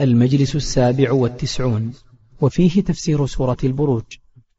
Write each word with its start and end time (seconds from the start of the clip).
المجلس 0.00 0.56
السابع 0.56 1.12
والتسعون 1.12 1.92
وفيه 2.40 2.80
تفسير 2.80 3.26
سورة 3.26 3.56
البروج. 3.64 4.02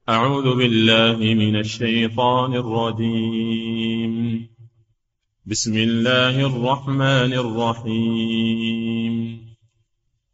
أعوذ 0.09 0.58
بالله 0.58 1.17
من 1.17 1.55
الشيطان 1.55 2.54
الرجيم. 2.54 4.48
بسم 5.45 5.77
الله 5.77 6.45
الرحمن 6.45 7.33
الرحيم. 7.33 9.39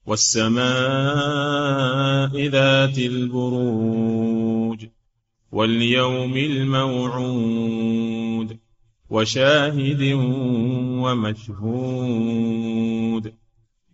والسماء 0.06 0.62
ذات 2.48 2.98
البروج 2.98 4.86
واليوم 5.52 6.38
الموعود 6.38 7.78
وشاهد 9.10 10.02
ومشهود. 11.04 13.41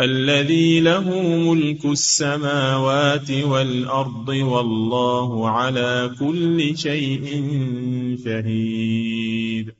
الذي 0.00 0.80
له 0.80 1.08
ملك 1.52 1.84
السماوات 1.84 3.30
والأرض 3.30 4.28
والله 4.28 5.48
على 5.50 6.10
كل 6.18 6.78
شيء 6.78 7.24
شهيد. 8.24 9.74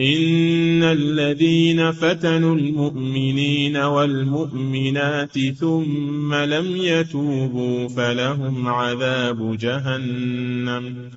إن 0.00 0.82
الذين 0.82 1.92
فتنوا 1.92 2.56
المؤمنين 2.56 3.76
والمؤمنات 3.76 5.38
ثم 5.38 6.34
لم 6.34 6.76
يتوبوا 6.76 7.88
فلهم 7.88 8.68
عذاب 8.68 9.56
جهنم 9.56 11.10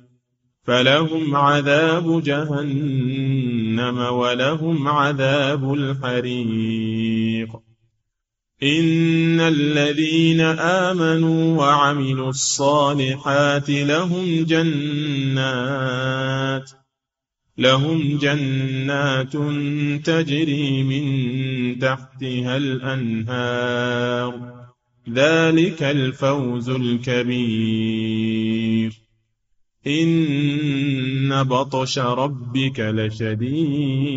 فلهم 0.64 1.36
عذاب 1.36 2.22
جهنم 2.22 3.98
ولهم 3.98 4.88
عذاب 4.88 5.74
الحريق. 5.74 7.35
إن 8.62 9.40
الذين 9.40 10.40
آمنوا 10.40 11.58
وعملوا 11.58 12.28
الصالحات 12.28 13.70
لهم 13.70 14.44
جنات 14.44 15.96
لهم 17.58 18.18
جنات 18.18 19.32
تجري 20.06 20.82
من 20.82 21.78
تحتها 21.78 22.56
الأنهار 22.56 23.86
ذلك 25.10 25.82
الفوز 25.82 26.68
الكبير 26.68 28.26
إن 29.86 31.42
بطش 31.42 31.98
ربك 31.98 32.80
لشديد 32.80 34.16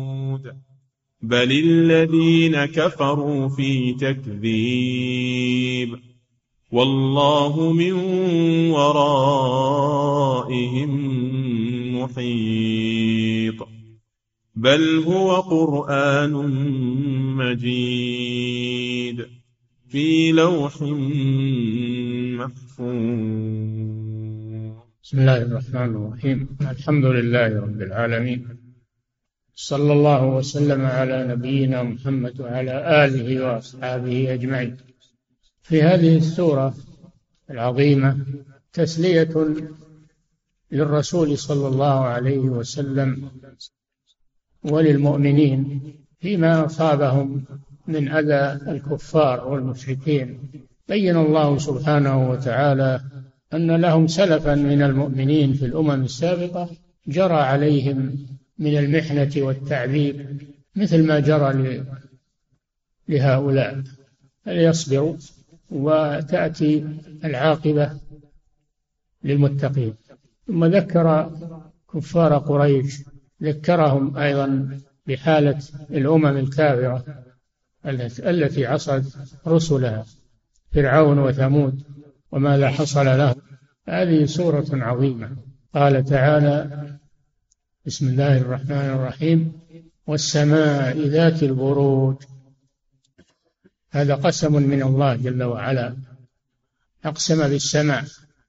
بل 1.21 1.51
الذين 1.51 2.65
كفروا 2.65 3.49
في 3.49 3.93
تكذيب 3.93 5.89
والله 6.71 7.73
من 7.73 7.93
ورائهم 8.71 9.61
محيط 12.01 13.67
بل 14.55 14.97
هو 14.97 15.35
قرآن 15.35 16.31
مجيد 17.37 19.27
في 19.89 20.31
لوح 20.31 20.81
محفوظ 22.41 22.81
بسم 25.03 25.19
الله 25.19 25.41
الرحمن 25.41 25.95
الرحيم. 25.95 26.47
الحمد 26.61 27.05
لله 27.05 27.61
رب 27.61 27.81
العالمين. 27.81 28.60
صلى 29.63 29.93
الله 29.93 30.25
وسلم 30.25 30.85
على 30.85 31.27
نبينا 31.27 31.83
محمد 31.83 32.41
وعلى 32.41 33.05
آله 33.05 33.45
وأصحابه 33.45 34.33
أجمعين. 34.33 34.77
في 35.61 35.81
هذه 35.81 36.17
السورة 36.17 36.75
العظيمة 37.49 38.17
تسلية 38.73 39.55
للرسول 40.71 41.37
صلى 41.37 41.67
الله 41.67 41.99
عليه 41.99 42.39
وسلم 42.39 43.29
وللمؤمنين 44.63 45.81
فيما 46.19 46.65
أصابهم 46.65 47.43
من 47.87 48.07
أذى 48.11 48.71
الكفار 48.71 49.47
والمشركين. 49.47 50.39
بين 50.87 51.17
الله 51.17 51.57
سبحانه 51.57 52.29
وتعالى 52.29 53.01
أن 53.53 53.71
لهم 53.81 54.07
سلفا 54.07 54.55
من 54.55 54.81
المؤمنين 54.81 55.53
في 55.53 55.65
الأمم 55.65 56.03
السابقة 56.03 56.69
جرى 57.07 57.33
عليهم 57.33 58.25
من 58.59 58.77
المحنة 58.77 59.31
والتعذيب 59.37 60.41
مثل 60.75 61.07
ما 61.07 61.19
جرى 61.19 61.83
لهؤلاء. 63.07 63.83
فليصبروا 64.45 65.17
وتأتي 65.69 66.97
العاقبة 67.23 67.99
للمتقين. 69.23 69.93
ثم 70.47 70.65
ذكر 70.65 71.31
كفار 71.93 72.37
قريش 72.37 73.03
ذكرهم 73.43 74.17
أيضا 74.17 74.79
بحالة 75.07 75.59
الأمم 75.91 76.37
الكافرة 76.37 77.05
التي 78.25 78.65
عصت 78.65 79.17
رسلها 79.47 80.05
فرعون 80.71 81.19
وثمود 81.19 81.83
وماذا 82.31 82.69
حصل 82.69 83.05
له 83.05 83.35
هذه 83.87 84.25
سورة 84.25 84.67
عظيمة. 84.71 85.37
قال 85.73 86.05
تعالى 86.05 86.91
بسم 87.85 88.07
الله 88.07 88.37
الرحمن 88.37 88.71
الرحيم. 88.71 89.59
والسماء 90.07 90.97
ذات 90.97 91.43
البروج. 91.43 92.15
هذا 93.89 94.15
قسم 94.15 94.53
من 94.53 94.83
الله 94.83 95.15
جل 95.15 95.43
وعلا. 95.43 95.95
أقسم 97.05 97.49
بالسماء 97.49 98.03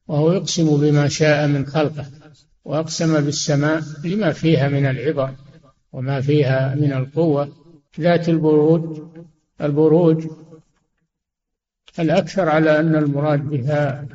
وهو 0.09 0.33
يقسم 0.33 0.81
بما 0.81 1.09
شاء 1.09 1.47
من 1.47 1.67
خلقه 1.67 2.07
وأقسم 2.65 3.21
بالسماء 3.21 3.83
لما 4.05 4.33
فيها 4.33 4.69
من 4.69 4.87
العبر 4.87 5.35
وما 5.93 6.21
فيها 6.21 6.75
من 6.75 6.93
القوة. 6.93 7.57
ذات 8.01 8.29
البروج 8.29 9.03
البروج 9.61 10.27
الأكثر 11.99 12.49
على 12.49 12.81
أن 12.81 12.97
المراد 12.97 13.41
بها 13.41 14.07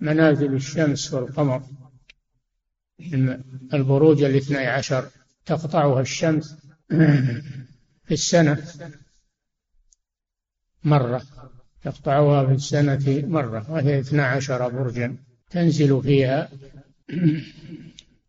منازل 0.00 0.54
الشمس 0.54 1.14
والقمر. 1.14 1.62
البروج 3.74 4.22
الاثني 4.22 4.66
عشر 4.66 5.08
تقطعها 5.46 6.00
الشمس 6.00 6.56
في 8.04 8.12
السنة 8.12 8.64
مرة 10.84 11.22
تقطعها 11.82 12.46
في 12.46 12.52
السنة 12.52 13.24
مرة 13.26 13.70
وهي 13.70 14.00
اثنا 14.00 14.26
عشر 14.26 14.68
برجا. 14.68 15.16
تنزل 15.50 16.02
فيها 16.02 16.48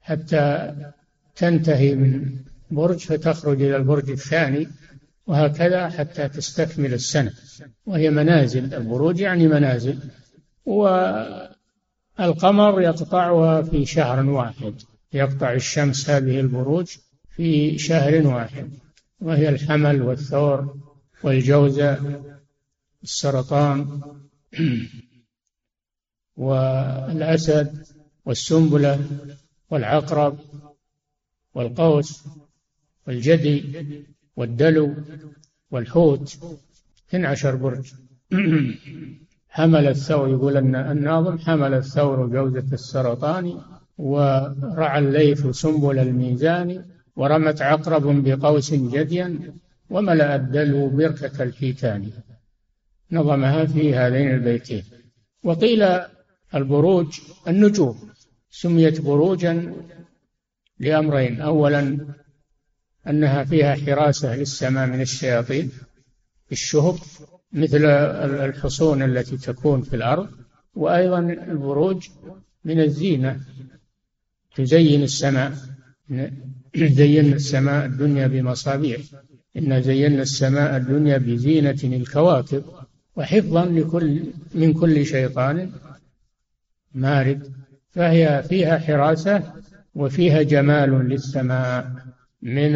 حتى 0.01 0.75
تنتهي 1.35 1.95
من 1.95 2.39
برج 2.71 2.97
فتخرج 2.97 3.61
إلى 3.61 3.75
البرج 3.75 4.09
الثاني 4.09 4.67
وهكذا 5.27 5.89
حتى 5.89 6.29
تستكمل 6.29 6.93
السنة. 6.93 7.33
وهي 7.85 8.09
منازل 8.09 8.73
البروج 8.73 9.19
يعني 9.19 9.47
منازل. 9.47 9.99
والقمر 12.19 12.81
يقطعها 12.81 13.61
في 13.61 13.85
شهر 13.85 14.25
واحد 14.25 14.81
يقطع 15.13 15.53
الشمس 15.53 16.09
هذه 16.09 16.39
البروج 16.39 16.97
في 17.29 17.77
شهر 17.77 18.27
واحد 18.27 18.71
وهي 19.19 19.49
الحمل 19.49 20.01
والثور 20.01 20.77
والجوزة 21.23 22.21
السرطان 23.03 24.01
والأسد 26.37 27.85
والسنبلة 28.25 29.07
والعقرب 29.69 30.39
والقوس 31.53 32.23
والجدي 33.07 33.63
والدلو 34.35 34.95
والحوت 35.71 36.37
12 37.09 37.55
برج. 37.55 37.93
حمل 39.57 39.87
الثور 39.87 40.29
يقول 40.29 40.57
أن 40.57 40.75
الناظم 40.75 41.37
حمل 41.37 41.73
الثور 41.73 42.27
جوزة 42.27 42.73
السرطان 42.73 43.61
ورعى 43.97 44.99
الليث 44.99 45.47
سنبل 45.47 45.99
الميزان 45.99 46.85
ورمت 47.15 47.61
عقرب 47.61 48.23
بقوس 48.23 48.73
جديا 48.73 49.53
وملأ 49.89 50.35
الدلو 50.35 50.89
بركة 50.89 51.43
الحيتان 51.43 52.11
نظمها 53.11 53.65
في 53.65 53.95
هذين 53.95 54.31
البيتين. 54.31 54.83
وقيل 55.43 55.83
البروج 56.55 57.19
النجوم. 57.47 58.09
سميت 58.49 59.01
بروجا 59.01 59.73
لأمرين. 60.79 61.41
أولا 61.41 61.97
أنها 63.07 63.43
فيها 63.43 63.75
حراسة 63.75 64.35
للسماء 64.35 64.87
من 64.87 65.01
الشياطين 65.01 65.71
الشهب 66.51 66.95
مثل 67.53 67.85
الحصون 68.45 69.03
التي 69.03 69.37
تكون 69.37 69.81
في 69.81 69.95
الأرض 69.95 70.29
وأيضا 70.75 71.19
البروج 71.19 72.07
من 72.65 72.79
الزينة. 72.79 73.39
تزين 74.55 75.03
السماء 75.03 75.53
زينا 76.75 77.35
السماء 77.35 77.85
الدنيا 77.85 78.27
بمصابيح. 78.27 79.01
إنا 79.57 79.79
زينا 79.79 80.21
السماء 80.21 80.77
الدنيا 80.77 81.17
بزينة 81.17 81.79
الكواكب. 81.83 82.63
وحفظا 83.15 83.65
لكل 83.65 84.23
من 84.55 84.73
كل 84.73 85.05
شيطان 85.05 85.71
مارد. 86.93 87.51
فهي 87.89 88.43
فيها 88.49 88.77
حراسة 88.77 89.53
وفيها 89.95 90.41
جمال 90.41 90.89
للسماء 90.89 91.91
من 92.41 92.75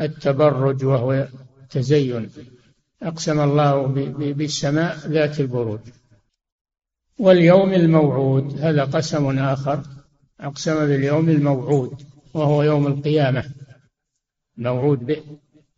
التبرج 0.00 0.84
وهو 0.84 1.28
تزين. 1.70 2.28
أقسم 3.02 3.40
الله 3.40 3.86
بالسماء 4.32 4.96
ذات 4.96 5.40
البروج. 5.40 5.80
واليوم 7.18 7.72
الموعود 7.72 8.60
هذا 8.60 8.84
قسم 8.84 9.38
آخر 9.38 9.82
أقسم 10.40 10.86
باليوم 10.86 11.28
الموعود 11.28 12.02
وهو 12.34 12.62
يوم 12.62 12.86
القيامة. 12.86 13.44
موعود 14.56 15.06
به 15.06 15.22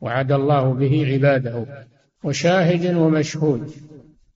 وعد 0.00 0.32
الله 0.32 0.74
به 0.74 1.06
عباده 1.12 1.66
وشاهد 2.24 2.94
ومشهود. 2.96 3.72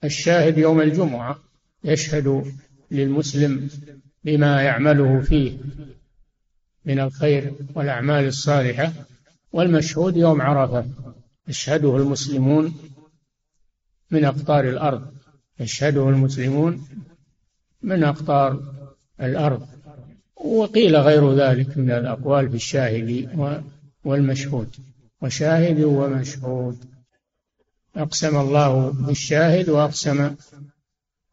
الشاهد 0.05 0.59
يوم 0.59 0.81
الجمعة 0.81 1.39
يشهد 1.85 2.53
للمسلم 2.91 3.71
بما 4.25 4.63
يعمله 4.63 5.21
فيه 5.21 5.59
من 6.85 7.01
الخير 7.01 7.53
والأعمال 7.75 8.27
الصالحة 8.27 8.93
والمشهود 9.53 10.17
يوم 10.17 10.43
عرفة. 10.43 10.87
يشهده 11.49 11.97
المسلمون 11.97 12.75
من 14.11 14.25
أقطار 14.25 14.69
الأرض. 14.69 15.07
يشهده 15.61 16.09
المسلمون 16.09 16.89
من 17.83 18.05
أقطار 18.05 18.63
الأرض. 19.21 19.67
وقيل 20.37 20.97
غير 20.97 21.35
ذلك 21.35 21.79
من 21.79 21.91
الأقوال 21.91 22.51
في 22.51 22.57
الشاهد 22.57 23.29
والمشهود. 24.05 24.77
وشاهد 25.23 25.81
ومشهود. 25.81 26.85
أقسم 27.97 28.37
الله 28.37 28.91
بالشاهد 28.91 29.69
وأقسم 29.69 30.35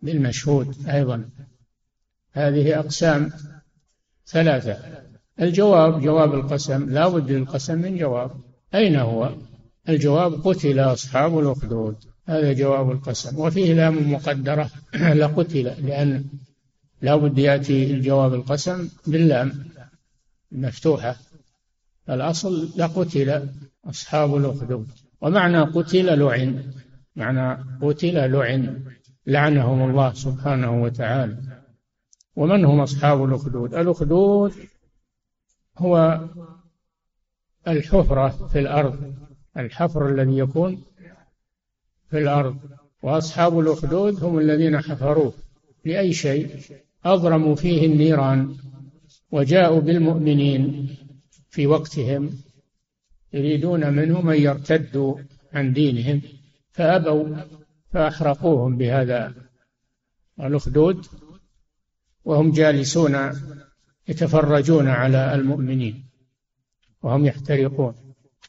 بالمشهود 0.02 0.90
أيضا. 0.90 1.30
هذه 2.32 2.80
أقسام 2.80 3.32
ثلاثة. 4.28 4.78
الجواب 5.42 6.02
جواب 6.02 6.34
القسم 6.34 6.90
لا 6.90 7.08
بد 7.08 7.32
للقسم 7.32 7.78
من 7.78 7.98
جواب. 7.98 8.32
أين 8.76 8.96
هو؟ 8.96 9.36
الجواب 9.90 10.34
قتل 10.34 10.80
أصحاب 10.80 11.40
الأخدود. 11.40 11.96
هذا 12.28 12.54
جواب 12.54 12.92
القسم. 12.92 13.40
وفيه 13.40 13.74
لام 13.74 14.12
مقدرة. 14.12 14.70
لقتل 15.22 15.64
لأن 15.64 16.26
لا 17.02 17.16
بد 17.16 17.38
يأتي 17.38 17.92
الجواب 17.92 18.34
القسم 18.34 18.90
باللام 19.08 19.66
مفتوحة. 20.52 21.16
الأصل 22.10 22.70
لقتل 22.78 23.50
أصحاب 23.86 24.36
الأخدود. 24.36 24.88
ومعنى 25.22 25.62
قتل 25.62 26.20
لعن. 26.20 26.74
معنى 27.16 27.64
قتل 27.82 28.32
لعن. 28.32 28.84
لعنهم 29.28 29.90
الله 29.90 30.14
سبحانه 30.14 30.84
وتعالى. 30.84 31.38
ومن 32.36 32.66
هم 32.66 32.80
أصحاب 32.80 33.24
الأخدود؟ 33.24 33.74
الأخدود 33.74 34.54
هو 35.78 36.28
الحفرة 37.68 38.48
في 38.48 38.60
الأرض. 38.60 39.23
الحفر 39.58 40.10
الذي 40.10 40.38
يكون 40.38 40.84
في 42.10 42.18
الأرض 42.18 42.58
وأصحاب 43.04 43.60
الأخدود 43.60 44.24
هم 44.24 44.40
الذين 44.40 44.82
حفروه 44.82 45.34
لأي 45.86 46.14
شيء 46.14 46.60
أضرموا 47.06 47.56
فيه 47.56 47.86
النيران 47.86 48.56
وجاءوا 49.32 49.80
بالمؤمنين 49.80 50.96
في 51.50 51.68
وقتهم 51.68 52.30
يريدون 53.34 53.94
منهم 53.94 54.30
أن 54.30 54.42
يرتدوا 54.42 55.18
عن 55.54 55.74
دينهم 55.74 56.22
فأبوا 56.72 57.36
فأحرقوهم 57.92 58.78
بهذا 58.78 59.34
الأخدود 60.40 61.06
وهم 62.26 62.52
جالسون 62.52 63.32
يتفرجون 64.08 64.88
على 64.88 65.36
المؤمنين 65.36 66.10
وهم 67.02 67.26
يحترقون. 67.26 68.03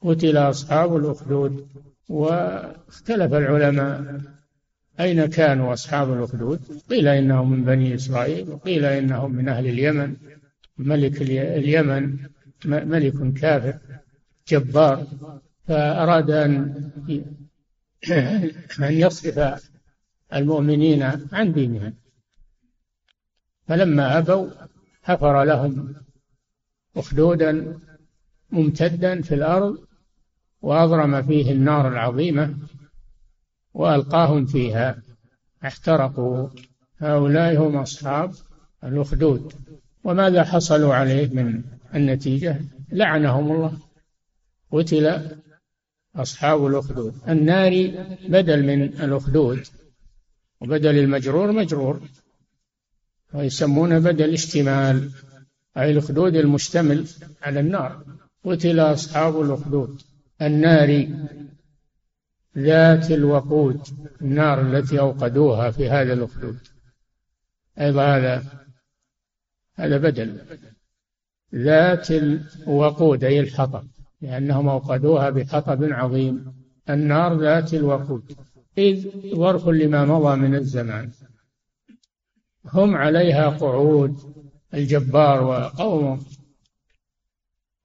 قتل 0.04 0.36
أصحاب 0.36 0.96
الأخدود 0.96 1.68
واختلف 2.08 3.34
العلماء 3.34 4.20
أين 5.00 5.26
كانوا 5.26 5.72
أصحاب 5.72 6.12
الأخدود؟ 6.12 6.60
قيل 6.90 7.08
إنهم 7.08 7.50
من 7.50 7.64
بني 7.64 7.94
إسرائيل 7.94 8.50
وقيل 8.50 8.84
إنهم 8.84 9.32
من 9.34 9.48
أهل 9.48 9.66
اليمن. 9.66 10.16
ملك 10.78 11.22
اليمن 11.22 12.16
ملك 12.64 13.32
كافر 13.32 13.78
جبار. 14.48 15.06
فأراد 15.68 16.30
أن 16.30 16.90
أن 18.80 18.92
يصرف 18.92 19.70
المؤمنين 20.34 21.02
عن 21.32 21.52
دينهم. 21.52 21.94
فلما 23.68 24.18
أبوا 24.18 24.50
حفر 25.02 25.44
لهم 25.44 25.94
أخدودا 26.96 27.78
ممتدا 28.50 29.22
في 29.22 29.34
الأرض 29.34 29.78
وأضرم 30.64 31.22
فيه 31.22 31.52
النار 31.52 31.88
العظيمة 31.88 32.54
وألقاهم 33.74 34.46
فيها. 34.46 35.02
احترقوا. 35.64 36.48
هؤلاء 36.98 37.56
هم 37.56 37.76
أصحاب 37.76 38.32
الأخدود. 38.84 39.52
وماذا 40.04 40.44
حصلوا 40.44 40.94
عليه 40.94 41.28
من 41.34 41.62
النتيجة؟ 41.94 42.60
لعنهم 42.92 43.52
الله. 43.52 43.78
قتل 44.72 45.30
أصحاب 46.16 46.66
الأخدود. 46.66 47.14
النار 47.28 47.72
بدل 48.28 48.62
من 48.66 48.82
الأخدود 48.82 49.60
وبدل 50.60 50.98
المجرور 50.98 51.52
مجرور 51.52 52.00
ويسمونه 53.34 53.98
بدل 53.98 54.32
اشتمال 54.32 55.10
أي 55.76 55.90
الأخدود 55.90 56.36
المشتمل 56.36 57.06
على 57.42 57.60
النار. 57.60 58.04
قتل 58.44 58.80
أصحاب 58.80 59.40
الأخدود. 59.40 60.13
النار 60.42 61.08
ذات 62.58 63.10
الوقود 63.10 63.80
النار 64.22 64.60
التي 64.60 65.00
أوقدوها 65.00 65.70
في 65.70 65.88
هذا 65.90 66.12
الأخدود 66.12 66.58
أيضا 67.80 68.16
هذا 68.16 68.44
هذا 69.74 69.98
بدل. 69.98 70.38
ذات 71.54 72.10
الوقود 72.10 73.24
أي 73.24 73.40
الحطب 73.40 73.86
لأنهم 74.20 74.68
أوقدوها 74.68 75.30
بحطب 75.30 75.84
عظيم. 75.84 76.54
النار 76.90 77.40
ذات 77.40 77.74
الوقود. 77.74 78.36
إذ 78.78 79.10
ظرف 79.36 79.68
لما 79.68 80.04
مضى 80.04 80.36
من 80.36 80.54
الزمان. 80.54 81.10
هم 82.72 82.96
عليها 82.96 83.48
قعود. 83.48 84.34
الجبار 84.74 85.44
وقومه 85.44 86.20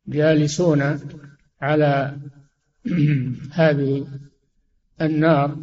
جالسون 0.07 0.99
على 1.61 2.17
هذه 3.51 4.07
النار 5.01 5.57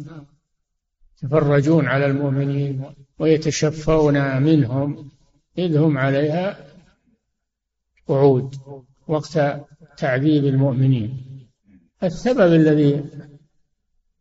يتفرجون 1.23 1.85
على 1.85 2.05
المؤمنين 2.05 2.83
ويتشفون 3.19 4.41
منهم 4.41 5.11
إذ 5.57 5.77
هم 5.77 5.97
عليها 5.97 6.57
قعود 8.07 8.55
وقت 9.07 9.39
تعذيب 9.97 10.45
المؤمنين. 10.45 11.23
السبب 12.03 12.53
الذي 12.53 13.05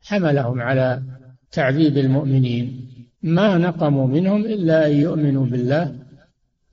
حملهم 0.02 0.60
على 0.60 1.02
تعذيب 1.50 1.98
المؤمنين 1.98 2.88
ما 3.22 3.58
نقموا 3.58 4.06
منهم 4.06 4.44
إلا 4.44 4.86
أن 4.86 4.92
يؤمنوا 4.92 5.46
بالله 5.46 5.98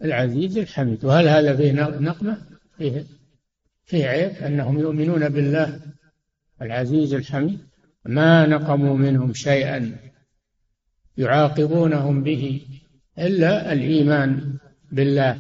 العزيز 0.04 0.58
الحميد. 0.58 1.06
وهل 1.06 1.28
هذا 1.28 1.56
فيه 1.56 1.72
نقمة؟ 2.00 2.38
فيه 2.78 3.06
فيه 3.86 4.06
عيب 4.06 4.32
أنهم 4.32 4.80
يؤمنون 4.80 5.30
بالله 5.30 5.93
العزيز 6.62 7.14
الحميد 7.14 7.60
ما 8.06 8.46
نقموا 8.46 8.98
منهم 8.98 9.34
شيئا 9.34 9.96
يعاقبونهم 11.18 12.24
به 12.24 12.62
إلا 13.20 13.74
الإيمان 13.74 14.58
بالله 14.92 15.40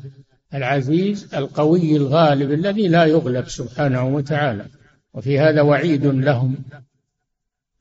العزيز 0.53 1.35
القوي 1.35 1.95
الغالب 1.97 2.51
الذي 2.51 2.87
لا 2.87 3.05
يغلب 3.05 3.47
سبحانه 3.47 4.07
وتعالى. 4.07 4.65
وفي 5.13 5.39
هذا 5.39 5.61
وعيد 5.61 6.05
لهم 6.05 6.55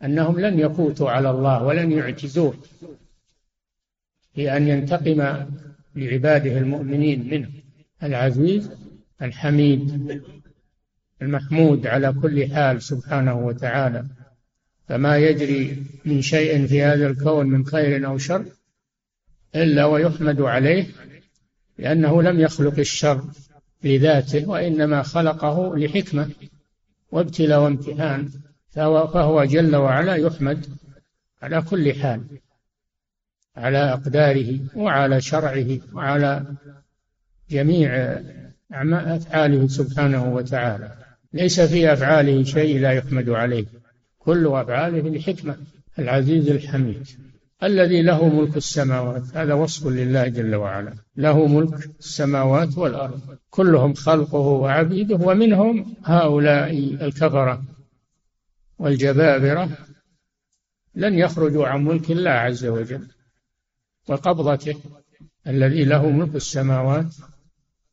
أنهم 0.04 0.40
لن 0.40 0.58
يفوتوا 0.58 1.10
على 1.10 1.30
الله 1.30 1.64
ولن 1.64 1.92
يعجزوه 1.92 2.54
في 4.34 4.56
أن 4.56 4.68
ينتقم 4.68 5.46
لعباده 5.96 6.58
المؤمنين 6.58 7.28
منه. 7.30 7.50
العزيز 8.02 8.70
الحميد. 9.22 10.22
المحمود 11.22 11.86
على 11.86 12.12
كل 12.12 12.54
حال 12.54 12.82
سبحانه 12.82 13.34
وتعالى. 13.34 14.04
فما 14.88 15.16
يجري 15.16 15.86
من 16.04 16.22
شيء 16.22 16.66
في 16.66 16.82
هذا 16.82 17.06
الكون 17.06 17.46
من 17.46 17.66
خير 17.66 18.06
أو 18.06 18.18
شر 18.18 18.44
إلا 19.56 19.84
ويحمد 19.84 20.40
عليه 20.40 20.86
لأنه 21.78 22.22
لم 22.22 22.40
يخلق 22.40 22.78
الشر 22.78 23.24
لذاته 23.84 24.48
وإنما 24.48 25.02
خلقه 25.02 25.76
لحكمة 25.76 26.30
وابتلاء 27.12 27.60
وامتحان. 27.60 28.28
فهو 28.70 29.44
جل 29.44 29.76
وعلا 29.76 30.14
يحمد 30.14 30.66
على 31.42 31.62
كل 31.62 31.94
حال 31.94 32.24
على 33.56 33.78
أقداره 33.78 34.60
وعلى 34.76 35.20
شرعه 35.20 35.78
وعلى 35.92 36.46
جميع 37.50 38.20
أفعاله 38.72 39.68
سبحانه 39.68 40.34
وتعالى. 40.34 40.96
ليس 41.32 41.60
في 41.60 41.92
أفعاله 41.92 42.42
شيء 42.44 42.80
لا 42.80 42.92
يحمد 42.92 43.28
عليه. 43.28 43.64
كل 44.18 44.46
أفعاله 44.46 45.10
لحكمة 45.10 45.56
العزيز 45.98 46.48
الحميد. 46.48 47.06
الذي 47.62 48.02
له 48.02 48.28
ملك 48.28 48.56
السماوات 48.56 49.36
هذا 49.36 49.54
وصف 49.54 49.86
لله 49.86 50.28
جل 50.28 50.54
وعلا. 50.54 50.94
له 51.16 51.46
ملك 51.46 51.88
السماوات 51.98 52.78
والأرض. 52.78 53.20
كلهم 53.50 53.94
خلقه 53.94 54.38
وعبيده 54.38 55.16
ومنهم 55.16 55.94
هؤلاء 56.04 56.78
الكفرة 57.06 57.62
والجبابرة 58.78 59.68
لن 60.94 61.14
يخرجوا 61.14 61.66
عن 61.66 61.84
ملك 61.84 62.10
الله 62.10 62.30
عز 62.30 62.64
وجل. 62.64 63.08
وقبضته 64.08 64.76
الذي 65.46 65.84
له 65.84 66.10
ملك 66.10 66.34
السماوات 66.34 67.14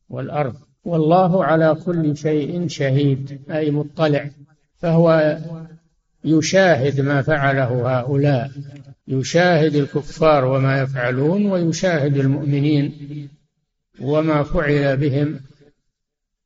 والأرض. 0.08 0.69
والله 0.84 1.44
على 1.44 1.76
كل 1.84 2.16
شيء 2.16 2.68
شهيد 2.68 3.40
أي 3.50 3.70
مطلع 3.70 4.30
فهو 4.78 5.38
يشاهد 6.24 7.00
ما 7.00 7.22
فعله 7.22 7.98
هؤلاء 7.98 8.50
يشاهد 9.08 9.74
الكفار 9.76 10.44
وما 10.44 10.82
يفعلون 10.82 11.46
ويشاهد 11.46 12.16
المؤمنين 12.16 12.92
وما 14.00 14.42
فعل 14.42 14.96
بهم 14.96 15.40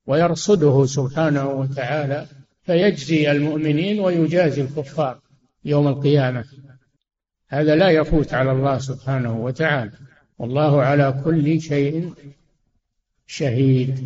ويرصده 0.07 0.87
سبحانه 0.87 1.49
وتعالى 1.49 2.27
فيجزي 2.63 3.31
المؤمنين 3.31 4.01
ويجازي 4.01 4.63
الكفار 4.63 5.19
يوم 5.65 5.89
القيامة. 5.89 6.45
هذا 7.49 7.77
لا 7.77 7.91
يفوت 7.91 8.35
على 8.35 8.53
الله 8.53 8.79
سبحانه 8.79 9.39
وتعالى. 9.39 9.91
والله 10.39 10.83
على 10.83 11.23
كل 11.25 11.61
شيء 11.61 12.13
شهيد. 13.27 13.99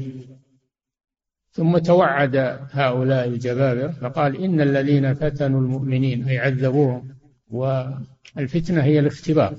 ثم 1.50 1.78
توعد 1.78 2.37
هؤلاء 2.70 3.28
الجبابرة 3.28 3.88
فقال 3.88 4.37
إن 4.44 4.60
الذين 4.60 5.14
فتنوا 5.14 5.60
المؤمنين 5.60 6.28
أي 6.28 6.38
عذبوهم 6.38 7.16
والفتنة 7.50 8.82
هي 8.82 8.98
الاختبار. 8.98 9.56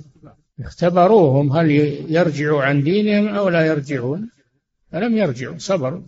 اختبروهم 0.60 1.52
هل 1.52 1.72
يرجعوا 2.12 2.64
عن 2.64 2.84
دينهم 2.84 3.28
أو 3.28 3.50
لا 3.50 3.66
يرجعون؟ 3.66 4.30
فلم 4.92 5.18
يرجعوا 5.18 5.58
صبروا. 5.58 6.02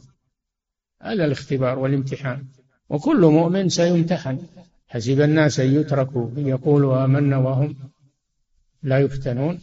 هذا 1.02 1.26
الاختبار 1.26 1.80
والامتحان. 1.80 2.44
وكل 2.90 3.22
مؤمن 3.26 3.70
سيمتحن. 3.70 4.40
حسب 4.88 5.22
الناس 5.22 5.60
أن 5.60 5.76
يتركوا 5.76 6.30
يقولوا 6.38 7.06
آمنا 7.06 7.38
وهم 7.38 7.76
لا 8.84 9.00
يفتنون. 9.00 9.60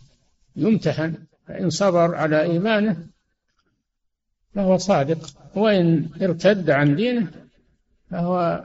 يمتحن. 0.57 1.15
فإن 1.47 1.71
صبر 1.71 2.15
على 2.15 2.43
إيمانه 2.43 3.07
فهو 4.55 4.77
صادق. 4.77 5.19
وإن 5.55 6.09
ارتد 6.23 6.71
عن 6.71 6.97
دينه 6.97 7.31
فهو 8.11 8.65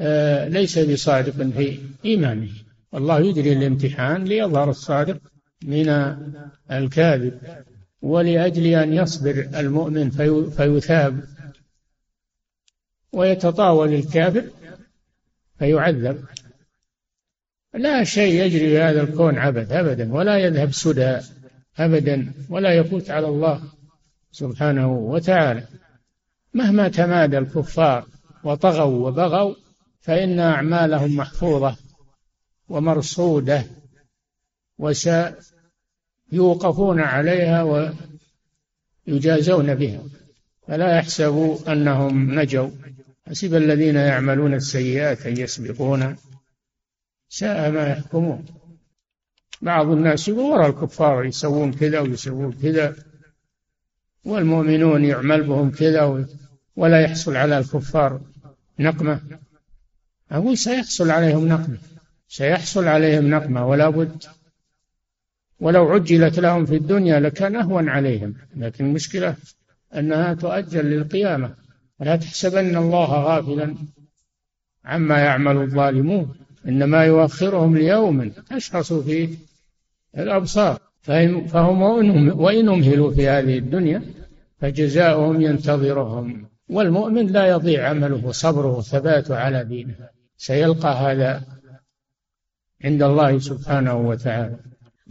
آه، 0.00 0.48
ليس 0.48 0.78
بصادق 0.78 1.32
في 1.32 1.78
إيمانه. 2.04 2.48
الله 2.94 3.20
يجري 3.20 3.52
الامتحان 3.52 4.24
ليظهر 4.24 4.70
الصادق 4.70 5.18
من 5.64 5.88
الكاذب 6.70 7.40
ولأجل 8.02 8.66
أن 8.66 8.92
يصبر 8.92 9.48
المؤمن 9.54 10.10
فيثاب. 10.50 11.20
ويتطاول 13.12 13.94
الكافر 13.94 14.44
فيعذب. 15.58 16.24
لا 17.74 18.04
شيء 18.04 18.44
يجري 18.44 18.68
في 18.68 18.78
هذا 18.78 19.02
الكون 19.02 19.38
عبث 19.38 19.72
أبدا 19.72 20.14
ولا 20.14 20.38
يذهب 20.38 20.72
سدى 20.72 21.18
أبدا 21.78 22.32
ولا 22.48 22.74
يفوت 22.74 23.10
على 23.10 23.28
الله. 23.28 23.62
سبحانه 24.36 24.92
وتعالى. 24.92 25.66
مهما 26.54 26.88
تمادى 26.88 27.38
الكفار 27.38 28.06
وطغوا 28.44 29.08
وبغوا 29.08 29.54
فإن 30.00 30.40
أعمالهم 30.40 31.16
محفوظة 31.16 31.76
ومرصودة 32.68 33.64
وسيوقفون 34.78 35.40
عليها 37.00 37.90
ويجازون 39.08 39.74
بها. 39.74 40.02
فلا 40.68 40.96
يحسبوا 40.98 41.72
أنهم 41.72 42.40
نجوا. 42.40 42.70
حسب 43.28 43.54
الذين 43.54 43.96
يعملون 43.96 44.54
السيئات 44.54 45.26
أن 45.26 45.36
يسبقون 45.36 46.16
ساء 47.28 47.70
ما 47.70 47.88
يحكمون. 47.88 48.44
بعض 49.62 49.86
الناس 49.86 50.28
يقول 50.28 50.40
وراء 50.40 50.70
الكفار 50.70 51.24
يسوون 51.24 51.72
كذا 51.72 52.00
ويسوون 52.00 52.52
كذا. 52.52 52.96
والمؤمنون 54.26 55.04
يعمل 55.04 55.42
بهم 55.42 55.70
كذا 55.70 56.26
ولا 56.76 57.00
يحصل 57.00 57.36
على 57.36 57.58
الكفار 57.58 58.20
نقمة. 58.78 59.20
أقول 60.30 60.58
سيحصل 60.58 61.10
عليهم 61.10 61.48
نقمة. 61.48 61.78
سيحصل 62.28 62.84
عليهم 62.86 63.30
نقمة 63.30 63.66
ولا 63.66 63.88
بد. 63.88 64.24
ولو 65.60 65.88
عجلت 65.88 66.38
لهم 66.38 66.66
في 66.66 66.76
الدنيا 66.76 67.20
لكان 67.20 67.56
أهون 67.56 67.88
عليهم. 67.88 68.34
لكن 68.56 68.84
المشكلة 68.84 69.36
أنها 69.94 70.34
تؤجل 70.34 70.84
للقيامة. 70.84 71.54
ولا 72.00 72.16
تحسبن 72.16 72.76
الله 72.76 73.12
غافلا 73.12 73.74
عما 74.84 75.18
يعمل 75.18 75.56
الظالمون. 75.56 76.34
إنما 76.68 77.04
يؤخرهم 77.04 77.76
ليوم 77.76 78.28
تشخص 78.28 78.92
فيه 78.92 79.28
الأبصار. 80.18 80.78
فهم 81.46 81.82
وإن 82.40 82.68
أمهلوا 82.68 83.10
في 83.10 83.28
هذه 83.28 83.58
الدنيا 83.58 84.02
فجزاؤهم 84.60 85.40
ينتظرهم. 85.40 86.48
والمؤمن 86.68 87.26
لا 87.26 87.46
يضيع 87.46 87.88
عمله 87.88 88.26
وصبره 88.26 88.78
وثباته 88.78 89.36
على 89.36 89.64
دينه. 89.64 89.94
سيلقى 90.36 90.88
هذا 90.88 91.42
عند 92.84 93.02
الله 93.02 93.38
سبحانه 93.38 93.96
وتعالى. 94.08 94.56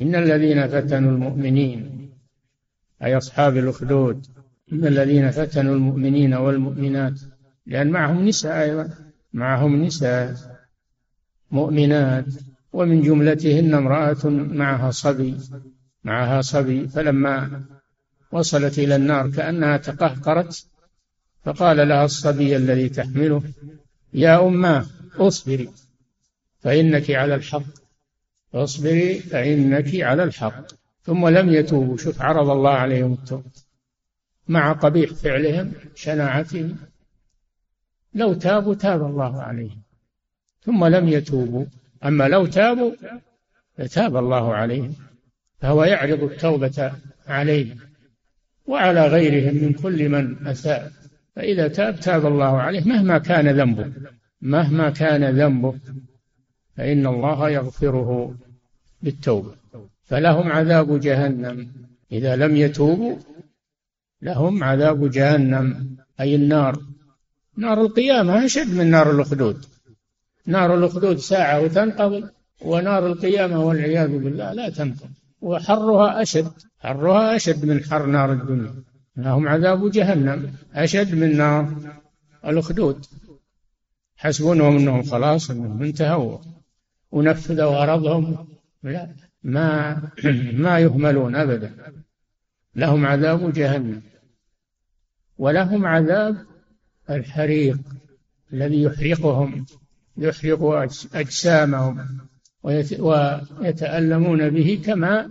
إن 0.01 0.15
الذين 0.15 0.67
فتنوا 0.67 1.11
المؤمنين 1.11 2.09
أي 3.03 3.17
أصحاب 3.17 3.57
الأخدود 3.57 4.25
إن 4.73 4.87
الذين 4.87 5.31
فتنوا 5.31 5.75
المؤمنين 5.75 6.33
والمؤمنات 6.33 7.19
لأن 7.65 7.91
معهم 7.91 8.27
نساء 8.27 8.63
أيضا 8.63 8.89
معهم 9.33 9.83
نساء 9.83 10.35
مؤمنات 11.51 12.25
ومن 12.73 13.01
جملتهن 13.01 13.73
امرأة 13.73 14.25
معها 14.29 14.91
صبي. 14.91 15.37
معها 16.05 16.41
صبي 16.41 16.87
فلما 16.87 17.63
وصلت 18.31 18.79
إلى 18.79 18.95
النار 18.95 19.29
كأنها 19.31 19.77
تقهقرت 19.77 20.65
فقال 21.43 21.87
لها 21.87 22.05
الصبي 22.05 22.55
الذي 22.55 22.89
تحمله 22.89 23.43
يا 24.13 24.47
أماه 24.47 24.85
اصبري 25.17 25.69
فإنك 26.59 27.11
على 27.11 27.35
الحق 27.35 27.85
اصبري 28.53 29.19
فإنك 29.19 30.01
على 30.01 30.23
الحق. 30.23 30.65
ثم 31.03 31.27
لم 31.27 31.49
يتوبوا 31.49 31.97
شوف 31.97 32.21
عرض 32.21 32.49
الله 32.49 32.71
عليهم 32.71 33.13
التوبة. 33.13 33.51
مع 34.47 34.71
قبيح 34.71 35.13
فعلهم 35.13 35.71
شناعتهم 35.95 36.77
لو 38.13 38.33
تابوا 38.33 38.75
تاب 38.75 39.05
الله 39.05 39.41
عليهم. 39.41 39.81
ثم 40.61 40.85
لم 40.85 41.07
يتوبوا 41.07 41.65
أما 42.05 42.27
لو 42.27 42.45
تابوا 42.45 42.91
فتاب 43.77 44.17
الله 44.17 44.55
عليهم. 44.55 44.95
فهو 45.61 45.83
يعرض 45.83 46.23
التوبة 46.23 46.91
عليهم 47.27 47.77
وعلى 48.65 49.07
غيرهم 49.07 49.55
من 49.55 49.73
كل 49.73 50.09
من 50.09 50.47
أساء. 50.47 50.91
فإذا 51.35 51.67
تاب 51.67 51.99
تاب 51.99 52.25
الله 52.25 52.61
عليه 52.61 52.83
مهما 52.83 53.17
كان 53.17 53.59
ذنبه 53.59 53.91
مهما 54.41 54.89
كان 54.89 55.23
ذنبه 55.39 55.79
فإن 56.77 57.07
الله 57.07 57.49
يغفره 57.49 58.35
بالتوبة. 59.01 59.55
فلهم 60.05 60.51
عذاب 60.51 60.99
جهنم. 60.99 61.71
إذا 62.11 62.35
لم 62.35 62.55
يتوبوا 62.55 63.17
لهم 64.21 64.63
عذاب 64.63 65.09
جهنم 65.11 65.97
أي 66.19 66.35
النار. 66.35 66.79
نار 67.57 67.81
القيامة 67.81 68.45
أشد 68.45 68.73
من 68.73 68.91
نار 68.91 69.11
الأخدود. 69.11 69.65
نار 70.45 70.75
الأخدود 70.77 71.17
ساعة 71.17 71.61
وتنقضي 71.61 72.23
ونار 72.61 73.07
القيامة 73.07 73.65
والعياذ 73.65 74.17
بالله 74.17 74.53
لا 74.53 74.69
تنقضي. 74.69 75.24
وحرها 75.45 76.21
أشد. 76.21 76.51
حرها 76.79 77.35
أشد 77.35 77.65
من 77.65 77.83
حر 77.83 78.05
نار 78.05 78.33
الدنيا. 78.33 78.83
لهم 79.17 79.47
عذاب 79.47 79.91
جهنم. 79.91 80.55
أشد 80.73 81.15
من 81.15 81.37
نار 81.37 81.73
الأخدود. 82.45 83.05
حسبونهم 84.15 84.77
أنهم 84.77 85.03
خلاص 85.03 85.51
أنهم 85.51 85.83
انتهوا. 85.83 86.37
ونفذوا 87.11 87.75
غرضهم. 87.75 88.47
لا 88.83 89.15
ما 89.43 90.01
ما 90.65 90.79
يهملون 90.79 91.35
أبدا. 91.35 91.75
لهم 92.75 93.05
عذاب 93.05 93.53
جهنم. 93.53 94.01
ولهم 95.37 95.85
عذاب 95.85 96.45
الحريق 97.09 97.79
الذي 98.53 98.83
يحرقهم. 98.83 99.65
يحرق 100.17 100.63
أجسامهم. 101.13 102.27
ويتألمون 102.99 104.49
به 104.49 104.81
كما 104.85 105.29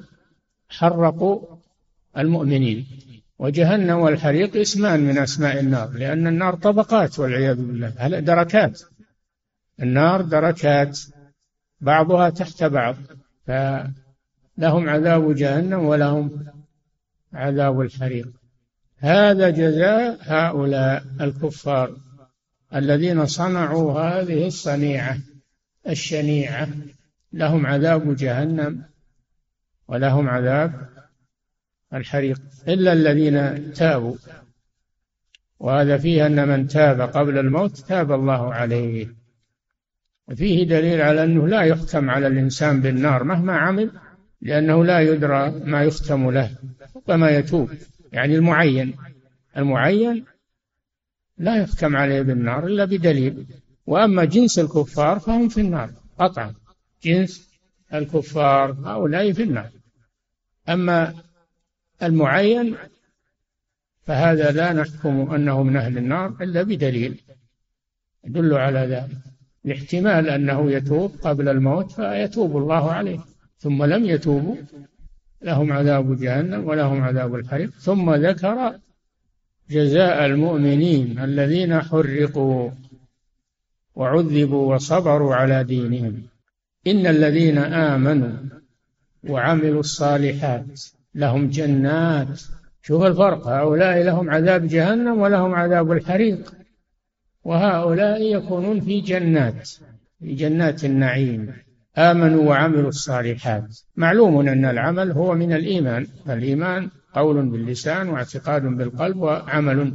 حرقوا 0.69 1.57
المؤمنين. 2.19 2.87
وجهنم 3.39 3.99
والحريق 3.99 4.57
اسمان 4.57 5.01
من 5.01 5.19
أسماء 5.19 5.61
النار 5.61 5.91
لأن 5.91 6.27
النار 6.27 6.55
طبقات 6.55 7.19
والعياذ 7.19 7.57
بالله 7.57 8.21
دركات؟ 8.21 8.83
النار 9.83 10.21
دركات 10.23 11.01
بعضها 11.81 12.31
تحت 12.31 12.65
بعض 12.65 12.97
فلهم 13.47 14.89
عذاب 14.89 15.35
جهنم 15.35 15.81
ولهم 15.85 16.47
عذاب 17.33 17.81
الحريق. 17.81 18.29
هذا 18.99 19.51
جزاء 19.51 20.19
هؤلاء 20.21 21.05
الكفار 21.21 21.97
الذين 22.75 23.27
صنعوا 23.27 24.01
هذه 24.01 24.47
الصنيعة 24.47 25.19
الشنيعة. 25.89 26.69
لهم 27.35 27.67
عذاب 27.67 28.17
جهنم 28.17 28.83
ولهم 29.89 30.29
عذاب 30.29 30.89
الحريق 31.95 32.41
إلا 32.69 32.93
الذين 32.93 33.73
تابوا. 33.73 34.17
وهذا 35.59 35.99
فيه 35.99 36.27
أن 36.27 36.49
من 36.49 36.67
تاب 36.67 37.01
قبل 37.01 37.39
الموت 37.39 37.79
تاب 37.79 38.13
الله 38.13 38.55
عليه. 38.55 39.15
فيه 40.35 40.65
دليل 40.65 41.01
على 41.01 41.25
أنه 41.25 41.49
لا 41.49 41.63
يختم 41.63 42.11
على 42.11 42.27
الإنسان 42.27 42.81
بالنار 42.81 43.25
مهما 43.25 43.57
عمل 43.57 43.91
لأنه 44.41 44.85
لا 44.85 45.01
يدرى 45.01 45.51
ما 45.51 45.83
يختم 45.83 46.31
له 46.31 46.51
ربما 46.97 47.31
يتوب. 47.31 47.71
يعني 48.13 48.35
المعين 48.35 48.95
المعين 49.57 50.25
لا 51.39 51.57
يحكم 51.57 51.97
عليه 51.97 52.23
بالنار 52.23 52.67
إلا 52.67 52.85
بدليل. 52.85 53.47
وأما 53.87 54.25
جنس 54.25 54.59
الكفار 54.59 55.19
فهم 55.19 55.49
في 55.49 55.61
النار 55.61 55.91
قطعا. 56.19 56.55
جنس 57.05 57.51
الكفار 57.95 58.73
هؤلاء 58.85 59.33
في 59.33 59.43
النار. 59.43 59.71
أما 60.69 61.15
المعين 62.03 62.77
فهذا 64.03 64.51
لا 64.51 64.73
نحكم 64.73 65.35
أنه 65.35 65.63
من 65.63 65.77
أهل 65.77 65.99
النار 65.99 66.37
إلا 66.41 66.63
بدليل. 66.63 67.21
يدل 68.25 68.55
على 68.55 68.79
ذلك. 68.79 69.19
الاحتمال 69.67 70.29
أنه 70.29 70.71
يتوب 70.71 71.17
قبل 71.23 71.49
الموت 71.49 71.93
فيتوب 71.93 72.57
الله 72.57 72.93
عليه. 72.93 73.19
ثم 73.59 73.85
لم 73.85 74.05
يتوبوا 74.05 74.57
لهم 75.43 75.73
عذاب 75.73 76.21
جهنم 76.21 76.65
ولهم 76.65 77.03
عذاب 77.03 77.35
الحريق. 77.35 77.71
ثم 77.71 78.15
ذكر 78.15 78.79
جزاء 79.71 80.27
المؤمنين 80.27 81.19
الذين 81.19 81.83
حرقوا 81.83 82.71
وعذبوا 83.95 84.75
وصبروا 84.75 85.35
على 85.35 85.65
دينهم. 85.65 86.34
إن 86.87 87.07
الذين 87.07 87.59
آمنوا 87.59 88.37
وعملوا 89.29 89.81
الصالحات 89.81 90.81
لهم 91.15 91.49
جنات. 91.49 92.41
شوف 92.83 93.03
الفرق. 93.03 93.49
هؤلاء 93.49 94.03
لهم 94.03 94.31
عذاب 94.31 94.67
جهنم 94.67 95.21
ولهم 95.21 95.55
عذاب 95.55 95.93
الحريق. 95.93 96.53
وهؤلاء 97.45 98.23
يكونون 98.23 98.81
في 98.81 99.01
جنات 99.01 99.69
في 100.21 100.35
جنات 100.35 100.85
النعيم. 100.85 101.53
آمنوا 101.99 102.43
وعملوا 102.49 102.89
الصالحات. 102.89 103.79
معلوم 103.97 104.49
أن 104.49 104.65
العمل 104.65 105.13
هو 105.13 105.35
من 105.35 105.53
الإيمان. 105.53 106.07
الإيمان 106.29 106.91
قول 107.15 107.47
باللسان 107.47 108.09
واعتقاد 108.09 108.63
بالقلب 108.63 109.17
وعمل 109.17 109.95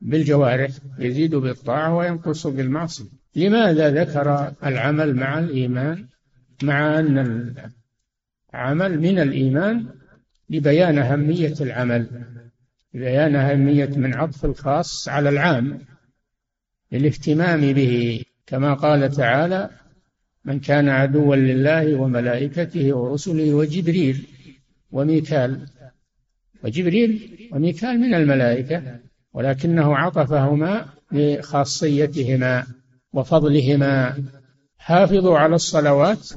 بالجوارح. 0.00 0.70
يزيد 0.98 1.34
بالطاعة 1.34 1.96
وينقص 1.96 2.46
بالمعصية. 2.46 3.21
لماذا 3.36 3.90
ذكر 3.90 4.52
العمل 4.64 5.16
مع 5.16 5.38
الإيمان؟ 5.38 6.06
مع 6.62 6.98
أن 6.98 7.54
العمل 8.54 9.00
من 9.00 9.18
الإيمان 9.18 9.86
لبيان 10.50 10.98
أهمية 10.98 11.54
العمل 11.60 12.06
لبيان 12.94 13.36
أهمية 13.36 13.86
من 13.96 14.14
عطف 14.14 14.44
الخاص 14.44 15.08
على 15.08 15.28
العام 15.28 15.78
للاهتمام 16.92 17.72
به. 17.72 18.24
كما 18.46 18.74
قال 18.74 19.10
تعالى 19.10 19.70
من 20.44 20.60
كان 20.60 20.88
عدوا 20.88 21.36
لله 21.36 21.94
وملائكته 21.94 22.96
ورسله 22.96 23.54
وجبريل 23.54 24.26
وميكال. 24.90 25.66
وجبريل 26.64 27.48
وميكال 27.52 28.00
من 28.00 28.14
الملائكة 28.14 28.98
ولكنه 29.32 29.96
عطفهما 29.96 30.86
لخاصيتهما. 31.12 32.66
وفضلهما 33.12 34.22
حافظوا 34.78 35.38
على 35.38 35.54
الصلوات 35.54 36.28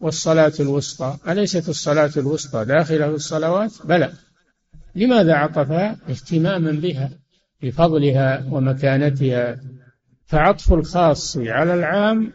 والصلاة 0.00 0.52
الوسطى. 0.60 1.16
أليست 1.28 1.68
الصلاة 1.68 2.10
الوسطى 2.16 2.64
داخلة 2.64 3.08
في 3.08 3.14
الصلوات؟ 3.14 3.72
بلى. 3.84 4.12
لماذا 4.94 5.34
عطفها 5.34 5.96
اهتماما 6.08 6.72
بها 6.72 7.10
بفضلها 7.62 8.44
ومكانتها؟ 8.50 9.60
فعطف 10.26 10.72
الخاص 10.72 11.36
على 11.36 11.74
العام 11.74 12.32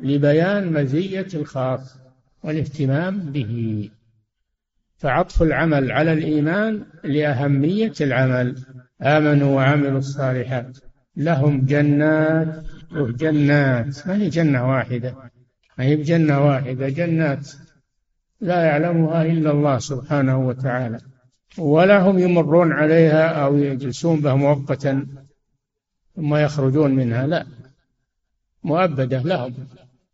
لبيان 0.00 0.72
مزية 0.72 1.28
الخاص 1.34 1.96
والاهتمام 2.42 3.18
به. 3.32 3.90
فعطف 4.98 5.42
العمل 5.42 5.92
على 5.92 6.12
الإيمان 6.12 6.84
لأهمية 7.04 7.92
العمل. 8.00 8.56
آمنوا 9.02 9.56
وعملوا 9.56 9.98
الصالحات. 9.98 10.78
لهم 11.16 11.66
جنات 11.66 12.64
جنات. 12.92 14.06
ما 14.08 14.16
هي 14.16 14.28
جنة 14.28 14.70
واحدة؟ 14.70 15.14
ما 15.78 15.84
هي 15.84 15.96
بجنة 15.96 16.46
واحدة. 16.46 16.88
جنات 16.88 17.50
لا 18.40 18.64
يعلمها 18.64 19.22
إلا 19.22 19.50
الله 19.50 19.78
سبحانه 19.78 20.46
وتعالى. 20.46 20.98
ولا 21.58 21.98
هم 21.98 22.18
يمرون 22.18 22.72
عليها 22.72 23.28
أو 23.28 23.56
يجلسون 23.56 24.20
بها 24.20 24.34
مؤقتا 24.34 25.06
ثم 26.16 26.34
يخرجون 26.34 26.94
منها. 26.94 27.26
لا 27.26 27.46
مؤبدة 28.64 29.18
لهم. 29.22 29.54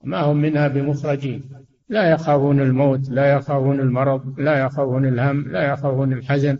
ما 0.05 0.21
هم 0.21 0.37
منها 0.37 0.69
بمخرجين. 0.69 1.43
لا 1.89 2.11
يخافون 2.11 2.61
الموت 2.61 3.09
لا 3.09 3.33
يخافون 3.33 3.81
المرض 3.81 4.41
لا 4.41 4.59
يخافون 4.59 5.07
الهم 5.07 5.53
لا 5.53 5.73
يخافون 5.73 6.13
الحزن 6.13 6.59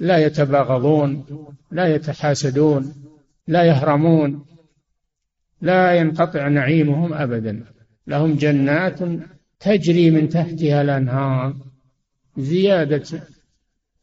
لا 0.00 0.18
يتباغضون 0.18 1.24
لا 1.70 1.94
يتحاسدون 1.94 2.94
لا 3.46 3.64
يهرمون. 3.64 4.44
لا 5.66 5.94
ينقطع 5.94 6.48
نعيمهم 6.48 7.14
ابدا. 7.14 7.64
لهم 8.06 8.34
جنات 8.34 8.98
تجري 9.60 10.10
من 10.10 10.28
تحتها 10.28 10.82
الأنهار. 10.82 11.54
زياده 12.38 13.02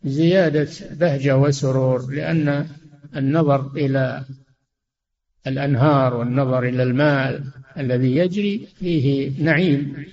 زيادة 0.04 0.70
بهجة 0.92 1.38
وسرور 1.38 2.12
لأن 2.12 2.68
النظر 3.16 3.72
إلى 3.76 4.26
الأنهار 5.48 6.14
والنظر 6.18 6.64
إلى 6.64 6.84
الماء 6.84 7.44
الذي 7.78 8.16
يجري 8.16 8.68
فيه 8.80 9.44
نعيم 9.44 10.06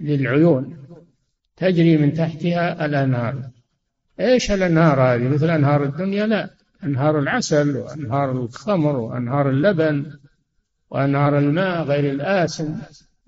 للعيون. 0.00 0.76
تجري 1.56 1.96
من 1.96 2.12
تحتها 2.12 2.86
الأنهار. 2.86 3.42
إيش 4.20 4.50
الأنهار 4.50 5.00
هذه؟ 5.00 5.28
مثل 5.28 5.50
أنهار 5.50 5.84
الدنيا 5.84 6.26
لا. 6.26 6.50
أنهار 6.84 7.18
العسل 7.18 7.76
وأنهار 7.76 8.32
الخمر 8.32 8.96
وأنهار 8.96 9.50
اللبن. 9.50 10.06
وأنهار 10.90 11.38
الماء 11.38 11.82
غير 11.82 12.10
الآسن 12.10 12.76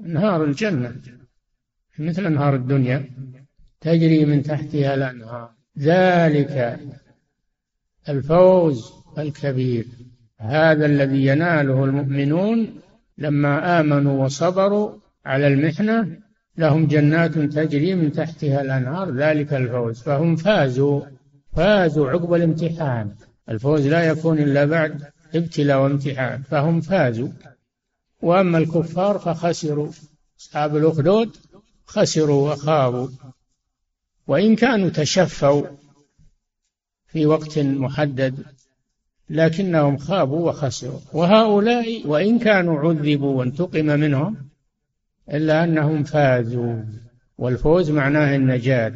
أنهار 0.01 0.45
الجنة 0.45 0.95
مثل 1.99 2.27
أنهار 2.27 2.55
الدنيا 2.55 3.11
تجري 3.81 4.25
من 4.25 4.43
تحتها 4.43 4.95
الأنهار. 4.95 5.51
ذلك 5.79 6.81
الفوز 8.09 8.93
الكبير. 9.19 9.87
هذا 10.39 10.87
الذي 10.87 11.27
يناله 11.27 11.85
المؤمنون 11.85 12.81
لما 13.19 13.81
آمنوا 13.81 14.25
وصبروا 14.25 14.93
على 15.27 15.47
المحنة 15.47 16.19
لهم 16.59 16.87
جنات 16.87 17.39
تجري 17.39 17.95
من 17.95 18.13
تحتها 18.13 18.61
الأنهار. 18.61 19.11
ذلك 19.15 19.55
الفوز. 19.55 20.03
فهم 20.03 20.37
فازوا 20.37 21.03
فازوا 21.57 22.11
عقب 22.11 22.35
الامتحان. 22.35 23.15
الفوز 23.49 23.87
لا 23.87 24.09
يكون 24.09 24.39
إلا 24.39 24.65
بعد 24.65 25.03
ابتلاء 25.35 25.83
وامتحان. 25.83 26.43
فهم 26.43 26.81
فازوا. 26.81 27.29
وأما 28.23 28.59
الكفار 28.59 29.19
فخسروا. 29.19 29.91
أصحاب 30.41 30.77
الأخدود 30.77 31.37
خسروا 31.87 32.53
وخابوا. 32.53 33.09
وإن 34.27 34.57
كانوا 34.57 34.89
تشفوا 34.89 35.63
في 37.07 37.27
وقت 37.27 37.59
محدد 37.59 38.45
لكنهم 39.31 39.97
خابوا 39.97 40.49
وخسروا. 40.49 41.01
وهؤلاء 41.13 42.07
وإن 42.07 42.39
كانوا 42.39 42.79
عذبوا 42.81 43.39
وانتقم 43.39 43.87
منهم 43.87 44.37
إلا 45.33 45.65
أنهم 45.65 46.05
فازوا. 46.05 46.83
والفوز 47.39 47.91
معناه 47.91 48.37
النجاة. 48.37 48.95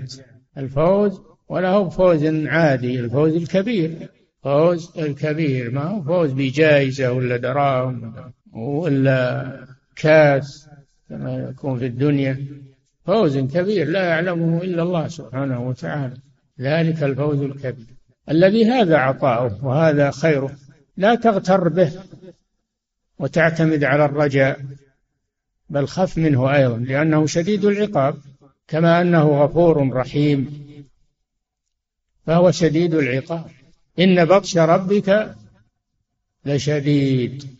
الفوز 0.58 1.20
ولا 1.48 1.70
هو 1.70 1.90
فوز 1.90 2.24
عادي 2.24 3.00
الفوز 3.00 3.34
الكبير. 3.36 4.08
فوز 4.42 4.98
الكبير 4.98 5.70
ما 5.70 5.82
هو 5.82 6.02
فوز 6.02 6.32
بجائزة 6.32 7.12
ولا 7.12 7.36
دراهم. 7.36 8.14
ولا 8.54 9.66
كاس 9.96 10.68
كما 11.08 11.34
يكون 11.34 11.78
في 11.78 11.86
الدنيا 11.86 12.46
فوز 13.06 13.38
كبير 13.38 13.88
لا 13.88 14.04
يعلمه 14.04 14.62
إلا 14.62 14.82
الله 14.82 15.08
سبحانه 15.08 15.68
وتعالى. 15.68 16.16
ذلك 16.60 17.02
الفوز 17.02 17.40
الكبير. 17.40 17.86
الذي 18.28 18.66
هذا 18.66 18.96
عطاؤه 18.96 19.64
وهذا 19.64 20.10
خيره 20.10 20.50
لا 20.96 21.14
تغتر 21.14 21.68
به 21.68 21.92
وتعتمد 23.18 23.84
على 23.84 24.04
الرجاء 24.04 24.60
بل 25.70 25.86
خف 25.86 26.18
منه 26.18 26.54
أيضا 26.54 26.76
لأنه 26.76 27.26
شديد 27.26 27.64
العقاب 27.64 28.16
كما 28.68 29.00
أنه 29.00 29.42
غفور 29.42 29.92
رحيم. 29.92 30.64
فهو 32.26 32.50
شديد 32.50 32.94
العقاب. 32.94 33.50
إن 33.98 34.24
بطش 34.24 34.58
ربك 34.58 35.34
لشديد. 36.44 37.53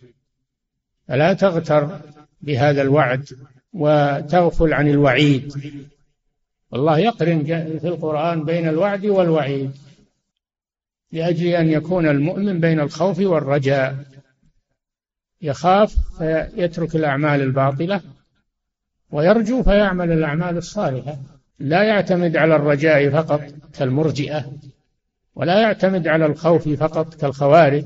فلا 1.08 1.32
تغتر 1.32 2.00
بهذا 2.40 2.82
الوعد 2.82 3.28
وتغفل 3.72 4.72
عن 4.72 4.88
الوعيد. 4.88 5.54
الله 6.74 6.98
يقرن 6.98 7.44
في 7.78 7.88
القرآن 7.88 8.44
بين 8.44 8.68
الوعد 8.68 9.06
والوعيد 9.06 9.70
لأجل 11.12 11.46
أن 11.46 11.68
يكون 11.68 12.08
المؤمن 12.08 12.60
بين 12.60 12.80
الخوف 12.80 13.18
والرجاء. 13.18 13.96
يخاف 15.42 15.94
فيترك 16.18 16.96
الأعمال 16.96 17.40
الباطلة 17.40 18.00
ويرجو 19.10 19.62
فيعمل 19.62 20.12
الأعمال 20.12 20.56
الصالحة. 20.56 21.16
لا 21.58 21.82
يعتمد 21.82 22.36
على 22.36 22.56
الرجاء 22.56 23.10
فقط 23.10 23.42
كالمرجئة 23.78 24.52
ولا 25.34 25.60
يعتمد 25.60 26.08
على 26.08 26.26
الخوف 26.26 26.68
فقط 26.68 27.14
كالخوارج. 27.14 27.84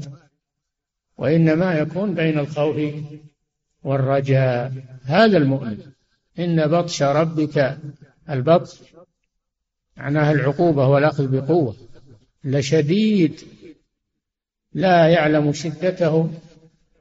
وإنما 1.18 1.74
يكون 1.74 2.14
بين 2.14 2.38
الخوف 2.38 2.76
والرجاء. 3.82 4.72
هذا 5.04 5.36
المؤمن. 5.36 5.78
إن 6.38 6.66
بطش 6.66 7.02
ربك 7.02 7.78
البطش 8.30 8.78
معناها 9.96 10.32
العقوبة 10.32 10.86
والأخذ 10.88 11.28
بقوة. 11.28 11.76
لشديد 12.44 13.40
لا 14.72 15.08
يعلم 15.08 15.52
شدته 15.52 16.30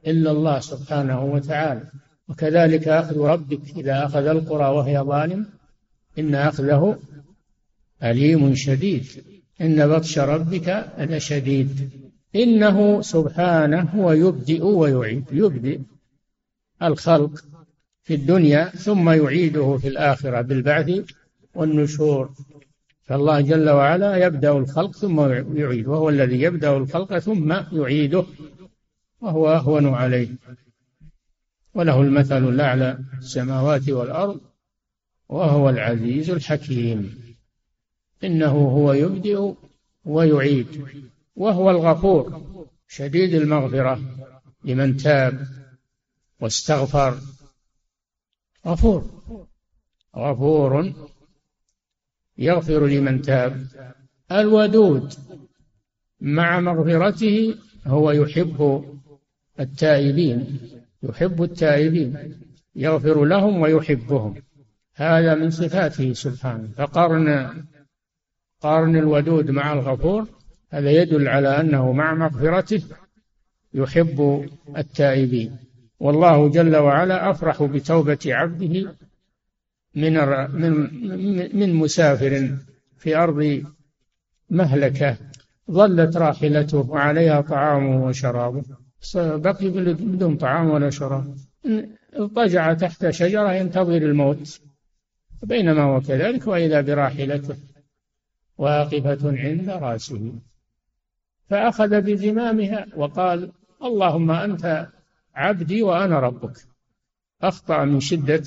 إلا 0.06 0.30
الله 0.30 0.60
سبحانه 0.60 1.24
وتعالى. 1.24 1.82
وكذلك 2.28 2.88
أخذ 2.88 3.18
ربك 3.18 3.60
إذا 3.76 4.04
أخذ 4.04 4.26
القرى 4.26 4.68
وهي 4.76 4.98
ظالم 5.00 5.46
إن 6.18 6.34
أخذه 6.34 6.98
أليم 8.02 8.54
شديد. 8.54 9.06
إن 9.60 9.88
بطش 9.88 10.18
ربك 10.18 10.92
لشديد. 10.98 11.90
إنه 12.36 13.00
سبحانه 13.00 13.80
هو 13.80 14.12
يبدئ 14.12 14.64
ويعيد 14.64 15.24
يبدئ 15.32 15.80
الخلق 16.82 17.44
في 18.02 18.14
الدنيا 18.14 18.64
ثم 18.64 19.10
يعيده 19.10 19.76
في 19.76 19.88
الآخرة 19.88 20.40
بالبعث 20.40 20.90
والنشور. 21.54 22.30
فالله 23.04 23.40
جل 23.40 23.70
وعلا 23.70 24.26
يبدأ 24.26 24.52
الخلق 24.52 24.96
ثم 24.96 25.20
يعيد 25.56 25.86
وهو 25.86 26.08
الذي 26.08 26.42
يبدأ 26.42 26.76
الخلق 26.76 27.18
ثم 27.18 27.52
يعيده 27.72 28.24
وهو 29.20 29.52
أهون 29.52 29.86
عليه. 29.94 30.28
وله 31.74 32.00
المثل 32.00 32.48
الأعلى 32.48 32.98
السماوات 33.18 33.88
والأرض 33.88 34.40
وهو 35.28 35.70
العزيز 35.70 36.30
الحكيم. 36.30 37.18
إنه 38.24 38.52
هو 38.52 38.92
يبدئ 38.92 39.52
ويعيد. 40.04 40.84
وهو 41.38 41.70
الغفور 41.70 42.42
شديد 42.88 43.34
المغفرة 43.34 44.00
لمن 44.64 44.96
تاب 44.96 45.46
واستغفر. 46.40 47.18
غفور 48.66 49.04
غفور 50.16 50.92
يغفر 52.38 52.86
لمن 52.86 53.22
تاب. 53.22 53.66
الودود 54.32 55.14
مع 56.20 56.60
مغفرته 56.60 57.54
هو 57.86 58.10
يحب 58.10 58.84
التائبين 59.60 60.60
يحب 61.02 61.42
التائبين 61.42 62.40
يغفر 62.74 63.24
لهم 63.24 63.60
ويحبهم. 63.60 64.42
هذا 64.94 65.34
من 65.34 65.50
صفاته 65.50 66.12
سبحانه. 66.12 66.68
فقارن 66.76 67.64
قارن 68.60 68.96
الودود 68.96 69.50
مع 69.50 69.72
الغفور 69.72 70.37
هذا 70.70 70.90
يدل 70.90 71.28
على 71.28 71.60
أنه 71.60 71.92
مع 71.92 72.14
مغفرته 72.14 72.82
يحب 73.74 74.48
التائبين. 74.76 75.56
والله 76.00 76.48
جل 76.48 76.76
وعلا 76.76 77.30
أفرح 77.30 77.62
بتوبة 77.62 78.18
عبده 78.26 78.94
من 79.94 80.14
من 80.52 81.58
من 81.58 81.74
مسافر 81.74 82.56
في 82.98 83.16
أرض 83.16 83.62
مهلكة 84.50 85.16
ظلت 85.70 86.16
راحلته 86.16 86.90
وعليها 86.90 87.40
طعامه 87.40 88.04
وشرابه. 88.04 88.62
بقي 89.16 89.68
بدون 89.68 90.36
طعام 90.36 90.70
ولا 90.70 90.90
شراب. 90.90 91.36
اضطجع 92.14 92.72
تحت 92.72 93.10
شجرة 93.10 93.52
ينتظر 93.52 93.96
الموت. 93.96 94.60
بينما 95.42 95.82
هو 95.82 96.00
كذلك 96.00 96.46
وإذا 96.46 96.80
براحلته. 96.80 97.56
واقفة 98.58 99.18
عند 99.38 99.70
رأسه. 99.70 100.32
فأخذ 101.50 102.00
بزمامها 102.00 102.86
وقال 102.96 103.52
اللهم 103.82 104.30
أنت 104.30 104.88
عبدي 105.34 105.82
وأنا 105.82 106.20
ربك. 106.20 106.56
أخطأ 107.42 107.84
من 107.84 108.00
شدة 108.00 108.42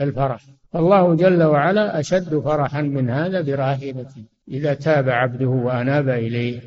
الفرح. 0.00 0.44
فالله 0.72 1.14
جل 1.14 1.42
وعلا 1.42 2.00
أشد 2.00 2.38
فرحا 2.38 2.82
من 2.82 3.10
هذا 3.10 3.40
براحلته 3.40 4.24
إذا 4.48 4.74
تاب 4.74 5.08
عبده 5.08 5.46
وأناب 5.46 6.08
إليه. 6.08 6.60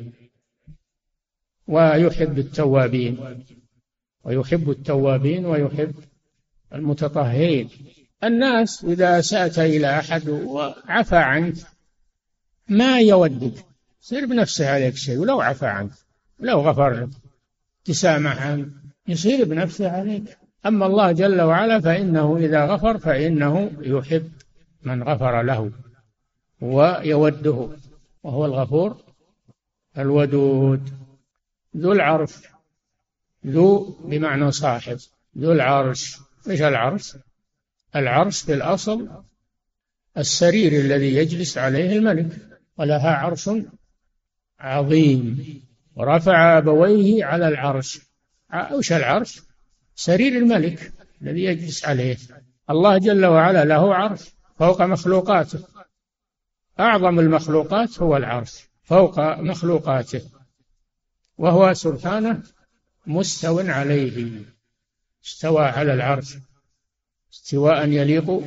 ويحب 1.66 2.38
التوابين. 2.38 3.44
ويحب 4.24 4.70
التوابين 4.70 5.46
ويحب 5.46 5.94
المتطهرين. 6.74 7.68
الناس 8.24 8.84
إذا 8.84 9.18
أسأت 9.18 9.58
إلى 9.58 9.98
أحد 9.98 10.28
وعفى 10.28 11.16
عنك 11.16 11.54
ما 12.68 13.00
يودك. 13.00 13.69
يصير 14.02 14.26
بنفسه 14.26 14.70
عليك 14.70 14.96
شيء 14.96 15.18
ولو 15.18 15.40
عفى 15.40 15.66
عنك 15.66 15.90
ولو 16.40 16.60
غفر 16.60 16.90
لك 16.90 17.08
تسامح 17.84 18.42
عنك 18.42 18.68
يصير 19.08 19.44
بنفسه 19.44 19.90
عليك. 19.90 20.38
أما 20.66 20.86
الله 20.86 21.12
جل 21.12 21.40
وعلا 21.40 21.80
فإنه 21.80 22.36
إذا 22.36 22.66
غفر 22.66 22.98
فإنه 22.98 23.72
يحب 23.80 24.32
من 24.82 25.02
غفر 25.02 25.42
له 25.42 25.70
ويوده 26.60 27.68
وهو 28.22 28.44
الغفور 28.44 28.96
الودود. 29.98 30.90
ذو 31.76 31.92
العرش 31.92 32.34
ذو 33.46 33.96
بمعنى 34.04 34.52
صاحب 34.52 34.98
ذو 35.38 35.52
العرش. 35.52 36.18
إيش 36.48 36.62
العرش؟ 36.62 37.16
العرش 37.96 38.42
في 38.42 38.54
الأصل 38.54 39.08
السرير 40.18 40.72
الذي 40.72 41.14
يجلس 41.14 41.58
عليه 41.58 41.96
الملك 41.96 42.36
ولها 42.78 43.16
عرش 43.16 43.50
عظيم. 44.60 45.60
ورفع 45.96 46.58
أبويه 46.58 47.24
على 47.24 47.48
العرش. 47.48 48.00
وش 48.72 48.92
العرش؟ 48.92 49.42
سرير 49.94 50.36
الملك 50.36 50.92
الذي 51.22 51.44
يجلس 51.44 51.84
عليه. 51.84 52.16
الله 52.70 52.98
جل 52.98 53.26
وعلا 53.26 53.64
له 53.64 53.94
عرش 53.94 54.20
فوق 54.58 54.82
مخلوقاته. 54.82 55.58
أعظم 56.80 57.20
المخلوقات 57.20 58.02
هو 58.02 58.16
العرش 58.16 58.68
فوق 58.82 59.20
مخلوقاته. 59.20 60.20
وهو 61.38 61.74
سبحانه 61.74 62.42
مستو 63.06 63.58
عليه. 63.58 64.42
استوى 65.24 65.64
على 65.64 65.94
العرش. 65.94 66.36
استواء 67.32 67.88
يليق 67.88 68.42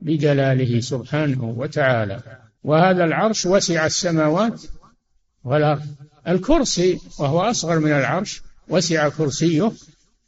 بجلاله 0.00 0.80
سبحانه 0.80 1.44
وتعالى. 1.44 2.22
وهذا 2.64 3.04
العرش 3.04 3.46
وسع 3.46 3.86
السماوات 3.86 4.62
والارض 5.46 5.86
الكرسي 6.28 7.00
وهو 7.18 7.40
أصغر 7.40 7.78
من 7.78 7.92
العرش 7.92 8.42
وسع 8.68 9.08
كرسيه 9.08 9.72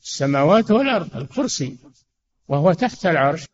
السماوات 0.03 0.71
والأرض 0.71 1.17
الكرسي 1.17 1.77
وهو 2.49 2.73
تحت 2.73 3.07
العرش. 3.07 3.47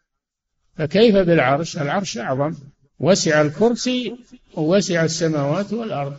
فكيف 0.76 1.16
بالعرش؟ 1.16 1.76
العرش 1.76 2.18
أعظم. 2.18 2.54
وسع 3.00 3.40
الكرسي 3.40 4.16
ووسع 4.54 5.04
السماوات 5.04 5.72
والأرض. 5.72 6.16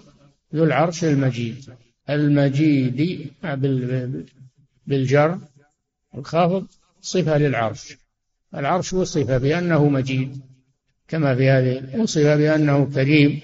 ذو 0.55 0.63
العرش 0.63 1.03
المجيد. 1.03 1.73
المجيد 2.09 3.29
بالجر 4.87 5.39
الخافض 6.17 6.67
صفة 7.01 7.37
للعرش. 7.37 7.97
العرش 8.55 8.93
وصف 8.93 9.31
بأنه 9.31 9.89
مجيد 9.89 10.41
كما 11.07 11.35
في 11.35 11.49
هذه 11.49 12.01
وصف 12.01 12.21
بأنه 12.21 12.85
كريم. 12.85 13.41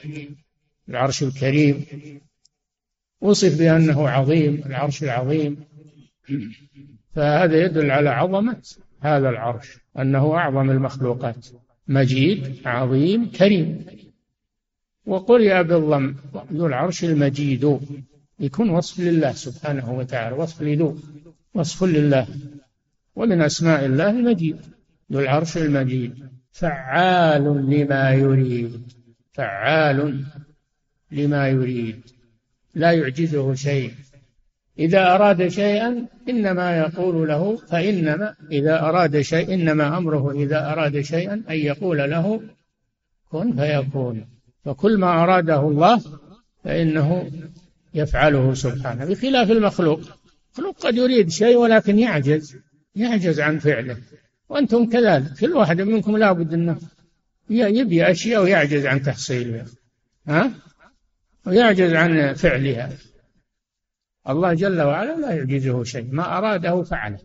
العرش 0.92 1.24
الكريم. 1.24 1.86
وصف 3.22 3.60
بأنه 3.60 4.10
عظيم 4.10 4.64
العرش 4.66 5.04
العظيم. 5.04 5.58
فهذا 7.14 7.66
يدل 7.66 7.92
على 7.92 8.10
عظمة 8.10 8.62
هذا 9.00 9.30
العرش 9.30 9.78
أنه 10.00 10.34
أعظم 10.34 10.70
المخلوقات. 10.70 11.48
مجيد 11.88 12.62
عظيم 12.66 13.32
كريم. 13.32 13.86
وقرئ 15.06 15.64
بالضم 15.64 16.16
ذو 16.54 16.68
العرش 16.68 17.04
المجيد. 17.04 17.80
يكون 18.40 18.70
وصف 18.70 19.00
لله 19.00 19.32
سبحانه 19.32 19.92
وتعالى 19.92 20.36
وصف 20.36 20.62
لذو 20.62 20.98
وصف 21.54 21.84
لله. 21.84 22.28
ومن 23.16 23.42
أسماء 23.42 23.86
الله 23.86 24.10
المجيد 24.10 24.58
ذو 25.12 25.20
العرش 25.20 25.58
المجيد. 25.58 26.14
فعال 26.52 27.44
لما 27.44 28.14
يريد 28.14 28.82
فعال 29.34 30.26
لما 31.12 31.48
يريد. 31.48 32.02
لا 32.76 32.92
يعجزه 32.92 33.54
شيء. 33.54 33.92
إذا 34.80 35.16
أراد 35.16 35.48
شيئا 35.48 36.06
إنما 36.30 36.78
يقول 36.78 37.28
له 37.28 37.56
فإنما 37.56 38.36
إذا 38.52 38.80
أراد 38.80 39.22
شيء 39.22 39.54
إنما 39.54 39.98
أمره 39.98 40.32
إذا 40.32 40.72
أراد 40.72 41.02
شيئا 41.02 41.34
أن 41.50 41.56
يقول 41.56 41.98
له 41.98 42.42
كن 43.30 43.56
فيكون. 43.56 44.26
فكل 44.66 44.98
ما 44.98 45.24
أراده 45.24 45.60
الله 45.60 46.02
فإنه 46.64 47.32
يفعله 47.94 48.54
سبحانه. 48.54 49.06
بخلاف 49.06 49.52
المخلوق. 49.52 50.00
المخلوق 50.58 50.78
قد 50.80 50.96
يريد 50.96 51.30
شيء 51.30 51.58
ولكن 51.58 52.00
يعجز. 52.00 52.56
يعجز 52.96 53.40
عن 53.40 53.60
فعله. 53.60 53.98
وأنتم 54.50 54.90
كذلك. 54.90 55.40
كل 55.40 55.54
واحد 55.54 55.82
منكم 55.82 56.18
لابد 56.18 56.54
أنه 56.54 56.78
يبي 57.50 58.12
أشياء 58.12 58.44
ويعجز 58.44 58.86
عن 58.86 59.02
تحصيلها. 59.04 59.66
ها؟ 60.28 60.52
ويعجز 61.48 61.94
عن 61.94 62.34
فعلها. 62.34 62.90
الله 64.30 64.54
جل 64.54 64.82
وعلا 64.82 65.20
لا 65.20 65.32
يعجزه 65.32 65.84
شيء. 65.84 66.08
ما 66.12 66.38
أراده 66.38 66.84
فعله. 66.84 67.20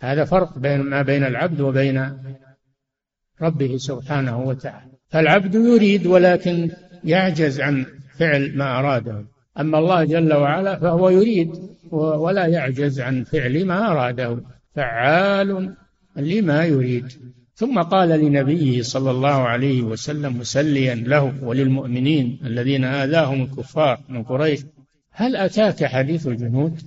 هذا 0.00 0.24
فرق 0.24 0.58
بين 0.58 0.80
ما 0.80 1.02
بين 1.02 1.24
العبد 1.24 1.60
وبين 1.60 2.18
ربه 3.42 3.76
سبحانه 3.76 4.42
وتعالى. 4.42 4.92
فالعبد 5.08 5.54
يريد 5.54 6.06
ولكن 6.06 6.70
يعجز 7.04 7.60
عن 7.60 7.86
فعل 8.18 8.56
ما 8.56 8.78
أراده. 8.78 9.26
أما 9.60 9.78
الله 9.78 10.04
جل 10.04 10.34
وعلا 10.34 10.78
فهو 10.78 11.08
يريد 11.08 11.50
ولا 11.92 12.46
يعجز 12.46 13.00
عن 13.00 13.24
فعل 13.24 13.64
ما 13.64 13.92
أراده. 13.92 14.40
فعال 14.74 15.76
لما 16.16 16.64
يريد. 16.64 17.35
ثم 17.56 17.82
قال 17.82 18.08
لنبيه 18.08 18.82
صلى 18.82 19.10
الله 19.10 19.48
عليه 19.48 19.82
وسلم 19.82 20.38
مسليا 20.38 20.94
له 20.94 21.44
وللمؤمنين 21.44 22.40
الذين 22.44 22.84
آذاهم 22.84 23.42
الكفار 23.42 24.00
من 24.08 24.22
قريش 24.22 24.60
هل 25.10 25.36
أتاك 25.36 25.84
حديث 25.84 26.26
الجنود؟ 26.26 26.82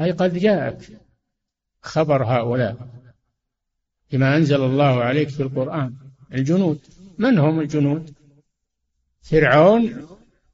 أي 0.00 0.10
قد 0.10 0.38
جاءك 0.38 0.78
خبر 1.82 2.24
هؤلاء 2.24 2.76
بما 4.12 4.36
أنزل 4.36 4.64
الله 4.64 5.02
عليك 5.02 5.28
في 5.28 5.42
القرآن. 5.42 5.94
الجنود 6.32 6.78
من 7.18 7.38
هم 7.38 7.60
الجنود؟ 7.60 8.14
فرعون 9.22 10.06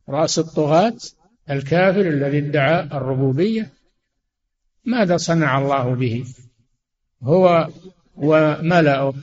رأس 0.09 0.38
الطغاة 0.38 0.96
الكافر 1.51 2.01
الذي 2.01 2.38
ادعى 2.38 2.81
الربوبية؟ 2.83 3.72
ماذا 4.85 5.16
صنع 5.16 5.59
الله 5.59 5.94
به؟ 5.94 6.25
هو 7.22 7.68
وملأه 8.16 9.14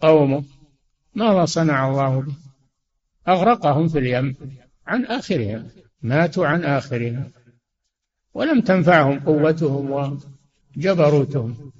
قومه 0.00 0.44
ماذا 1.14 1.44
صنع 1.44 1.88
الله 1.90 2.20
به. 2.20 2.34
أغرقهم 3.28 3.88
في 3.88 3.98
اليم 3.98 4.36
عن 4.86 5.04
آخرهم 5.04 5.68
ماتوا 6.02 6.46
عن 6.46 6.64
آخرهم. 6.64 7.30
ولم 8.34 8.60
تنفعهم 8.60 9.20
قوتهم 9.20 10.16
وجبروتهم. 10.76 11.72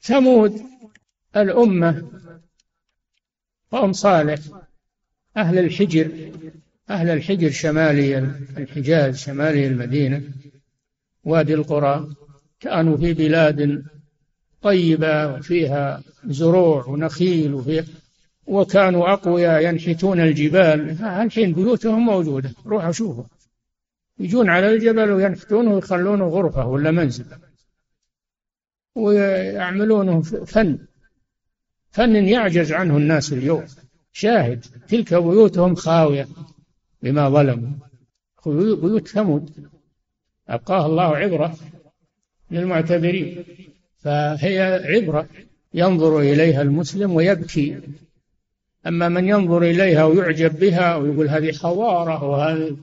ثمود 0.00 0.62
الأمة 1.36 2.10
قوم 3.72 3.92
صالح 3.92 4.40
أهل 5.36 5.58
الحجر 5.58 6.32
أهل 6.90 7.10
الحجر 7.10 7.50
شمالي 7.50 8.18
الحجاز 8.58 9.16
شمالي 9.16 9.66
المدينة 9.66 10.22
وادي 11.24 11.54
القرى 11.54 12.14
كانوا 12.60 12.96
في 12.96 13.14
بلاد 13.14 13.84
طيبة 14.62 15.34
وفيها 15.34 16.02
زروع 16.24 16.86
ونخيل 16.86 17.54
وفيها 17.54 17.84
وكانوا 18.46 19.12
أقوياء 19.12 19.64
ينحتون 19.64 20.20
الجبال. 20.20 20.90
الحين 21.04 21.52
بيوتهم 21.52 22.06
موجودة. 22.06 22.52
روحوا 22.66 22.92
شوفوا. 22.92 23.24
يجون 24.18 24.48
على 24.48 24.74
الجبل 24.74 25.10
وينحتونه 25.10 25.74
ويخلونه 25.74 26.28
غرفة 26.28 26.66
ولا 26.66 26.90
منزل. 26.90 27.24
ويعملونه 28.94 30.22
فن. 30.22 30.78
فن 31.90 32.16
يعجز 32.16 32.72
عنه 32.72 32.96
الناس 32.96 33.32
اليوم. 33.32 33.64
شاهد. 34.12 34.64
تلك 34.88 35.14
بيوتهم 35.14 35.74
خاوية 35.74 36.28
بما 37.02 37.28
ظلموا. 37.28 37.70
بيوت 38.46 39.08
ثمود. 39.08 39.68
أبقاه 40.48 40.86
الله 40.86 41.16
عبرة 41.16 41.56
للمعتبرين. 42.50 43.44
فهي 43.98 44.60
عبرة 44.84 45.28
ينظر 45.74 46.20
إليها 46.20 46.62
المسلم 46.62 47.14
ويبكي. 47.14 47.80
أما 48.86 49.08
من 49.08 49.28
ينظر 49.28 49.62
إليها 49.62 50.04
ويعجب 50.04 50.58
بها 50.58 50.96
ويقول 50.96 51.28
هذه 51.28 51.52
حضارة 51.52 52.24
وهذا 52.24 52.76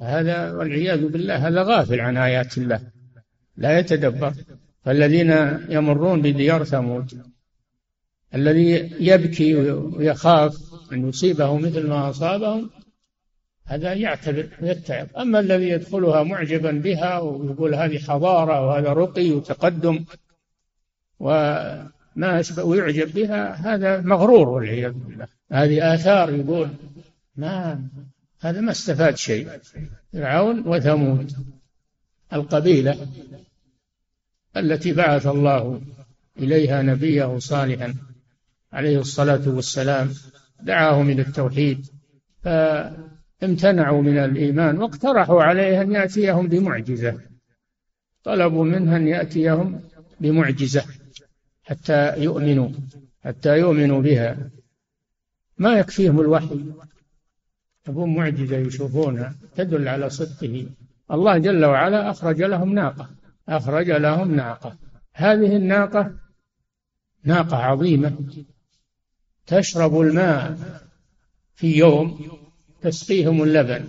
هذا 0.00 0.52
والعياذ 0.52 1.08
بالله 1.08 1.48
هذا 1.48 1.62
غافل 1.62 2.00
عن 2.00 2.16
آيات 2.16 2.58
الله. 2.58 2.80
لا 3.56 3.78
يتدبر. 3.78 4.34
فالذين 4.84 5.58
يمرون 5.68 6.22
بديار 6.22 6.64
ثمود 6.64 7.22
الذي 8.34 8.90
يبكي 9.00 9.54
ويخاف 9.72 10.56
أن 10.92 11.08
يصيبه 11.08 11.58
مثل 11.58 11.86
ما 11.86 12.10
أصابهم 12.10 12.70
هذا 13.64 13.92
يعتبر 13.92 14.48
ويتعب 14.62 15.06
أما 15.18 15.40
الذي 15.40 15.68
يدخلها 15.68 16.22
معجبا 16.22 16.70
بها 16.70 17.18
ويقول 17.18 17.74
هذه 17.74 17.98
حضارة 17.98 18.66
وهذا 18.66 18.92
رقي 18.92 19.30
وتقدم 19.30 20.04
وما 21.24 22.40
أشبه 22.40 22.64
ويعجب 22.64 23.14
بها 23.14 23.54
هذا 23.54 24.00
مغرور 24.00 24.48
والعياذ 24.48 24.92
بالله. 24.92 25.26
هذه 25.52 25.94
آثار 25.94 26.34
يقول 26.34 26.68
ما 27.36 27.80
هذا 28.40 28.60
ما 28.60 28.70
استفاد 28.70 29.16
شيء. 29.16 29.48
فرعون 30.12 30.68
وثمود 30.68 31.32
القبيلة 32.32 33.08
التي 34.56 34.92
بعث 34.92 35.26
الله 35.26 35.80
إليها 36.38 36.82
نبيه 36.82 37.38
صالحا 37.38 37.94
عليه 38.72 38.98
الصلاة 38.98 39.48
والسلام 39.48 40.10
دعاهم 40.62 41.10
إلى 41.10 41.22
التوحيد 41.22 41.86
فامتنعوا 42.42 44.02
من 44.02 44.18
الإيمان 44.18 44.78
واقترحوا 44.78 45.42
عليه 45.42 45.82
أن 45.82 45.92
يأتيهم 45.92 46.48
بمعجزة. 46.48 47.20
طلبوا 48.24 48.64
منه 48.64 48.96
أن 48.96 49.08
يأتيهم 49.08 49.80
بمعجزة. 50.20 50.84
حتى 51.64 52.22
يؤمنوا 52.22 52.68
حتى 53.24 53.58
يؤمنوا 53.58 54.02
بها. 54.02 54.50
ما 55.58 55.78
يكفيهم 55.78 56.20
الوحي؟ 56.20 56.60
يبون 57.88 58.14
معجزة 58.14 58.56
يشوفونها 58.56 59.34
تدل 59.56 59.88
على 59.88 60.10
صدقه. 60.10 60.66
الله 61.10 61.38
جل 61.38 61.64
وعلا 61.64 62.10
أخرج 62.10 62.42
لهم 62.42 62.74
ناقة 62.74 63.10
أخرج 63.48 63.90
لهم 63.90 64.34
ناقة. 64.34 64.76
هذه 65.12 65.56
الناقة 65.56 66.14
ناقة 67.24 67.56
عظيمة. 67.56 68.16
تشرب 69.46 70.00
الماء 70.00 70.58
في 71.54 71.76
يوم 71.76 72.28
تسقيهم 72.82 73.42
اللبن. 73.42 73.84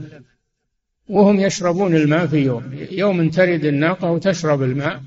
وهم 1.09 1.39
يشربون 1.39 1.95
الماء 1.95 2.27
في 2.27 2.37
يوم. 2.37 2.73
يوم 2.91 3.29
ترد 3.29 3.65
الناقة 3.65 4.11
وتشرب 4.11 4.63
الماء 4.63 5.01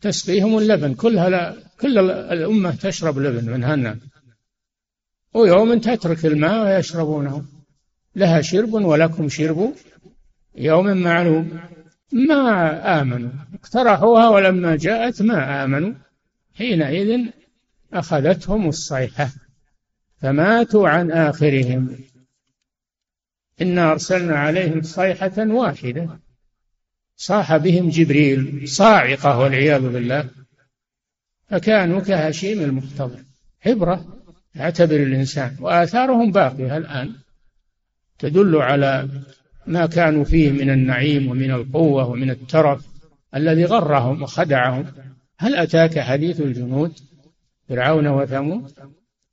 تسقيهم 0.00 0.58
اللبن. 0.58 0.94
كلها 0.94 1.28
لا 1.30 1.65
كل 1.80 1.98
الأمة 2.10 2.74
تشرب 2.74 3.18
لبن 3.18 3.50
من 3.52 3.64
هالناقة 3.64 4.16
ويوم 5.34 5.78
تترك 5.78 6.26
الماء 6.26 6.66
ويشربونه 6.66 7.44
لها 8.16 8.40
شرب 8.40 8.72
ولكم 8.72 9.28
شرب 9.28 9.74
يوم 10.54 10.96
معلوم. 10.96 11.60
ما 12.12 13.00
آمنوا. 13.00 13.30
اقترحوها 13.54 14.28
ولما 14.28 14.76
جاءت 14.76 15.22
ما 15.22 15.64
آمنوا. 15.64 15.94
حينئذ 16.54 17.26
أخذتهم 17.92 18.68
الصيحة. 18.68 19.30
فماتوا 20.16 20.88
عن 20.88 21.10
آخرهم. 21.10 21.98
إنا 23.62 23.92
أرسلنا 23.92 24.36
عليهم 24.36 24.82
صيحة 24.82 25.32
واحدة. 25.38 26.20
صاح 27.16 27.56
بهم 27.56 27.88
جبريل. 27.88 28.68
صاعقة 28.68 29.38
والعياذ 29.38 29.88
بالله. 29.88 30.30
فكانوا 31.48 32.00
كهشيم 32.00 32.62
المحتضر 32.62 33.18
عبرة 33.66 34.04
يعتبر 34.54 34.96
الإنسان. 34.96 35.56
وآثارهم 35.60 36.32
باقية. 36.32 36.76
الآن 36.76 37.12
تدل 38.18 38.56
على 38.56 39.08
ما 39.66 39.86
كانوا 39.86 40.24
فيه 40.24 40.50
من 40.50 40.70
النعيم 40.70 41.28
ومن 41.30 41.50
القوة 41.50 42.08
ومن 42.08 42.30
الترف 42.30 42.86
الذي 43.34 43.64
غرهم 43.64 44.22
وخدعهم؟ 44.22 44.86
هل 45.38 45.54
أتاك 45.54 45.98
حديث 45.98 46.40
الجنود 46.40 46.92
فرعون 47.68 48.06
وثمود؟ 48.06 48.72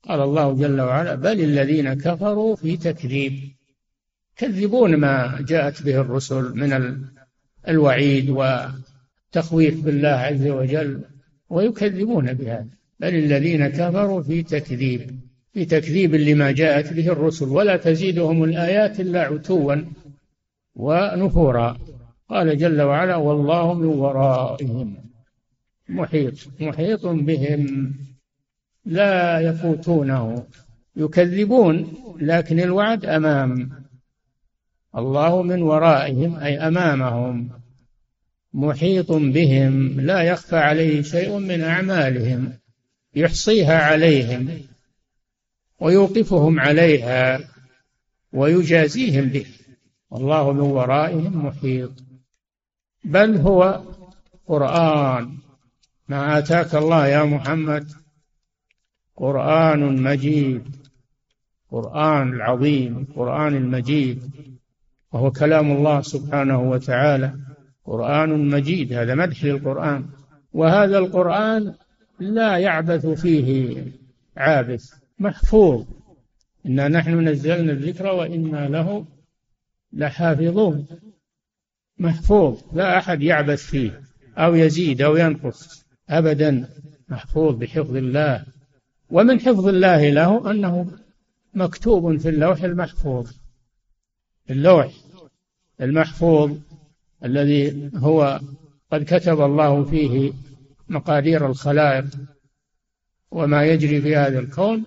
قال 0.04 0.21
الله 0.21 0.54
جل 0.54 0.82
وعلا 0.82 1.15
بل 1.15 1.39
الذين 1.39 1.93
كفروا 1.93 2.56
في 2.56 2.78
تكذيب. 2.78 3.39
يكذبون 4.38 4.95
ما 4.95 5.38
جاءت 5.47 5.84
به 5.84 6.02
الرسل 6.02 6.56
من 6.56 7.04
الوعيد 7.67 8.30
والتخويف 8.30 9.86
بالله 9.86 10.10
عز 10.10 10.47
وجل. 10.47 11.02
ويكذبون 11.53 12.33
بهذا 12.33 12.67
بل 12.99 13.15
الذين 13.15 13.67
كفروا 13.67 14.21
في 14.21 14.43
تكذيب 14.43 15.19
في 15.53 15.65
تكذيب 15.65 16.15
لما 16.15 16.51
جاءت 16.51 16.93
به 16.93 17.07
الرسل. 17.07 17.45
ولا 17.49 17.77
تزيدهم 17.77 18.43
الآيات 18.43 18.99
إلا 18.99 19.21
عتوا 19.21 19.75
ونفورا. 20.75 21.77
قال 22.29 22.57
جل 22.57 22.81
وعلا 22.81 23.15
والله 23.15 23.73
من 23.73 23.85
ورائهم. 23.85 24.95
محيط 25.89 26.33
محيط 26.59 27.05
بهم. 27.05 27.93
لا 28.85 29.39
يفوتونه. 29.39 30.45
يكذبون 30.95 31.93
لكن 32.19 32.59
الوعد 32.59 33.05
أمام. 33.05 33.69
الله 34.95 35.41
من 35.41 35.61
ورائهم 35.61 36.35
أي 36.35 36.57
أمامهم. 36.57 37.49
محيط 38.53 39.11
بهم 39.11 40.01
لا 40.01 40.21
يخفى 40.21 40.57
عليه 40.57 41.01
شيء 41.01 41.37
من 41.37 41.61
أعمالهم 41.61 42.53
يحصيها 43.15 43.77
عليهم 43.83 44.61
ويوقفهم 45.79 46.59
عليها 46.59 47.39
ويجازيهم 48.33 49.25
به. 49.25 49.45
والله 50.09 50.51
من 50.51 50.59
ورائهم 50.59 51.45
محيط. 51.45 51.91
بل 53.03 53.37
هو 53.37 53.83
قرآن. 54.47 55.37
ما 56.07 56.37
آتاك 56.37 56.75
الله 56.75 57.07
يا 57.07 57.23
محمد؟ 57.23 57.91
قرآن 59.15 60.03
مجيد. 60.03 60.75
قرآن 61.71 62.33
العظيم 62.33 62.97
القرآن 62.97 63.55
المجيد. 63.55 64.31
وهو 65.11 65.31
كلام 65.31 65.71
الله 65.71 66.01
سبحانه 66.01 66.61
وتعالى. 66.61 67.33
قرآن 67.85 68.49
مجيد 68.49 68.93
هذا 68.93 69.15
مدح 69.15 69.43
للقرآن. 69.43 70.05
وهذا 70.53 70.97
القرآن 70.97 71.73
لا 72.19 72.57
يعبث 72.57 73.05
فيه 73.05 73.83
عابث 74.37 74.93
محفوظ. 75.19 75.85
إنا 76.65 76.87
نحن 76.87 77.27
نزلنا 77.27 77.71
الذكر 77.71 78.07
وإنا 78.07 78.67
له 78.67 79.05
لحافظون. 79.93 80.87
محفوظ 81.99 82.61
لا 82.73 82.97
أحد 82.97 83.21
يعبث 83.21 83.65
فيه 83.65 84.01
أو 84.37 84.55
يزيد 84.55 85.01
أو 85.01 85.17
ينقص 85.17 85.85
أبدا 86.09 86.69
محفوظ 87.09 87.55
بحفظ 87.55 87.95
الله. 87.95 88.45
ومن 89.09 89.39
حفظ 89.39 89.67
الله 89.67 90.09
له 90.09 90.51
أنه 90.51 90.91
مكتوب 91.53 92.17
في 92.17 92.29
اللوح 92.29 92.63
المحفوظ. 92.63 93.31
اللوح 94.49 94.91
المحفوظ 95.81 96.57
الذي 97.23 97.91
هو 97.95 98.39
قد 98.91 99.03
كتب 99.03 99.41
الله 99.41 99.83
فيه 99.83 100.33
مقادير 100.89 101.45
الخلائق 101.45 102.05
وما 103.31 103.65
يجري 103.65 104.01
في 104.01 104.15
هذا 104.15 104.39
الكون 104.39 104.83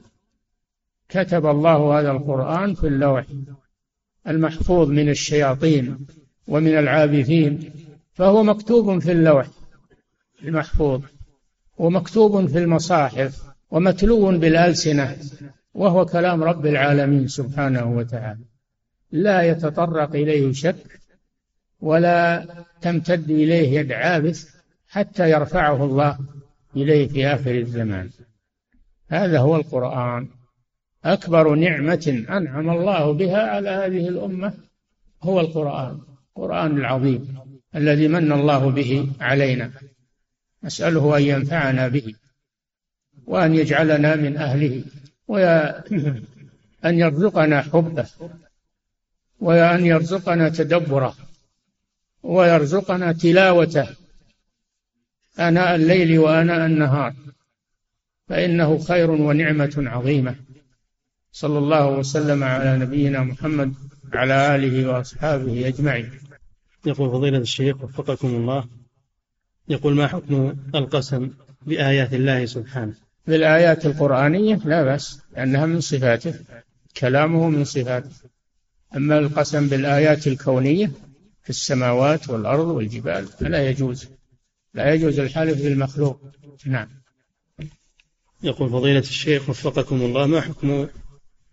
كتب 1.08 1.46
الله 1.46 2.00
هذا 2.00 2.10
القرآن 2.10 2.74
في 2.74 2.86
اللوح 2.86 3.24
المحفوظ 4.28 4.88
من 4.88 5.08
الشياطين 5.08 6.06
ومن 6.48 6.78
العابثين 6.78 7.72
فهو 8.14 8.42
مكتوب 8.42 8.98
في 8.98 9.12
اللوح 9.12 9.46
المحفوظ 10.44 11.02
ومكتوب 11.78 12.46
في 12.46 12.58
المصاحف 12.58 13.42
ومتلو 13.70 14.38
بالألسنة 14.38 15.16
وهو 15.74 16.06
كلام 16.06 16.42
رب 16.42 16.66
العالمين 16.66 17.28
سبحانه 17.28 17.96
وتعالى. 17.96 18.44
لا 19.12 19.42
يتطرق 19.42 20.10
إليه 20.14 20.52
شك 20.52 21.00
ولا 21.80 22.46
تمتد 22.80 23.30
إليه 23.30 23.78
يد 23.78 23.92
عابث 23.92 24.56
حتى 24.88 25.30
يرفعه 25.30 25.84
الله 25.84 26.18
إليه 26.76 27.08
في 27.08 27.26
آخر 27.26 27.50
الزمان. 27.50 28.10
هذا 29.08 29.38
هو 29.38 29.56
القرآن. 29.56 30.28
أكبر 31.04 31.54
نعمة 31.54 32.24
أنعم 32.30 32.70
الله 32.70 33.12
بها 33.12 33.50
على 33.50 33.68
هذه 33.68 34.08
الأمة 34.08 34.54
هو 35.22 35.40
القرآن 35.40 36.00
القرآن 36.36 36.78
العظيم 36.78 37.38
الذي 37.76 38.08
من 38.08 38.32
الله 38.32 38.70
به 38.70 39.08
علينا. 39.20 39.70
نسأله 40.64 41.16
أن 41.16 41.22
ينفعنا 41.22 41.88
به 41.88 42.14
وأن 43.26 43.54
يجعلنا 43.54 44.16
من 44.16 44.36
أهله 44.36 44.84
وأن 45.28 45.74
يرزقنا 46.84 47.62
حبه 47.62 48.06
وأن 49.40 49.86
يرزقنا 49.86 50.48
تدبره. 50.48 51.14
ويرزقنا 52.26 53.12
تلاوته 53.12 53.88
آناء 55.38 55.74
الليل 55.74 56.18
وآناء 56.18 56.66
النهار 56.66 57.14
فإنه 58.28 58.78
خير 58.78 59.10
ونعمة 59.10 59.74
عظيمة. 59.76 60.34
صلى 61.32 61.58
الله 61.58 61.86
وسلم 61.86 62.44
على 62.44 62.78
نبينا 62.78 63.20
محمد 63.24 63.74
على 64.12 64.56
آله 64.56 64.88
وأصحابه 64.88 65.68
أجمعين. 65.68 66.10
يقول 66.86 67.10
فضيلة 67.10 67.38
الشيخ 67.38 67.82
وفقكم 67.82 68.28
الله 68.28 68.64
يقول 69.68 69.94
ما 69.94 70.06
حكم 70.06 70.56
القسم 70.74 71.30
بآيات 71.66 72.14
الله 72.14 72.46
سبحانه؟ 72.46 72.94
بالآيات 73.26 73.86
القرآنية 73.86 74.56
لا 74.64 74.84
بأس 74.84 75.20
لأنها 75.36 75.66
من 75.66 75.80
صفاته 75.80 76.34
كلامه 76.96 77.48
من 77.48 77.64
صفاته. 77.64 78.10
أما 78.96 79.18
القسم 79.18 79.68
بالآيات 79.68 80.26
الكونية 80.26 80.90
في 81.46 81.50
السماوات 81.50 82.28
والأرض 82.28 82.66
والجبال. 82.66 83.26
فلا 83.26 83.68
يجوز. 83.68 84.08
لا 84.74 84.94
يجوز 84.94 85.18
الحلف 85.18 85.62
بالمخلوق. 85.62 86.20
نعم. 86.66 86.88
يقول 88.42 88.70
فضيلة 88.70 88.98
الشيخ 88.98 89.48
وفقكم 89.48 90.02
الله 90.02 90.26
ما 90.26 90.40
حكم 90.40 90.88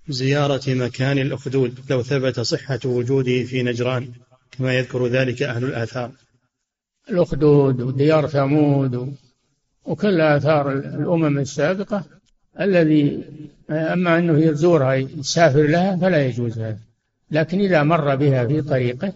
زيارة 0.09 0.61
مكان 0.67 1.17
الأخدود؟ 1.17 1.79
لو 1.89 2.03
ثبت 2.03 2.39
صحة 2.39 2.79
وجوده 2.85 3.43
في 3.43 3.63
نجران 3.63 4.11
كما 4.51 4.77
يذكر 4.77 5.07
ذلك 5.07 5.43
أهل 5.43 5.63
الآثار. 5.63 6.11
الأخدود 7.09 7.81
وديار 7.81 8.27
ثمود 8.27 9.15
وكل 9.85 10.21
آثار 10.21 10.71
الأمم 10.71 11.37
السابقة 11.39 12.05
الذي 12.59 13.23
أما 13.69 14.17
أنه 14.17 14.39
يزورها 14.39 14.93
يسافر 14.93 15.67
لها 15.67 15.97
فلا 15.97 16.25
يجوز 16.25 16.59
هذا. 16.59 16.79
لكن 17.31 17.59
إذا 17.59 17.83
مر 17.83 18.15
بها 18.15 18.47
في 18.47 18.61
طريقه 18.61 19.13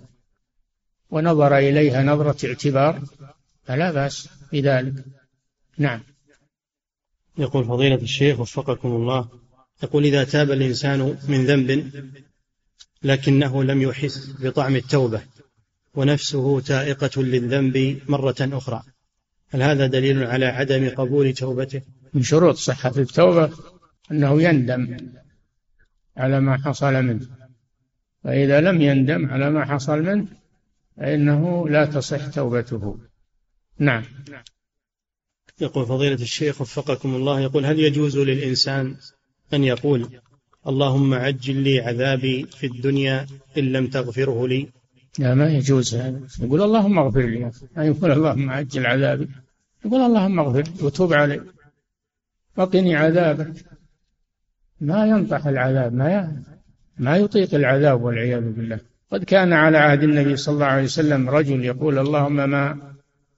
ونظر 1.10 1.58
إليها 1.58 2.04
نظرة 2.04 2.48
اعتبار 2.48 3.02
فلا 3.64 3.92
بأس 3.92 4.30
بذلك. 4.54 4.94
نعم. 5.78 6.04
يقول 7.38 7.66
فضيلة 7.66 7.96
الشيخ 7.96 8.40
وفقكم 8.40 8.90
الله 8.90 9.30
يقول 9.84 10.06
إذا 10.06 10.24
تاب 10.24 10.52
الإنسان 10.52 11.18
من 11.28 11.46
ذنب 11.46 11.92
لكنه 13.04 13.64
لم 13.64 13.82
يحس 13.82 14.36
بطعم 14.40 14.76
التوبة 14.76 15.22
ونفسه 15.96 16.60
تائقة 16.60 17.22
للذنب 17.22 18.02
مرة 18.08 18.36
أخرى 18.42 18.84
هل 19.50 19.62
هذا 19.62 19.88
دليل 19.88 20.24
على 20.24 20.46
عدم 20.46 20.90
قبول 20.90 21.34
توبته؟ 21.34 21.82
من 22.14 22.24
شروط 22.24 22.56
صحة 22.56 22.94
التوبة 22.98 23.50
أنه 24.12 24.42
يندم 24.42 24.98
على 26.18 26.40
ما 26.40 26.58
حصل 26.58 26.94
منه 26.94 27.28
فإذا 28.24 28.62
لم 28.62 28.82
يندم 28.82 29.30
على 29.30 29.50
ما 29.50 29.66
حصل 29.66 30.02
منه 30.02 30.28
فإنه 30.98 31.70
لا 31.70 31.86
تصح 31.86 32.28
توبته. 32.28 33.00
نعم. 33.80 34.04
يقول 35.62 35.86
فضيلة 35.86 36.22
الشيخ 36.22 36.62
وفقكم 36.62 37.16
الله 37.16 37.40
يقول 37.40 37.66
هل 37.66 37.80
يجوز 37.80 38.18
للإنسان 38.18 38.96
أن 39.54 39.64
يقول 39.64 40.10
اللهم 40.68 41.14
عجل 41.14 41.56
لي 41.56 41.80
عذابي 41.80 42.46
في 42.46 42.66
الدنيا 42.66 43.28
إن 43.58 43.72
لم 43.72 43.88
تغفره 43.88 44.48
لي؟ 44.48 44.68
لا 45.20 45.34
ما 45.36 45.50
يجوز 45.50 45.96
هذا. 45.96 46.22
يقول 46.42 46.62
اللهم 46.62 47.00
اغفر 47.00 47.22
لي. 47.22 47.52
ما 47.76 47.86
يقول 47.86 48.12
اللهم 48.12 48.50
عجل 48.50 48.86
عذابي. 48.86 49.30
يقول 49.86 50.02
اللهم 50.02 50.40
اغفر 50.40 50.62
لي 50.62 50.86
وتوب 50.86 51.14
علي. 51.14 51.42
وقني 52.58 52.96
عذابك. 52.96 53.54
ما 54.82 55.06
ينطح 55.06 55.46
العذاب 55.46 55.94
ما 55.94 56.44
ما 56.98 57.18
يطيق 57.18 57.54
العذاب 57.56 58.02
والعياذ 58.02 58.52
بالله. 58.52 58.80
قد 59.12 59.24
كان 59.24 59.54
على 59.54 59.78
عهد 59.78 60.04
النبي 60.04 60.36
صلى 60.36 60.54
الله 60.54 60.66
عليه 60.66 60.84
وسلم 60.84 61.30
رجل 61.30 61.66
يقول 61.66 62.00
اللهم 62.00 62.50
ما 62.50 62.94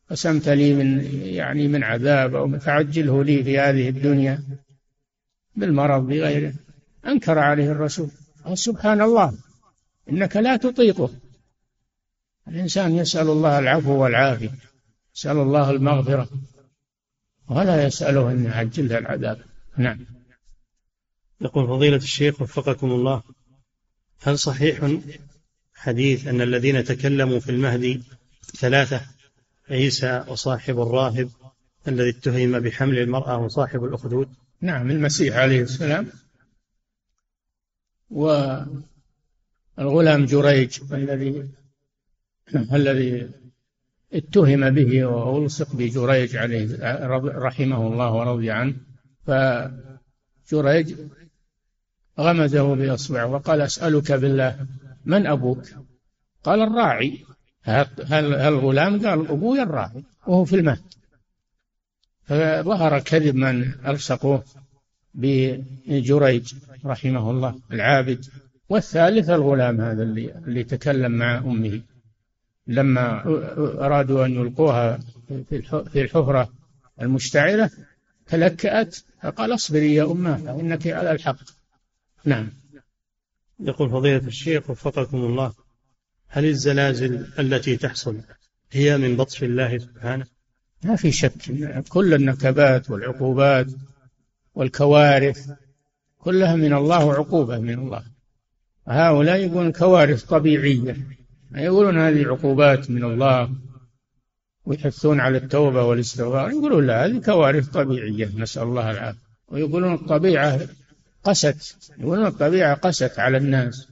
قسمت 0.10 0.50
لي 0.50 0.74
من 0.74 1.02
يعني 1.24 1.68
من 1.68 1.84
عذاب 1.84 2.36
أو 2.36 2.60
فعجله 2.60 3.24
لي 3.24 3.44
في 3.44 3.60
هذه 3.60 3.90
الدنيا 3.90 4.44
بالمرض 5.56 6.08
بغيره. 6.08 6.54
أنكر 7.06 7.40
عليه 7.40 7.72
الرسول. 7.72 8.12
قال 8.46 8.58
سبحان 8.58 9.02
الله 9.02 9.34
إنك 10.10 10.38
لا 10.38 10.58
تطيقه. 10.58 11.10
الإنسان 12.48 12.96
يسأل 12.96 13.28
الله 13.30 13.60
العفو 13.60 14.04
والعافية 14.04 14.52
يسأل 15.16 15.38
الله 15.38 15.70
المغفرة 15.70 16.30
ولا 17.50 17.84
يسأله 17.86 18.32
أن 18.32 18.46
يعجل 18.46 18.90
له 18.90 18.98
العذاب. 18.98 19.42
نعم. 19.78 20.06
يقول 21.42 21.68
فضيلة 21.68 21.98
الشيخ 21.98 22.42
وفقكم 22.42 22.92
الله 22.92 23.24
هل 24.22 24.40
صحيح 24.40 25.00
حديث 25.80 26.28
أن 26.28 26.42
الذين 26.42 26.84
تكلموا 26.84 27.40
في 27.40 27.52
المهدي 27.52 28.02
ثلاثة 28.58 29.02
عيسى 29.70 30.24
وصاحب 30.28 30.82
الراهب 30.82 31.30
الذي 31.88 32.10
اتهم 32.10 32.60
بحمل 32.60 32.98
المرأة 32.98 33.38
وصاحب 33.38 33.84
الأخدود. 33.84 34.30
نعم 34.62 34.92
المسيح 34.92 35.36
عليه 35.36 35.62
السلام. 35.62 36.08
والغلام 38.10 38.76
جريج 40.26 40.80
الذي 40.92 41.50
الذي 42.74 43.30
اتهم 44.14 44.70
به 44.70 45.06
وألصق 45.06 45.76
بجريج 45.76 46.36
عليه 46.36 46.68
رحمه 47.26 47.88
الله 47.88 48.14
ورضي 48.14 48.52
عنه. 48.52 48.74
فجريج 49.28 50.96
غمزه 52.20 52.76
بإصبعه 52.76 53.26
وقال 53.26 53.62
أسألك 53.62 54.12
بالله 54.12 54.68
من 55.10 55.28
أبوك؟ 55.28 55.64
قال 56.44 56.62
الراعي. 56.62 57.26
هل 57.64 58.34
الغلام 58.36 59.08
قال 59.08 59.28
أبوي 59.28 59.62
الراعي. 59.62 60.04
وهو 60.28 60.46
في 60.46 60.56
المهد. 60.56 60.94
فظهر 62.24 63.00
كذب 63.00 63.36
من 63.36 63.74
ألصقوه 63.88 64.44
بجريج 65.14 66.54
رحمه 66.86 67.32
الله 67.32 67.60
العابد. 67.72 68.26
والثالث 68.70 69.30
الغلام 69.30 69.82
هذا 69.82 70.04
اللي, 70.04 70.36
اللي 70.36 70.64
تكلم 70.64 71.12
مع 71.12 71.38
أمه. 71.38 71.82
لما 72.68 73.24
أرادوا 73.86 74.26
أن 74.26 74.32
يلقوها 74.32 75.00
في 75.68 76.02
الحفرة 76.02 76.50
المشتعلة 77.02 77.70
تلكأت. 78.28 78.98
فقال 79.22 79.54
اصبري 79.54 79.96
يا 79.96 80.12
أمة 80.12 80.38
فإنك 80.38 80.88
على 80.88 81.12
الحق. 81.12 81.38
نعم. 82.26 82.50
يقول 83.60 83.90
فضيلة 83.90 84.28
الشيخ 84.28 84.70
وفقكم 84.70 85.18
الله 85.18 85.54
هل 86.28 86.46
الزلازل 86.46 87.28
التي 87.40 87.78
تحصل 87.78 88.18
هي 88.72 88.98
من 88.98 89.18
بطش 89.18 89.44
الله 89.44 89.78
سبحانه؟ 89.78 90.26
ما 90.84 90.96
في 90.96 91.12
شك. 91.12 91.34
كل 91.90 92.14
النكبات 92.14 92.90
والعقوبات 92.90 93.68
والكوارث 94.56 95.50
كلها 96.18 96.56
من 96.56 96.74
الله 96.74 97.06
وعقوبة 97.06 97.58
من 97.58 97.80
الله. 97.80 98.04
هؤلاء 98.88 99.38
يقولون 99.38 99.72
كوارث 99.72 100.24
طبيعية. 100.24 100.98
يقولون 101.56 102.00
هذه 102.00 102.28
عقوبات 102.28 102.92
من 102.92 103.04
الله 103.04 103.50
ويحثون 104.66 105.20
على 105.20 105.38
التوبة 105.38 105.84
والاستغفار. 105.84 106.50
يقولون 106.52 106.88
لا 106.88 107.06
هذه 107.06 107.20
كوارث 107.20 107.68
طبيعية 107.68 108.32
نسأل 108.36 108.64
الله 108.64 108.92
العافية. 108.92 109.30
ويقولون 109.48 109.94
الطبيعة 109.94 110.60
قست 111.24 111.78
يقولون 111.98 112.26
الطبيعة 112.26 112.76
قست 112.76 113.20
على 113.20 113.38
الناس. 113.38 113.88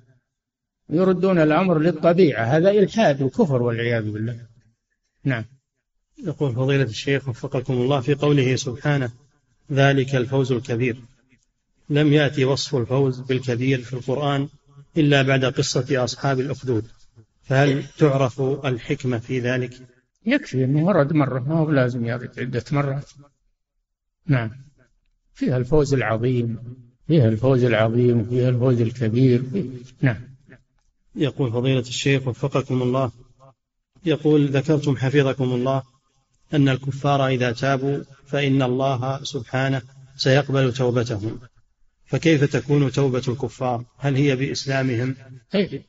يردون 0.89 1.39
الأمر 1.39 1.79
للطبيعة 1.79 2.43
هذا 2.43 2.69
إلحاد 2.69 3.21
وكفر 3.21 3.61
والعياذ 3.61 4.11
بالله. 4.11 4.45
نعم. 5.23 5.45
يقول 6.23 6.55
فضيلة 6.55 6.83
الشيخ 6.83 7.29
وفقكم 7.29 7.73
الله 7.73 7.99
في 8.01 8.13
قوله 8.13 8.55
سبحانه 8.55 9.11
ذلك 9.71 10.15
الفوز 10.15 10.51
الكبير. 10.51 11.01
لم 11.89 12.13
يأتي 12.13 12.45
وصف 12.45 12.75
الفوز 12.75 13.19
بالكبير 13.19 13.81
في 13.81 13.93
القرآن 13.93 14.47
إلا 14.97 15.21
بعد 15.21 15.45
قصة 15.45 16.03
أصحاب 16.03 16.39
الأخدود. 16.39 16.87
فهل 17.43 17.83
تعرف 17.97 18.41
الحكمة 18.41 19.17
في 19.17 19.39
ذلك؟ 19.39 19.73
يكفي 20.25 20.63
أنه 20.63 20.85
ورد 20.85 21.13
مرة 21.13 21.39
ما 21.39 21.55
هو 21.55 21.71
لازم 21.71 22.05
يرد 22.05 22.39
عدة 22.39 22.63
مرات. 22.71 23.09
نعم. 24.25 24.51
فيها 25.33 25.57
الفوز 25.57 25.93
العظيم. 25.93 26.77
فيها 27.07 27.27
الفوز 27.27 27.63
العظيم 27.63 28.25
فيها 28.25 28.49
الفوز 28.49 28.81
الكبير. 28.81 29.43
نعم. 30.01 30.21
يقول 31.15 31.51
فضيلة 31.51 31.79
الشيخ 31.79 32.27
وفقكم 32.27 32.81
الله. 32.81 33.11
يقول 34.05 34.47
ذكرتم 34.47 34.97
حفظكم 34.97 35.43
الله 35.43 35.83
أن 36.53 36.69
الكفار 36.69 37.27
إذا 37.27 37.51
تابوا 37.51 38.03
فإن 38.25 38.61
الله 38.61 39.23
سبحانه 39.23 39.81
سيقبل 40.15 40.73
توبتهم. 40.73 41.39
فكيف 42.05 42.43
تكون 42.43 42.91
توبة 42.91 43.23
الكفار؟ 43.27 43.83
هل 43.97 44.15
هي 44.15 44.35
بإسلامهم؟ 44.35 45.15
إيه. 45.55 45.81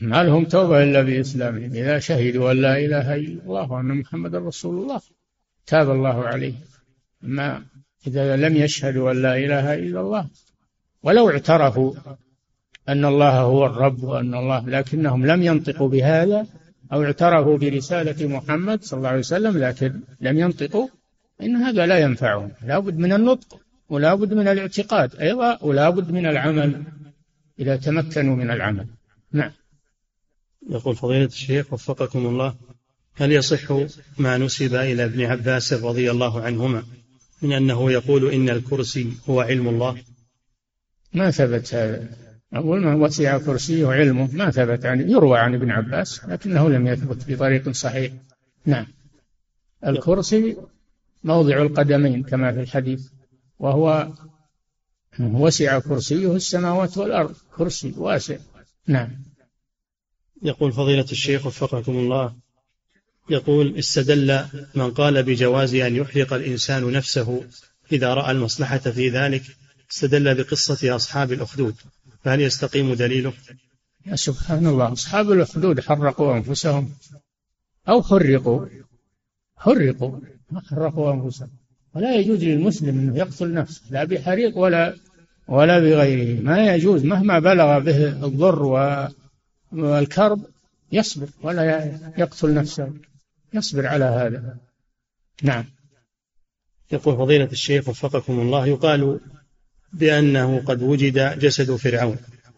ما 0.00 0.22
لهم 0.22 0.44
توبة 0.44 0.82
إلا 0.82 1.02
بإسلامهم. 1.02 1.72
إذا 1.72 1.98
شهدوا 1.98 2.52
أن 2.52 2.56
لا 2.56 2.78
إله 2.78 3.14
إلا 3.14 3.42
الله 3.42 3.72
وأن 3.72 3.86
محمد 3.86 4.34
رسول 4.34 4.82
الله 4.82 5.00
تاب 5.66 5.90
الله 5.90 6.24
عليه. 6.24 6.54
ما 7.22 7.62
إذا 8.06 8.36
لم 8.36 8.56
يشهدوا 8.56 9.12
أن 9.12 9.22
لا 9.22 9.36
إله 9.36 9.74
إلا 9.74 10.00
الله. 10.00 10.28
ولو 11.02 11.30
اعترفوا 11.30 11.94
أن 12.88 13.04
الله 13.04 13.40
هو 13.40 13.66
الرب 13.66 14.02
وأن 14.02 14.34
الله 14.34 14.68
لكنهم 14.68 15.26
لم 15.26 15.42
ينطقوا 15.42 15.88
بهذا 15.88 16.46
أو 16.92 17.04
اعترفوا 17.04 17.58
برسالة 17.58 18.28
محمد 18.28 18.84
صلى 18.84 18.98
الله 18.98 19.08
عليه 19.08 19.18
وسلم 19.18 19.58
لكن 19.58 20.00
لم 20.20 20.38
ينطقوا 20.38 20.88
إن 21.42 21.56
هذا 21.56 21.86
لا 21.86 21.98
ينفعهم. 21.98 22.52
لا 22.64 22.78
بد 22.78 22.98
من 22.98 23.12
النطق 23.12 23.60
ولا 23.88 24.14
بد 24.14 24.34
من 24.34 24.48
الاعتقاد 24.48 25.16
أيضا 25.16 25.58
ولا 25.62 25.90
بد 25.90 26.10
من 26.10 26.26
العمل 26.26 26.82
إذا 27.58 27.76
تمكنوا 27.76 28.36
من 28.36 28.50
العمل. 28.50 28.86
نعم. 29.32 29.52
يقول 30.70 30.96
فضيلة 30.96 31.24
الشيخ 31.24 31.72
وفقكم 31.72 32.26
الله 32.26 32.54
هل 33.14 33.32
يصح 33.32 33.72
ما 34.18 34.38
نسب 34.38 34.74
إلى 34.74 35.04
ابن 35.04 35.24
عباس 35.24 35.72
رضي 35.72 36.10
الله 36.10 36.40
عنهما 36.40 36.82
من 37.42 37.52
أنه 37.52 37.92
يقول 37.92 38.32
إن 38.32 38.50
الكرسي 38.50 39.12
هو 39.30 39.40
علم 39.40 39.68
الله؟ 39.68 40.02
ما 41.12 41.30
ثبت 41.30 41.74
هذا 41.74 42.08
أقول 42.52 42.80
ما 42.80 42.94
وسع 42.94 43.38
كرسيه 43.38 43.86
علمه 43.86 44.28
ما 44.32 44.50
ثبت 44.50 44.86
عن 44.86 45.10
يروى 45.10 45.38
عن 45.38 45.54
ابن 45.54 45.70
عباس 45.70 46.24
لكنه 46.24 46.68
لم 46.68 46.86
يثبت 46.86 47.30
بطريق 47.30 47.70
صحيح. 47.70 48.12
نعم. 48.66 48.86
الكرسي 49.86 50.56
موضع 51.24 51.62
القدمين 51.62 52.22
كما 52.22 52.52
في 52.52 52.60
الحديث 52.60 53.08
وهو 53.58 54.12
وسع 55.20 55.78
كرسيه 55.78 56.36
السماوات 56.36 56.98
والأرض. 56.98 57.34
كرسي 57.56 57.94
واسع. 57.96 58.36
نعم. 58.86 59.10
يقول 60.42 60.72
فضيلة 60.72 61.06
الشيخ 61.12 61.46
وفقكم 61.46 61.92
الله 61.92 62.34
يقول 63.30 63.78
استدل 63.78 64.44
من 64.74 64.90
قال 64.90 65.22
بجواز 65.22 65.74
أن 65.74 65.96
يحرق 65.96 66.32
الإنسان 66.32 66.92
نفسه 66.92 67.44
إذا 67.92 68.14
رأى 68.14 68.30
المصلحة 68.30 68.78
في 68.78 69.08
ذلك 69.08 69.42
استدل 69.92 70.34
بقصة 70.34 70.96
أصحاب 70.96 71.32
الأخدود. 71.32 71.74
فهل 72.24 72.40
يستقيم 72.40 72.94
دليله؟ 72.94 73.32
يا 74.06 74.16
سبحان 74.16 74.66
الله 74.66 74.92
أصحاب 74.92 75.32
الأخدود 75.32 75.80
حرقوا 75.80 76.36
أنفسهم 76.36 76.90
أو 77.88 78.02
حرقوا؟ 78.02 78.66
حرقوا 79.56 80.18
ما 80.50 80.60
حرقوا 80.60 81.12
أنفسهم. 81.12 81.50
ولا 81.94 82.16
يجوز 82.16 82.44
للمسلم 82.44 82.88
أنه 82.88 83.18
يقتل 83.18 83.54
نفسه 83.54 83.82
لا 83.90 84.04
بحريق 84.04 84.58
ولا 84.58 84.96
ولا 85.48 85.78
بغيره. 85.78 86.42
ما 86.42 86.74
يجوز 86.74 87.04
مهما 87.04 87.38
بلغ 87.38 87.78
به 87.78 88.26
الضر 88.26 88.62
والكرب 89.72 90.46
يصبر 90.92 91.28
ولا 91.42 91.84
يقتل 92.18 92.54
نفسه. 92.54 92.92
يصبر 93.56 93.86
على 93.86 94.04
هذا. 94.04 94.56
نعم. 95.42 95.64
يقول 96.92 97.16
فضيلة 97.16 97.48
الشيخ 97.52 97.88
وفقكم 97.88 98.40
الله 98.40 98.66
يقال 98.66 99.20
بأنه 99.92 100.58
قد 100.58 100.82
وجد 100.82 101.38
جسد 101.38 101.76
فرعون 101.76 102.16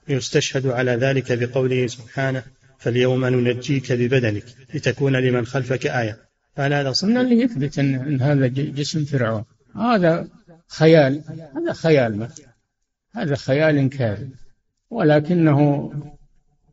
يستشهد 0.09 0.67
على 0.67 0.91
ذلك 0.91 1.33
بقوله 1.33 1.87
سبحانه 1.87 2.43
فاليوم 2.79 3.27
ننجيك 3.27 3.93
ببدنك 3.93 4.45
لتكون 4.75 5.17
لمن 5.17 5.47
خلفك 5.47 5.87
آية. 5.87 6.19
فهل 6.57 6.73
هذا 6.73 6.93
صحيح؟ 6.93 7.11
من 7.11 7.21
اللي 7.21 7.43
يثبت 7.43 7.79
أن, 7.79 7.95
أن 7.95 8.23
هذا 8.23 8.47
جسم 8.47 9.05
فرعون. 9.05 9.45
هذا 9.77 10.29
خيال 10.69 11.23
هذا 11.57 11.73
خيال 11.73 12.19
ما. 12.19 12.29
هذا 13.13 13.37
خيال 13.37 13.89
كاذب. 13.89 14.31
ولكنه 14.91 15.91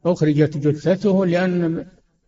أخرجت 0.05 0.57
جثته 0.57 1.25
لأن 1.25 1.85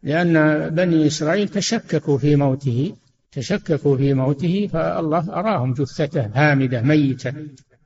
لأن 0.08 0.70
بني 0.70 1.08
إسرائيل 1.08 1.48
تشككوا 1.48 2.18
في 2.18 2.36
موته 2.36 2.96
تشككوا 3.32 3.98
في 3.98 4.14
موته 4.14 4.68
فالله 4.74 5.34
أراهم 5.34 5.74
جثته 5.74 6.30
هامدة 6.34 6.82
ميتة 6.82 7.34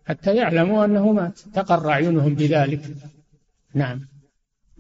حتى 0.05 0.36
يعلموا 0.36 0.86
أنه 0.86 1.11
مات 1.11 1.39
تقر 1.53 1.89
أعينهم 1.89 2.36
بذلك. 2.36 2.82
نعم. 3.74 4.07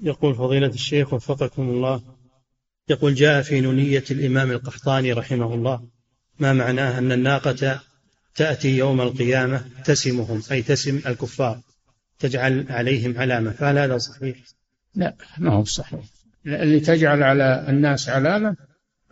يقول 0.01 0.35
فضيلة 0.35 0.67
الشيخ 0.67 1.13
وفقكم 1.13 1.69
الله 1.69 2.01
يقول 2.89 3.15
جاء 3.15 3.41
في 3.41 3.61
نونية 3.61 4.03
الإمام 4.11 4.51
القحطاني 4.51 5.13
رحمه 5.13 5.53
الله 5.53 5.81
ما 6.39 6.53
معناه 6.53 6.97
أن 6.97 7.11
الناقة 7.11 7.79
تأتي 8.35 8.77
يوم 8.77 9.01
القيامة 9.01 9.65
تسمهم 9.85 10.41
أي 10.51 10.61
تسم 10.61 11.01
الكفار 11.05 11.59
تجعل 12.19 12.65
عليهم 12.69 13.17
علامة 13.17 13.51
فهل 13.51 13.77
هذا 13.77 13.97
صحيح؟ 13.97 14.37
لا 14.95 15.15
ما 15.37 15.53
هو 15.53 15.63
صحيح. 15.63 16.20
اللي 16.45 16.79
تجعل 16.79 17.23
على 17.23 17.65
الناس 17.69 18.09
علامة 18.09 18.55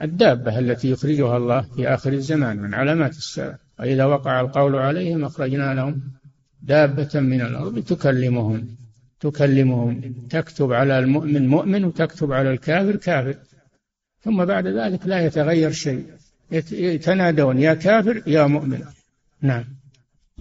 الدابة 0.01 0.59
التي 0.59 0.91
يخرجها 0.91 1.37
الله 1.37 1.61
في 1.61 1.87
آخر 1.87 2.13
الزمان 2.13 2.57
من 2.57 2.73
علامات 2.73 3.11
الساعة. 3.11 3.59
وإذا 3.79 4.05
وقع 4.05 4.41
القول 4.41 4.75
عليهم 4.75 5.25
أخرجنا 5.25 5.73
لهم 5.73 6.01
دابة 6.61 7.19
من 7.19 7.41
الأرض 7.41 7.83
تكلمهم 7.83 8.67
تكلمهم 9.19 10.13
تكتب 10.29 10.73
على 10.73 10.99
المؤمن 10.99 11.47
مؤمن 11.47 11.85
وتكتب 11.85 12.31
على 12.31 12.51
الكافر 12.51 12.95
كافر. 12.95 13.35
ثم 14.21 14.45
بعد 14.45 14.67
ذلك 14.67 14.99
لا 15.05 15.25
يتغير 15.25 15.71
شيء. 15.71 16.05
يتنادون 16.71 17.59
يا 17.59 17.73
كافر 17.73 18.23
يا 18.27 18.47
مؤمن. 18.47 18.83
نعم. 19.41 19.63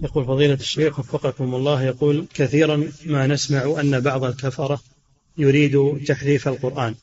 يقول 0.02 0.24
فضيلة 0.24 0.54
الشيخ 0.54 0.98
وفقكم 0.98 1.54
الله 1.54 1.82
يقول 1.82 2.26
كثيرا 2.34 2.84
ما 3.06 3.26
نسمع 3.26 3.80
أن 3.80 4.00
بعض 4.00 4.24
الكفرة 4.24 4.80
يريد 5.38 6.04
تحريف 6.06 6.48
القرآن. 6.48 6.94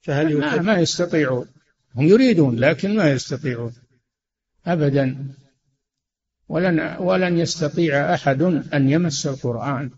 فهل 0.00 0.38
ما, 0.38 0.62
ما 0.62 0.78
يستطيعون. 0.78 1.46
هم 1.94 2.06
يريدون 2.06 2.56
لكن 2.56 2.96
ما 2.96 3.10
يستطيعون. 3.10 3.72
أبدا. 4.66 5.34
ولن 6.48 6.96
ولن 6.98 7.38
يستطيع 7.38 8.14
أحد 8.14 8.42
أن 8.74 8.90
يمس 8.90 9.26
القرآن 9.26 9.90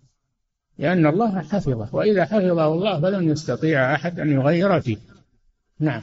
لأن 0.79 1.07
الله 1.07 1.41
حفظه. 1.41 1.89
وإذا 1.93 2.25
حفظه 2.25 2.75
الله 2.75 3.01
فلن 3.01 3.31
يستطيع 3.31 3.95
أحد 3.95 4.21
أن 4.21 4.33
يغير 4.33 4.81
فيه. 4.81 4.99
نعم. 5.81 6.03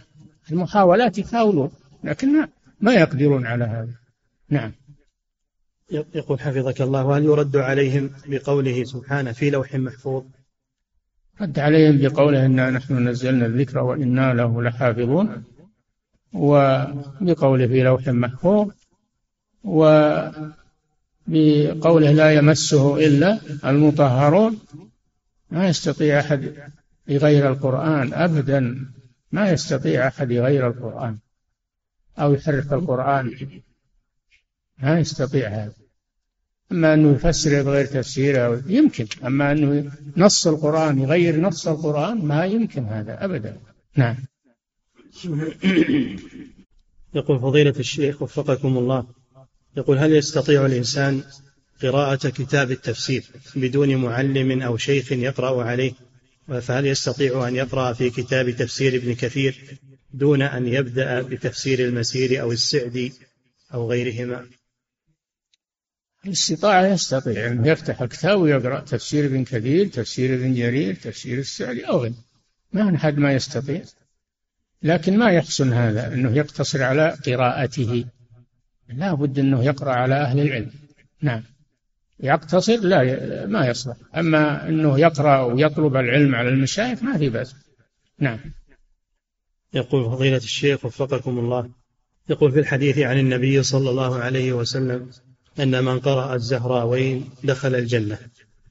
المحاولات 0.52 1.18
يحاولون 1.18 1.72
لكن 2.04 2.40
ما, 2.40 2.48
ما 2.82 2.94
يقدرون 2.94 3.46
على 3.46 3.66
هذا. 3.66 3.94
نعم. 4.50 4.72
يقول 5.92 6.40
حفظك 6.40 6.82
الله 6.82 7.06
وهل 7.06 7.24
يرد 7.24 7.58
عليهم 7.58 8.10
بقوله 8.28 8.84
سبحانه 8.84 9.32
في 9.32 9.50
لوح 9.50 9.76
محفوظ؟ 9.76 10.24
رد 11.42 11.60
عليهم 11.60 11.98
بقوله 11.98 12.46
إنا 12.46 12.70
نحن 12.70 13.08
نزلنا 13.08 13.46
الذكر 13.46 13.80
وإنا 13.80 14.34
له 14.34 14.64
لحافظون 14.64 15.44
وبقوله 16.34 17.68
في 17.68 17.84
لوح 17.84 18.08
محفوظ 18.08 18.72
وبقوله 19.64 20.52
لا 22.12 22.34
يمسه 22.34 22.98
إلا 23.08 23.40
المطهرون. 23.66 24.60
ما 25.52 25.68
يستطيع 25.68 26.20
أحد 26.20 26.72
يغير 27.08 27.52
القرآن 27.52 28.14
أبدا 28.14 28.86
ما 29.32 29.50
يستطيع 29.50 30.08
أحد 30.08 30.32
يغير 30.32 30.68
القرآن 30.68 31.18
أو 32.20 32.34
يحرف 32.34 32.74
القرآن. 32.74 33.52
ما 34.78 35.00
يستطيع 35.00 35.50
هذا. 35.50 35.83
أما 36.74 36.94
أنه 36.94 37.12
يفسره 37.12 37.62
بغير 37.62 37.86
تفسيره 37.86 38.64
يمكن. 38.68 39.08
أما 39.26 39.52
أنه 39.52 39.92
نص 40.18 40.48
القرآن 40.48 41.00
يغير 41.00 41.40
نص 41.42 41.68
القرآن 41.68 42.26
ما 42.26 42.46
يمكن 42.46 42.84
هذا 42.86 43.26
أبدا. 43.26 43.58
نعم. 43.96 44.16
يقول 47.16 47.40
فضيلة 47.40 47.74
الشيخ 47.80 48.22
وفقكم 48.22 48.78
الله 48.78 49.06
يقول 49.78 49.98
هل 49.98 50.16
يستطيع 50.16 50.66
الإنسان 50.66 51.24
قراءة 51.82 52.30
كتاب 52.30 52.72
التفسير 52.72 53.24
بدون 53.56 53.96
معلم 53.96 54.62
أو 54.62 54.78
شيخ 54.78 55.12
يقرأ 55.12 55.64
عليه؟ 55.64 55.94
فهل 56.62 56.86
يستطيع 56.86 57.48
أن 57.48 57.56
يقرأ 57.56 57.94
في 57.94 58.10
كتاب 58.10 58.50
تفسير 58.50 58.96
ابن 58.96 59.14
كثير 59.14 59.80
دون 60.14 60.42
أن 60.42 60.68
يبدأ 60.68 61.22
بتفسير 61.22 61.80
المسير 61.80 62.42
أو 62.42 62.52
السعدي 62.52 63.14
أو 63.74 63.90
غيرهما؟ 63.90 64.46
الاستطاعة 66.26 66.86
يستطيع. 66.86 67.48
أنه 67.48 67.68
يفتح 67.68 68.02
الكتاب 68.02 68.40
ويقرأ 68.40 68.80
تفسير 68.80 69.26
ابن 69.26 69.44
كثير 69.44 69.88
تفسير 69.88 70.36
ابن 70.36 70.54
جرير 70.54 70.96
تفسير 70.96 71.40
السعدي 71.40 71.88
أو 71.88 71.98
غيره. 71.98 72.16
ما 72.74 72.96
أحد 72.96 73.18
ما 73.18 73.34
يستطيع. 73.34 73.82
لكن 74.84 75.18
ما 75.18 75.32
يحسن 75.32 75.74
هذا 75.74 76.14
أنه 76.14 76.38
يقتصر 76.38 76.84
على 76.84 77.18
قراءته. 77.26 78.06
لا 78.90 79.14
بد 79.14 79.40
أنه 79.40 79.64
يقرأ 79.64 79.92
على 79.92 80.16
أهل 80.16 80.40
العلم. 80.40 80.72
نعم. 81.22 81.44
يقتصر 82.20 82.78
لا 82.78 83.46
ما 83.46 83.68
يصلح. 83.68 83.98
أما 84.18 84.70
أنه 84.70 85.00
يقرأ 85.00 85.42
ويطلب 85.42 85.96
العلم 85.96 86.36
على 86.36 86.50
المشايخ 86.50 87.04
ما 87.04 87.18
في 87.18 87.30
بأس. 87.30 87.56
نعم. 88.20 88.40
يقول 89.74 90.04
فضيلة 90.04 90.38
الشيخ 90.38 90.86
وفقكم 90.86 91.40
الله. 91.40 91.70
يقول 92.30 92.52
في 92.52 92.60
الحديث 92.60 92.98
عن 92.98 93.20
النبي 93.20 93.64
صلى 93.64 93.90
الله 93.90 94.20
عليه 94.20 94.54
وسلم 94.54 95.10
أن 95.60 95.84
من 95.84 96.00
قرأ 96.00 96.36
الزهراوين 96.36 97.30
دخل 97.44 97.76
الجنة. 97.76 98.20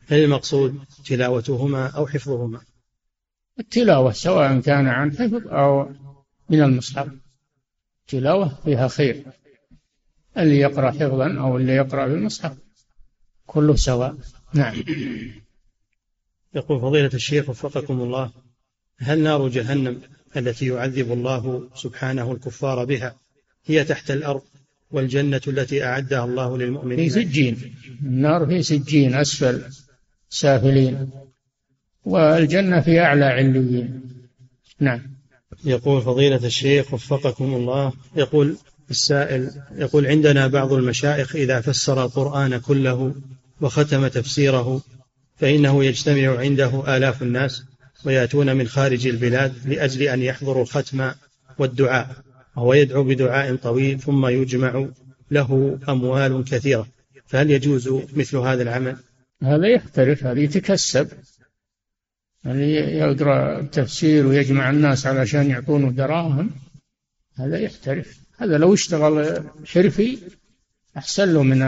هل 0.09 0.25
المقصود 0.25 0.79
تلاوتهما 1.07 1.87
أو 1.87 2.07
حفظهما؟ 2.07 2.61
التلاوة 3.59 4.13
سواء 4.13 4.61
كان 4.61 4.89
عن 4.89 5.13
حفظ 5.13 5.49
أو 5.49 5.89
من 6.51 6.63
المصحف. 6.63 7.09
تلاوة 8.09 8.59
فيها 8.65 8.89
خير. 8.89 9.25
اللي 10.39 10.59
يقرأ 10.59 10.91
حفظا 10.91 11.39
أو 11.41 11.57
اللي 11.57 11.73
يقرأ 11.73 12.07
بالمصحف. 12.07 12.57
كله 13.47 13.77
سواء. 13.77 14.17
نعم. 14.55 14.85
يقول 16.55 16.81
فضيلة 16.81 17.11
الشيخ 17.15 17.49
وفقكم 17.49 18.01
الله 18.01 18.31
هل 18.99 19.19
نار 19.19 19.49
جهنم 19.49 20.01
التي 20.37 20.67
يعذب 20.67 21.13
الله 21.13 21.71
سبحانه 21.75 22.33
الكفار 22.33 22.85
بها 22.85 23.17
هي 23.65 23.85
تحت 23.85 24.11
الأرض؟ 24.11 24.43
والجنة 24.93 25.41
التي 25.49 25.85
أعدها 25.85 26.25
الله 26.25 26.59
للمؤمنين. 26.59 26.99
في 26.99 27.11
سجين. 27.11 27.57
النار 28.03 28.47
في 28.47 28.63
سجين 28.63 29.15
أسفل 29.15 29.63
سافلين. 30.31 31.11
والجنة 32.05 32.81
في 32.81 33.01
أعلى 33.01 33.25
عليين. 33.25 34.01
نعم. 34.81 35.01
يقول 35.65 36.03
فضيلة 36.03 36.47
الشيخ 36.47 36.95
وفقكم 36.95 37.55
الله 37.55 37.93
يقول 38.17 38.57
السائل 38.91 39.51
يقول 39.77 40.07
عندنا 40.07 40.47
بعض 40.47 40.73
المشايخ 40.73 41.37
إذا 41.37 41.61
فسر 41.61 42.05
القرآن 42.05 42.59
كله 42.59 43.15
وختم 43.61 44.07
تفسيره 44.07 44.83
فإنه 45.37 45.85
يجتمع 45.85 46.39
عنده 46.39 46.97
آلاف 46.97 47.23
الناس 47.23 47.63
ويأتون 48.05 48.57
من 48.57 48.69
خارج 48.69 49.07
البلاد 49.07 49.53
لأجل 49.67 50.03
أن 50.03 50.23
يحضروا 50.23 50.63
الختم 50.63 51.11
والدعاء. 51.59 52.17
وهو 52.57 52.75
يدعو 52.75 53.05
بدعاء 53.05 53.57
طويل 53.57 54.01
ثم 54.01 54.27
يجمع 54.27 54.89
له 55.31 55.79
أموال 55.89 56.45
كثيرة. 56.45 56.89
فهل 57.27 57.51
يجوز 57.51 57.89
مثل 58.17 58.37
هذا 58.37 58.63
العمل؟ 58.63 58.97
هذا 59.43 59.67
يحترف 59.67 60.25
هذا 60.25 60.41
يتكسب. 60.41 61.09
يعني 62.45 62.73
يقرأ 62.73 63.61
التفسير 63.61 64.27
ويجمع 64.27 64.71
الناس 64.71 65.07
علشان 65.07 65.51
يعطونه 65.51 65.91
دراهم؟ 65.91 66.51
هذا 67.37 67.59
يحترف 67.59 68.21
هذا 68.39 68.59
لو 68.59 68.75
اشتغل 68.75 69.45
حرفي 69.67 70.19
أحسن 70.97 71.33
له 71.33 71.43
من 71.43 71.63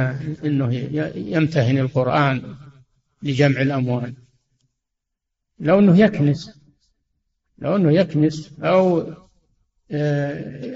أنه 0.45 0.75
يمتهن 1.15 1.79
القرآن 1.79 2.55
لجمع 3.23 3.61
الأموال. 3.61 4.15
لو 5.61 5.79
أنه 5.79 5.99
يكنس 5.99 6.61
لو 7.59 7.77
أنه 7.77 7.93
يكنس 7.93 8.51
أو 8.63 9.13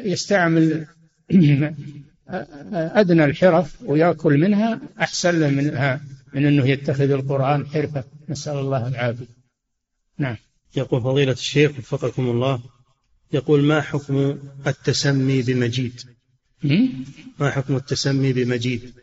يستعمل 0.04 0.86
أدنى 2.70 3.24
الحرف 3.24 3.82
ويأكل 3.82 4.38
منها 4.38 4.80
أحسن 5.00 5.40
له 5.40 5.50
منها 5.50 6.00
من 6.34 6.46
أنه 6.46 6.66
يتخذ 6.68 7.10
القرآن 7.10 7.66
حرفة. 7.66 8.04
نسأل 8.28 8.56
الله 8.56 8.88
العافية. 8.88 9.26
نعم. 10.18 10.36
يقول 10.76 11.02
فضيلة 11.02 11.32
الشيخ 11.32 11.70
وفقكم 11.78 12.30
الله 12.30 12.60
يقول 13.32 13.62
ما 13.62 13.80
حكم 13.80 14.38
التسمي 14.66 15.42
بمجيد؟ 15.42 16.00
ما 17.38 17.50
حكم 17.50 17.76
التسمي 17.76 18.32
بمجيد؟ 18.32 18.94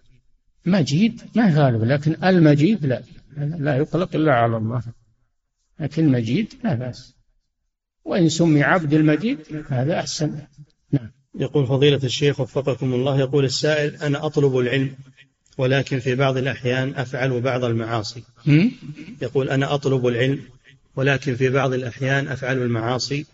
مجيد 0.65 1.21
ما 1.35 1.53
غالب 1.55 1.83
لكن 1.83 2.23
المجيد 2.23 2.85
لا 2.85 3.03
لا 3.37 3.77
يطلق 3.77 4.15
إلا 4.15 4.33
على 4.33 4.57
الله. 4.57 4.83
لكن 5.79 6.11
مجيد 6.11 6.53
لا 6.63 6.75
بأس. 6.75 7.15
وإن 8.05 8.29
سمي 8.29 8.63
عبد 8.63 8.93
المجيد 8.93 9.39
هذا 9.69 9.99
أحسن. 9.99 10.39
نعم. 10.91 11.11
يقول 11.39 11.67
فضيلة 11.67 11.99
الشيخ 12.03 12.39
وفقكم 12.39 12.93
الله 12.93 13.19
يقول 13.19 13.45
السائل 13.45 13.95
أنا 13.95 14.25
أطلب 14.25 14.57
العلم 14.57 14.95
ولكن 15.57 15.99
في 15.99 16.15
بعض 16.15 16.37
الأحيان 16.37 16.95
أفعل 16.95 17.41
بعض 17.41 17.63
المعاصي؟ 17.63 18.23
يقول 19.21 19.49
أنا 19.49 19.73
أطلب 19.73 20.07
العلم 20.07 20.41
ولكن 20.95 21.35
في 21.35 21.49
بعض 21.49 21.73
الأحيان 21.73 22.27
أفعل 22.27 22.57
المعاصي. 22.57 23.25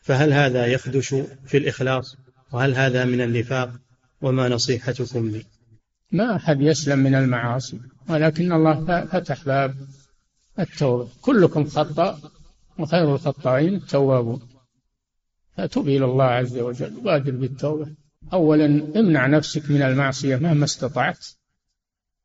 فهل 0.00 0.32
هذا 0.32 0.66
يخدش 0.66 1.14
في 1.46 1.56
الإخلاص؟ 1.56 2.16
وهل 2.52 2.74
هذا 2.74 3.04
من 3.04 3.20
النفاق؟ 3.20 3.70
وما 4.20 4.48
نصيحتكم 4.48 5.28
لي؟ 5.28 5.44
ما 6.12 6.36
أحد 6.36 6.60
يسلم 6.60 6.98
من 6.98 7.14
المعاصي 7.14 7.80
ولكن 8.08 8.52
الله 8.52 9.04
فتح 9.04 9.44
باب 9.44 9.74
التوبة. 10.58 11.08
كلكم 11.20 11.66
خطأ 11.66 12.18
وخير 12.78 13.14
الخطائين 13.14 13.74
التوابون 13.74 14.48
فتوب 15.56 15.88
إلى 15.88 16.04
الله 16.04 16.24
عز 16.24 16.58
وجل. 16.58 17.00
بادر 17.00 17.30
بالتوبة. 17.30 17.94
أولا 18.32 18.66
امنع 18.96 19.26
نفسك 19.26 19.70
من 19.70 19.82
المعصية 19.82 20.36
مهما 20.36 20.64
استطعت. 20.64 21.26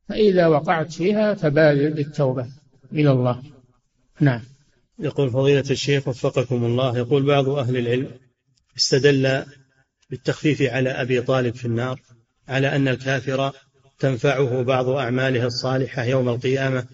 فإذا 0.10 0.48
وقعت 0.48 0.92
فيها 0.92 1.34
فبادر 1.34 1.90
بالتوبة 1.90 2.48
إلى 2.94 3.12
الله. 3.12 3.44
نعم. 4.20 4.42
يقول 5.00 5.30
فضيلة 5.30 5.66
الشيخ 5.72 6.08
وفقكم 6.08 6.66
الله. 6.66 6.98
يقول 6.98 7.26
بعض 7.26 7.50
أهل 7.50 7.78
العلم 7.78 8.08
استدل 8.78 9.44
بالتخفيف 10.10 10.62
على 10.62 10.90
أبي 10.90 11.22
طالب 11.22 11.56
في 11.56 11.66
النار 11.66 12.00
على 12.48 12.76
أن 12.76 12.88
الكافر 12.88 13.52
تنفعه 14.00 14.64
بعض 14.64 14.90
أعماله 14.90 15.46
الصالحة 15.46 16.04
يوم 16.04 16.30
القيامة 16.30 16.86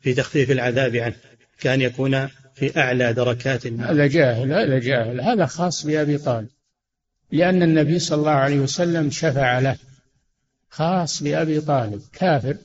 في 0.00 0.14
تخفيف 0.14 0.50
العذاب 0.50 0.96
عنه 0.96 1.16
كأن 1.60 1.80
يكون 1.80 2.28
في 2.56 2.80
أعلى 2.80 3.12
دركات 3.12 3.66
النار. 3.66 3.92
هذا 3.92 4.06
جاهل 4.06 4.52
هذا 4.52 4.78
جاهل. 4.78 5.20
هذا 5.20 5.46
خاص 5.46 5.86
بأبي 5.86 6.18
طالب. 6.18 6.48
لأن 7.32 7.62
النبي 7.62 7.98
صلى 7.98 8.18
الله 8.18 8.30
عليه 8.30 8.60
وسلم 8.60 9.10
شفع 9.10 9.58
له. 9.58 9.76
خاص 10.70 11.22
بأبي 11.22 11.60
طالب 11.60 12.02
كافر. 12.12 12.56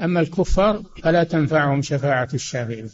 أما 0.00 0.20
الكفار 0.20 0.82
فلا 1.02 1.24
تنفعهم 1.24 1.82
شفاعة 1.82 2.28
الشافعين. 2.34 2.90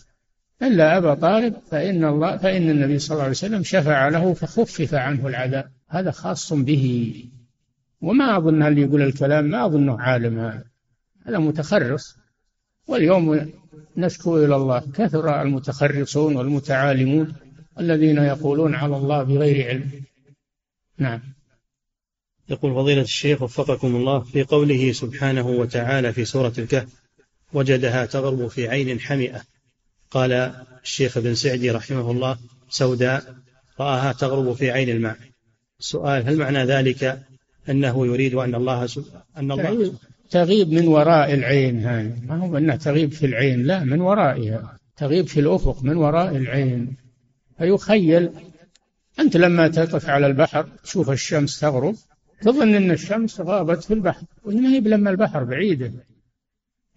إلا 0.62 0.96
أبا 0.96 1.14
طالب 1.14 1.54
فإن 1.70 2.04
الله 2.04 2.36
فإن 2.36 2.70
النبي 2.70 2.98
صلى 2.98 3.12
الله 3.12 3.22
عليه 3.22 3.32
وسلم 3.32 3.62
شفع 3.62 4.08
له 4.08 4.34
فخفف 4.34 4.94
عنه 4.94 5.26
العذاب. 5.26 5.70
هذا 5.88 6.10
خاص 6.10 6.52
به. 6.52 7.14
وما 8.00 8.36
أظن 8.36 8.62
اللي 8.62 8.82
يقول 8.82 9.02
الكلام 9.02 9.44
ما 9.44 9.66
أظنه 9.66 10.00
عالم 10.00 10.38
هذا. 10.38 10.64
هذا 11.26 11.38
متخرص. 11.38 12.21
واليوم 12.86 13.52
نشكو 13.96 14.44
إلى 14.44 14.56
الله 14.56 14.82
كثر 14.94 15.42
المتخرصون 15.42 16.36
والمتعالمون 16.36 17.34
الذين 17.78 18.18
يقولون 18.18 18.74
على 18.74 18.96
الله 18.96 19.22
بغير 19.22 19.68
علم. 19.68 19.90
نعم. 20.98 21.20
يقول 22.48 22.74
فضيلة 22.74 23.02
الشيخ 23.02 23.42
وفقكم 23.42 23.96
الله 23.96 24.20
في 24.20 24.42
قوله 24.42 24.92
سبحانه 24.92 25.46
وتعالى 25.46 26.12
في 26.12 26.24
سورة 26.24 26.52
الكهف 26.58 26.88
وجدها 27.52 28.06
تغرب 28.06 28.48
في 28.48 28.68
عين 28.68 29.00
حمئة 29.00 29.42
قال 30.10 30.32
الشيخ 30.82 31.16
ابن 31.16 31.34
سعدي 31.34 31.70
رحمه 31.70 32.10
الله 32.10 32.38
سوداء 32.68 33.34
رآها 33.80 34.12
تغرب 34.12 34.52
في 34.52 34.70
عين 34.70 34.88
الماء 34.88 35.16
السؤال 35.80 36.28
هل 36.28 36.36
معنى 36.36 36.64
ذلك 36.64 37.22
أنه 37.68 38.06
يريد 38.06 38.34
أن 38.34 38.54
الله 38.54 38.88
أن 39.36 39.52
الله 39.52 39.94
تغيب 40.32 40.72
من 40.72 40.88
وراء 40.88 41.34
العين 41.34 41.86
هذه 41.86 42.16
ما 42.28 42.36
هو 42.36 42.58
أنها 42.58 42.76
تغيب 42.76 43.12
في 43.12 43.26
العين 43.26 43.62
لا 43.62 43.84
من 43.84 44.00
ورائها. 44.00 44.78
تغيب 44.96 45.26
في 45.26 45.40
الأفق 45.40 45.82
من 45.82 45.96
وراء 45.96 46.36
العين. 46.36 46.96
فيخيل 47.58 48.30
أنت 49.18 49.36
لما 49.36 49.68
تقف 49.68 50.08
على 50.08 50.26
البحر 50.26 50.68
تشوف 50.84 51.10
الشمس 51.10 51.60
تغرب 51.60 51.94
تظن 52.40 52.74
أن 52.74 52.90
الشمس 52.90 53.40
غابت 53.40 53.84
في 53.84 53.94
البحر 53.94 54.22
وما 54.44 54.68
هي 54.68 54.80
لما 54.80 55.10
البحر 55.10 55.44
بعيدة. 55.44 55.92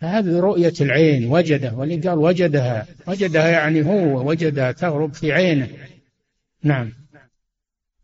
فهذه 0.02 0.40
رؤية 0.40 0.74
العين 0.82 1.32
وجده 1.32 1.74
ولي 1.74 1.96
قال 1.96 2.18
وجدها. 2.18 2.88
وجدها 3.08 3.48
يعني 3.48 3.86
هو 3.86 4.30
وجدها 4.30 4.72
تغرب 4.72 5.14
في 5.14 5.32
عينه. 5.32 5.70
نعم. 6.64 6.92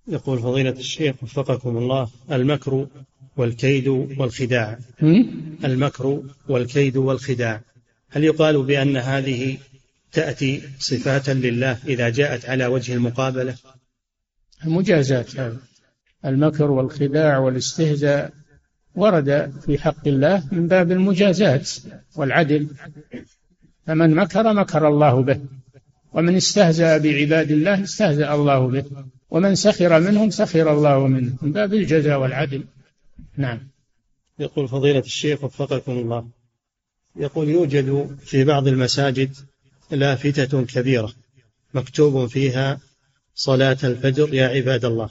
يقول 0.07 0.39
فضيلة 0.39 0.71
الشيخ 0.71 1.23
وفقكم 1.23 1.77
الله 1.77 2.09
المكر 2.31 2.87
والكيد 3.37 3.87
والخداع. 3.87 4.79
المكر 5.65 6.23
والكيد 6.49 6.97
والخداع. 6.97 7.61
هل 8.09 8.23
يقال 8.23 8.63
بأن 8.63 8.97
هذه 8.97 9.57
تأتي 10.11 10.61
صفات 10.79 11.29
لله 11.29 11.77
إذا 11.87 12.09
جاءت 12.09 12.49
على 12.49 12.65
وجه 12.65 12.93
المقابلة؟ 12.93 13.55
المجازات. 14.65 15.35
هذا 15.39 15.57
المكر 16.25 16.71
والخداع 16.71 17.37
والاستهزاء 17.37 18.31
ورد 18.95 19.53
في 19.65 19.77
حق 19.77 20.07
الله 20.07 20.43
من 20.51 20.67
باب 20.67 20.91
المجازات 20.91 21.69
والعدل. 22.15 22.67
فمن 23.87 24.15
مكر 24.15 24.53
مكر 24.53 24.87
الله 24.87 25.23
به. 25.23 25.39
ومن 26.13 26.35
استهزأ 26.35 26.97
بعباد 26.97 27.51
الله 27.51 27.83
استهزأ 27.83 28.33
الله 28.33 28.67
به. 28.67 28.83
ومن 29.29 29.55
سخر 29.55 29.99
منهم 29.99 30.29
سخر 30.29 30.73
الله 30.73 31.07
منه. 31.07 31.33
من 31.41 31.51
باب 31.51 31.73
الجزاء 31.73 32.19
والعدل. 32.19 32.63
نعم. 33.41 33.59
يقول 34.39 34.67
فضيلة 34.67 34.99
الشيخ 34.99 35.43
وفقكم 35.43 35.91
الله. 35.91 36.27
يقول 37.15 37.49
يوجد 37.49 38.17
في 38.25 38.43
بعض 38.43 38.67
المساجد 38.67 39.35
لافتة 39.91 40.65
كبيرة 40.65 41.13
مكتوب 41.73 42.27
فيها 42.27 42.79
صلاة 43.35 43.77
الفجر 43.83 44.33
يا 44.33 44.47
عباد 44.47 44.85
الله. 44.85 45.09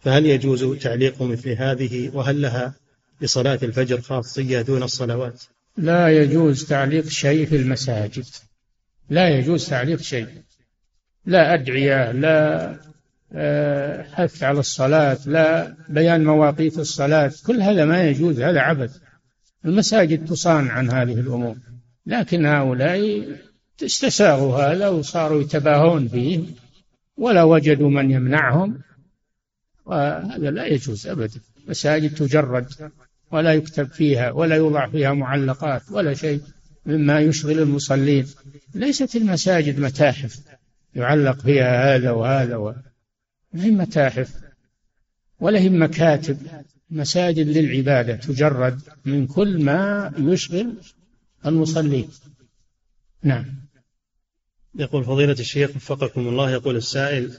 فهل 0.00 0.26
يجوز 0.26 0.64
تعليق 0.64 1.22
مثل 1.22 1.50
هذه؟ 1.50 2.10
وهل 2.14 2.42
لها 2.42 2.74
لصلاة 3.20 3.58
الفجر 3.62 4.00
خاصية 4.00 4.60
دون 4.60 4.82
الصلوات؟ 4.82 5.42
لا 5.76 6.08
يجوز 6.08 6.64
تعليق 6.64 7.08
شيء 7.08 7.46
في 7.46 7.56
المساجد. 7.56 8.26
لا 9.10 9.38
يجوز 9.38 9.68
تعليق 9.68 10.00
شيء. 10.00 10.28
لا 11.26 11.54
أدعية 11.54 12.12
لا 12.12 12.93
حث 14.12 14.42
على 14.42 14.60
الصلاة 14.60 15.18
لا 15.26 15.76
بيان 15.88 16.24
مواقيت 16.24 16.78
الصلاة 16.78 17.32
كل 17.46 17.62
هذا 17.62 17.84
ما 17.84 18.08
يجوز 18.08 18.40
هذا 18.40 18.60
عبث. 18.60 18.96
المساجد 19.64 20.26
تصان 20.26 20.68
عن 20.68 20.90
هذه 20.90 21.20
الأمور 21.20 21.56
لكن 22.06 22.46
هؤلاء 22.46 23.28
استساغوا 23.82 24.56
هذا 24.56 24.88
وصاروا 24.88 25.42
يتباهون 25.42 26.08
فيه 26.08 26.44
ولا 27.16 27.42
وجدوا 27.42 27.90
من 27.90 28.10
يمنعهم. 28.10 28.80
وهذا 29.86 30.50
لا 30.50 30.66
يجوز 30.66 31.06
أبدا. 31.06 31.40
مساجد 31.68 32.14
تجرد 32.14 32.66
ولا 33.32 33.54
يكتب 33.54 33.92
فيها 33.92 34.30
ولا 34.30 34.56
يوضع 34.56 34.88
فيها 34.88 35.12
معلقات 35.12 35.82
ولا 35.90 36.14
شيء 36.14 36.40
مما 36.86 37.20
يشغل 37.20 37.58
المصلين. 37.58 38.26
ليست 38.74 39.16
المساجد 39.16 39.80
متاحف 39.80 40.40
يعلق 40.94 41.40
فيها 41.40 41.96
هذا 41.96 42.10
وهذا 42.10 42.56
و... 42.56 42.74
ما 43.54 43.64
هي 43.64 43.70
متاحف 43.70 44.34
ولا 45.40 45.58
هي 45.58 45.68
مكاتب 45.68 46.38
مساجد 46.90 47.48
للعبادة 47.48 48.16
تجرد 48.16 48.80
من 49.04 49.26
كل 49.26 49.64
ما 49.64 50.12
يشغل 50.18 50.74
المصلين 51.46 52.08
نعم. 53.22 53.44
يقول 54.74 55.04
فضيلة 55.04 55.32
الشيخ 55.32 55.76
وفقكم 55.76 56.28
الله 56.28 56.50
يقول 56.50 56.76
السائل 56.76 57.38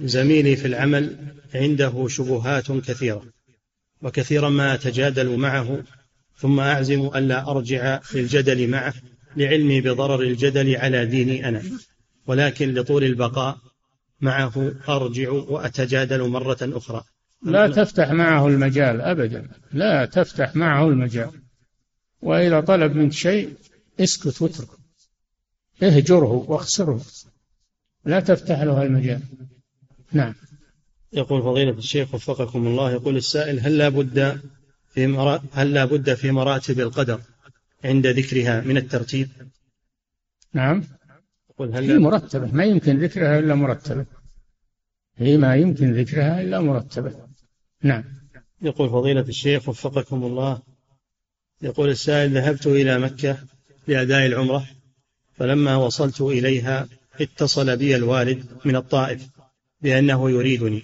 زميلي 0.00 0.56
في 0.56 0.66
العمل 0.66 1.16
عنده 1.54 2.08
شبهات 2.08 2.72
كثيرة 2.72 3.24
وكثيرا 4.02 4.48
ما 4.48 4.74
أتجادل 4.74 5.36
معه 5.36 5.84
ثم 6.38 6.60
أعزم 6.60 7.06
ألا 7.06 7.50
أرجع 7.50 8.00
للجدل 8.14 8.68
معه 8.68 8.94
لعلمي 9.36 9.80
بضرر 9.80 10.22
الجدل 10.22 10.76
على 10.76 11.06
ديني 11.06 11.48
أنا 11.48 11.62
ولكن 12.26 12.74
لطول 12.74 13.04
البقاء 13.04 13.58
معه 14.20 14.74
أرجع 14.88 15.30
وأتجادل 15.30 16.28
مرة 16.28 16.58
أخرى. 16.62 17.04
لا 17.42 17.68
تفتح 17.68 18.10
معه 18.10 18.46
المجال 18.46 19.00
أبدا. 19.00 19.48
لا 19.72 20.04
تفتح 20.04 20.56
معه 20.56 20.88
المجال. 20.88 21.30
وإذا 22.22 22.60
طلب 22.60 22.96
منك 22.96 23.12
شيء 23.12 23.54
اسكت 24.00 24.42
واتركه. 24.42 24.78
اهجره 25.82 26.44
واخسره. 26.48 27.00
لا 28.04 28.20
تفتح 28.20 28.62
له 28.62 28.82
المجال. 28.82 29.20
نعم. 30.12 30.34
يقول 31.12 31.42
فضيلة 31.42 31.78
الشيخ 31.78 32.14
وفقكم 32.14 32.66
الله 32.66 32.92
يقول 32.92 33.16
السائل 33.16 33.60
هل 33.60 33.78
لا 33.78 33.88
بد 33.88 34.40
في 34.88 35.06
مرا... 35.06 35.42
هل 35.52 35.74
لا 35.74 35.84
بد 35.84 36.14
في 36.14 36.30
مراتب 36.30 36.80
القدر 36.80 37.20
عند 37.84 38.06
ذكرها 38.06 38.60
من 38.60 38.76
الترتيب؟ 38.76 39.28
نعم. 40.52 40.84
يقول 41.56 41.76
هل 41.76 41.90
هي 41.90 41.98
مرتبة 41.98 42.52
ما 42.52 42.64
يمكن 42.64 42.98
ذكرها 42.98 43.38
إلا 43.38 43.54
مرتبة. 43.54 44.06
هي 45.16 45.36
ما 45.36 45.56
يمكن 45.56 45.92
ذكرها 45.92 46.40
إلا 46.40 46.60
مرتبة. 46.60 47.14
نعم. 47.82 48.04
يقول 48.62 48.90
فضيلة 48.90 49.20
الشيخ 49.20 49.68
وفقكم 49.68 50.24
الله 50.24 50.62
يقول 51.62 51.88
السائل 51.88 52.34
ذهبت 52.34 52.66
إلى 52.66 52.98
مكة 52.98 53.38
لأداء 53.88 54.26
العمرة 54.26 54.66
فلما 55.36 55.76
وصلت 55.76 56.20
إليها 56.20 56.88
اتصل 57.20 57.76
بي 57.76 57.96
الوالد 57.96 58.44
من 58.64 58.76
الطائف 58.76 59.28
بأنه 59.80 60.30
يريدني 60.30 60.82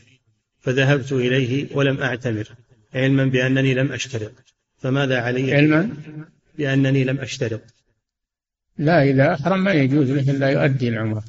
فذهبت 0.61 1.13
إليه 1.13 1.77
ولم 1.77 2.03
أعتمر 2.03 2.49
علما 2.95 3.25
بأنني 3.25 3.75
لم 3.75 3.93
أشترط. 3.93 4.33
فماذا 4.79 5.21
علي؟ 5.21 5.55
علما؟ 5.55 5.97
بأنني 6.59 7.05
لم 7.05 7.19
أشترط. 7.19 7.61
لا 8.83 9.03
إذا 9.03 9.35
أحرم 9.35 9.65
ما 9.65 9.73
يجوز 9.73 10.11
له 10.11 10.31
إلا 10.31 10.49
يؤدي 10.51 10.89
العمرة. 10.89 11.25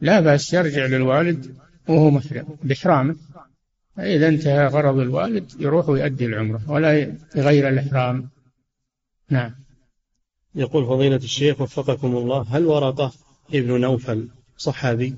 لا 0.00 0.20
بأس 0.20 0.54
يرجع 0.54 0.86
للوالد 0.86 1.56
وهو 1.88 2.10
محرم 2.10 2.46
بإحرامه. 2.62 3.16
فإذا 3.96 4.28
انتهى 4.28 4.66
غرض 4.66 4.98
الوالد 4.98 5.52
يروح 5.60 5.88
ويؤدي 5.88 6.26
العمرة 6.26 6.70
ولا 6.70 7.16
يغير 7.36 7.68
الإحرام. 7.68 8.28
نعم. 9.30 9.54
يقول 10.54 10.86
فضيلة 10.86 11.16
الشيخ 11.16 11.60
وفقكم 11.60 12.16
الله 12.16 12.46
هل 12.50 12.66
ورقة 12.66 13.12
ابن 13.54 13.80
نوفل 13.80 14.28
صحابي؟ 14.56 15.14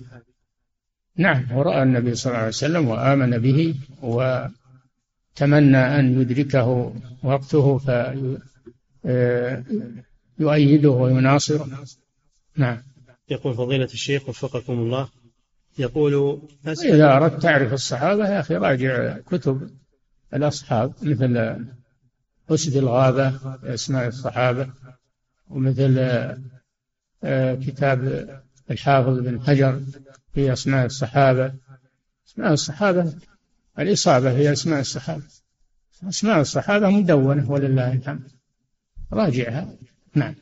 نعم 1.16 1.52
ورأى 1.52 1.82
النبي 1.82 2.14
صلى 2.14 2.30
الله 2.30 2.38
عليه 2.38 2.48
وسلم 2.48 2.88
وآمن 2.88 3.38
به 3.38 3.74
وتمنى 4.02 5.78
أن 5.98 6.20
يدركه 6.20 6.94
وقته 7.22 7.80
فيؤيده 10.36 10.90
ويناصره. 10.90 11.84
نعم. 12.56 12.82
يقول 13.28 13.54
فضيلة 13.54 13.84
الشيخ 13.84 14.28
وفقكم 14.28 14.72
الله 14.72 15.08
يقول 15.78 16.42
إذا 16.66 17.16
أردت 17.16 17.42
تعرف 17.42 17.72
الصحابة 17.72 18.28
يا 18.28 18.40
أخي 18.40 18.54
راجع 18.54 19.18
كتب 19.18 19.70
الأصحاب 20.34 20.92
مثل 21.02 21.64
أسد 22.50 22.76
الغابة 22.76 23.58
أسماء 23.64 24.08
الصحابة 24.08 24.70
ومثل 25.48 25.98
آه، 27.24 27.54
كتاب 27.54 28.28
الحافظ 28.70 29.18
بن 29.18 29.40
حجر 29.40 29.80
في 30.34 30.52
أسماء 30.52 30.86
الصحابة. 30.86 31.54
أسماء 32.28 32.52
الصحابة 32.52 33.12
الإصابة 33.78 34.34
في 34.34 34.52
أسماء 34.52 34.80
الصحابة. 34.80 35.22
أسماء 36.08 36.40
الصحابة 36.40 36.90
مدونة 36.90 37.50
ولله 37.50 37.92
الحمد. 37.92 38.30
راجعها. 39.12 39.76
نعم. 40.14 40.34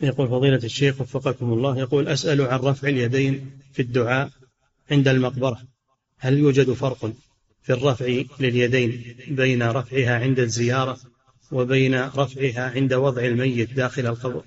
يقول 0.00 0.28
فضيلة 0.28 0.60
الشيخ 0.64 1.00
وفقكم 1.00 1.52
الله 1.52 1.78
يقول 1.78 2.08
أسأل 2.08 2.40
عن 2.40 2.58
رفع 2.58 2.88
اليدين 2.88 3.50
في 3.72 3.82
الدعاء 3.82 4.30
عند 4.90 5.08
المقبرة. 5.08 5.62
هل 6.18 6.38
يوجد 6.38 6.72
فرق 6.72 7.12
في 7.62 7.72
الرفع 7.72 8.22
لليدين 8.40 9.04
بين 9.28 9.62
رفعها 9.62 10.18
عند 10.18 10.38
الزيارة 10.38 10.98
وبين 11.52 11.94
رفعها 11.94 12.70
عند 12.70 12.94
وضع 12.94 13.24
الميت 13.24 13.72
داخل 13.72 14.06
القبر؟ 14.06 14.44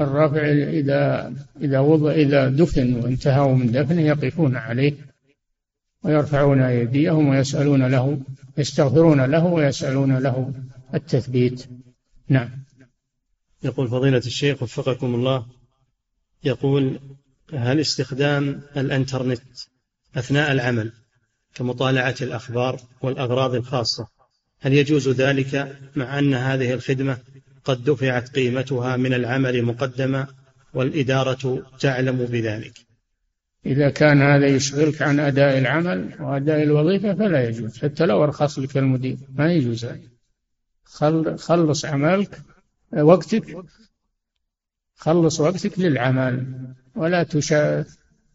الرفع 0.00 0.52
إذا 0.52 1.34
إذا 1.60 1.78
وضع 1.78 2.12
إذا 2.12 2.48
دفن 2.48 2.94
وانتهوا 2.94 3.54
من 3.54 3.72
دفنه 3.72 4.00
يقفون 4.00 4.56
عليه 4.56 4.94
ويرفعون 6.04 6.60
أيديهم 6.60 7.28
ويسألون 7.28 7.86
له 7.86 8.20
يستغفرون 8.58 9.20
له 9.24 9.44
ويسألون 9.44 10.18
له 10.18 10.52
التثبيت. 10.94 11.66
نعم. 12.28 12.67
يقول 13.62 13.88
فضيلة 13.88 14.18
الشيخ 14.18 14.62
وفقكم 14.62 15.14
الله 15.14 15.46
يقول 16.44 17.00
هل 17.54 17.80
استخدام 17.80 18.60
الإنترنت 18.76 19.42
أثناء 20.16 20.52
العمل 20.52 20.92
كمطالعة 21.54 22.14
الأخبار 22.22 22.80
والأغراض 23.02 23.54
الخاصة 23.54 24.08
هل 24.60 24.72
يجوز 24.72 25.08
ذلك 25.08 25.78
مع 25.96 26.18
أن 26.18 26.34
هذه 26.34 26.72
الخدمة 26.74 27.18
قد 27.64 27.84
دفعت 27.84 28.28
قيمتها 28.28 28.96
من 28.96 29.14
العمل 29.14 29.62
مقدما 29.62 30.26
والإدارة 30.74 31.66
تعلم 31.80 32.16
بذلك؟ 32.16 32.88
إذا 33.66 33.90
كان 33.90 34.22
هذا 34.22 34.46
يشغلك 34.46 35.02
عن 35.02 35.20
أداء 35.20 35.58
العمل 35.58 36.16
وأداء 36.20 36.62
الوظيفة 36.62 37.14
فلا 37.14 37.48
يجوز 37.48 37.78
حتى 37.78 38.06
لو 38.06 38.24
أرخص 38.24 38.58
لك 38.58 38.76
المدير 38.76 39.16
ما 39.34 39.52
يجوز 39.52 39.86
خلص 41.36 41.84
عملك 41.84 42.42
وقتك. 42.92 43.56
خلص 44.94 45.40
وقتك 45.40 45.78
للعمل 45.78 46.46
ولا 46.96 47.22
تشا 47.22 47.84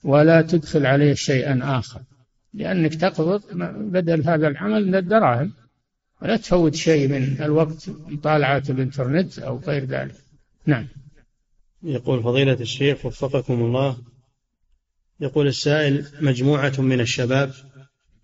ولا 0.04 0.42
تدخل 0.42 0.86
عليه 0.86 1.14
شيئا 1.14 1.60
آخر. 1.80 2.02
لأنك 2.54 2.96
تقبض 2.96 3.44
بدل 3.78 4.30
هذا 4.30 4.48
العمل 4.48 4.88
من 4.88 4.96
الدراهم. 4.96 5.54
ولا 6.22 6.38
تفوت 6.38 6.76
شيء 6.76 7.08
من 7.08 7.42
الوقت 7.42 7.90
مطالعة 7.90 8.64
الإنترنت 8.70 9.40
أو 9.40 9.58
غير 9.58 9.86
ذلك. 9.86 10.16
نعم. 10.66 10.88
يقول 11.84 12.24
فضيلة 12.24 12.54
الشيخ 12.62 13.06
وفقكم 13.06 13.54
الله. 13.54 13.98
يقول 15.20 15.48
السائل 15.48 16.06
مجموعة 16.22 16.74
من 16.82 17.02
الشباب 17.02 17.52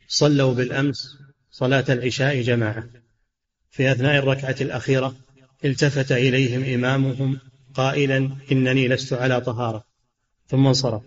صلوا 0.07 0.53
بالأمس 0.53 1.17
صلاة 1.51 1.85
العشاء 1.89 2.41
جماعة 2.41 2.83
في 3.69 3.91
أثناء 3.91 4.19
الركعة 4.19 4.55
الأخيرة. 4.61 5.15
التفت 5.65 6.11
إليهم 6.11 6.73
إمامهم 6.73 7.39
قائلا 7.73 8.35
إنني 8.51 8.87
لست 8.87 9.13
على 9.13 9.41
طهارة 9.41 9.83
ثم 10.47 10.67
انصرف. 10.67 11.01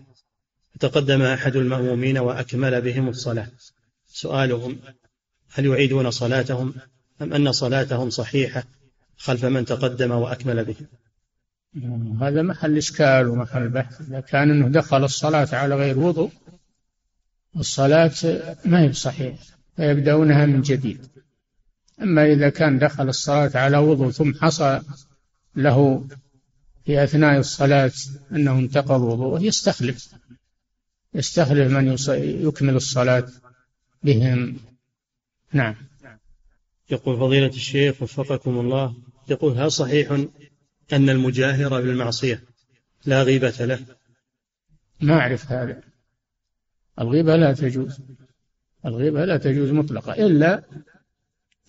فتقدم 0.75 1.21
أحد 1.21 1.55
المأمومين 1.55 2.17
وأكمل 2.17 2.81
بهم 2.81 3.09
الصلاة. 3.09 3.51
سؤالهم 4.07 4.79
هل 5.53 5.65
يعيدون 5.65 6.11
صلاتهم؟ 6.11 6.73
أم 7.21 7.33
أن 7.33 7.51
صلاتهم 7.51 8.09
صحيحة 8.09 8.63
خلف 9.17 9.45
من 9.45 9.65
تقدم 9.65 10.11
وأكمل 10.11 10.65
بهم 10.65 10.87
هذا 12.21 12.41
محل 12.41 12.77
إشكال 12.77 13.27
ومحل 13.27 13.69
بحث. 13.69 14.01
إذا 14.01 14.19
كان 14.19 14.51
أنه 14.51 14.67
دخل 14.67 15.03
الصلاة 15.03 15.47
على 15.51 15.75
غير 15.75 15.99
وضوء 15.99 16.31
الصلاة 17.57 18.11
ما 18.65 18.81
هي 18.81 18.87
بصحيح 18.87 19.35
فيبدأونها 19.75 20.45
من 20.45 20.61
جديد. 20.61 21.12
أما 22.01 22.25
إذا 22.25 22.49
كان 22.49 22.79
دخل 22.79 23.09
الصلاة 23.09 23.51
على 23.55 23.77
وضوء 23.77 24.11
ثم 24.11 24.33
حصل 24.33 24.81
له 25.55 26.07
في 26.85 27.03
أثناء 27.03 27.39
الصلاة 27.39 27.91
أنه 28.31 28.59
انتقض 28.59 29.01
وضوءه 29.01 29.41
يستخلف. 29.41 30.15
يستخلف 31.13 31.71
من 31.71 31.97
يكمل 32.47 32.75
الصلاة 32.75 33.27
بهم. 34.03 34.57
نعم. 35.53 35.75
يقول 36.91 37.17
فضيلة 37.17 37.47
الشيخ 37.47 38.01
وفقكم 38.01 38.59
الله 38.59 38.95
يقول 39.29 39.57
هل 39.57 39.71
صحيح 39.71 40.11
أن 40.93 41.09
المجاهر 41.09 41.81
بالمعصية 41.81 42.43
لا 43.05 43.23
غيبة 43.23 43.53
له؟ 43.59 43.79
ما 45.01 45.13
أعرف 45.13 45.51
هذا. 45.51 45.81
الغيبة 46.99 47.35
لا 47.35 47.53
تجوز. 47.53 47.99
الغيبة 48.85 49.25
لا 49.25 49.37
تجوز 49.37 49.69
مطلقة 49.69 50.13
إلا 50.13 50.63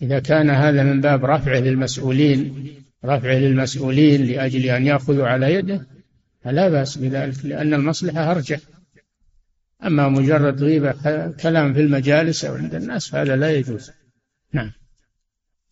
إذا 0.01 0.19
كان 0.19 0.49
هذا 0.49 0.83
من 0.83 1.01
باب 1.01 1.25
رفع 1.25 1.57
للمسؤولين 1.57 2.73
رفع 3.05 3.33
للمسؤولين 3.33 4.25
لأجل 4.25 4.65
أن 4.65 4.85
يأخذوا 4.85 5.27
على 5.27 5.53
يده 5.53 5.87
فلا 6.43 6.69
بأس 6.69 6.97
بذلك 6.97 7.45
لأن 7.45 7.73
المصلحة 7.73 8.31
أرجح. 8.31 8.59
أما 9.83 10.09
مجرد 10.09 10.63
غيبة 10.63 10.91
كلام 11.31 11.73
في 11.73 11.81
المجالس 11.81 12.45
أو 12.45 12.55
عند 12.55 12.75
الناس 12.75 13.07
فهذا 13.07 13.35
لا 13.35 13.51
يجوز. 13.51 13.91
نعم. 14.53 14.71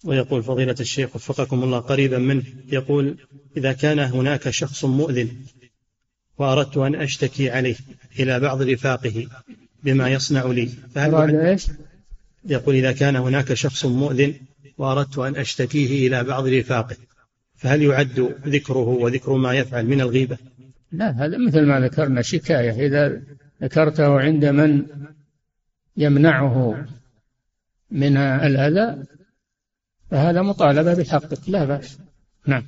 ويقول 0.03 0.43
فضيلة 0.43 0.75
الشيخ 0.79 1.15
وفقكم 1.15 1.63
الله 1.63 1.79
قريبا 1.79 2.17
منه 2.17 2.43
يقول 2.71 3.17
إذا 3.57 3.73
كان 3.73 3.99
هناك 3.99 4.49
شخص 4.49 4.85
مؤذن 4.85 5.29
وأردت 6.37 6.77
أن 6.77 6.95
أشتكي 6.95 7.49
عليه 7.49 7.75
إلى 8.19 8.39
بعض 8.39 8.61
رفاقه 8.61 9.27
بما 9.83 10.09
يصنع 10.09 10.45
لي 10.45 10.65
فهل 10.65 11.35
إيش؟ 11.35 11.67
يقول 12.45 12.75
إذا 12.75 12.91
كان 12.91 13.15
هناك 13.15 13.53
شخص 13.53 13.85
مؤذن 13.85 14.33
وأردت 14.77 15.17
أن 15.17 15.35
أشتكيه 15.35 16.07
إلى 16.07 16.23
بعض 16.23 16.47
رفاقه 16.47 16.95
فهل 17.55 17.81
يعد 17.81 18.35
ذكره 18.47 18.87
وذكر 18.87 19.33
ما 19.33 19.53
يفعل 19.53 19.85
من 19.85 20.01
الغيبة؟ 20.01 20.37
لا 20.91 21.09
هذا 21.09 21.37
مثل 21.37 21.65
ما 21.65 21.79
ذكرنا 21.79 22.21
شكاية 22.21 22.87
إذا 22.87 23.21
ذكرته 23.63 24.19
عند 24.19 24.45
من 24.45 24.85
يمنعه 25.97 26.85
من 27.91 28.17
الأذى 28.17 29.03
فهذا 30.11 30.41
مطالبة 30.41 30.93
بحقك 30.93 31.49
لا 31.49 31.65
بأس 31.65 31.97
نعم 32.47 32.63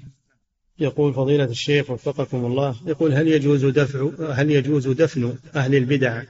يقول 0.79 1.13
فضيلة 1.13 1.43
الشيخ 1.43 1.89
وفقكم 1.89 2.45
الله 2.45 2.75
يقول 2.85 3.13
هل 3.13 3.27
يجوز 3.27 3.65
دفع 3.65 4.09
هل 4.33 4.51
يجوز 4.51 4.87
دفن 4.87 5.37
أهل 5.55 5.75
البدع 5.75 6.23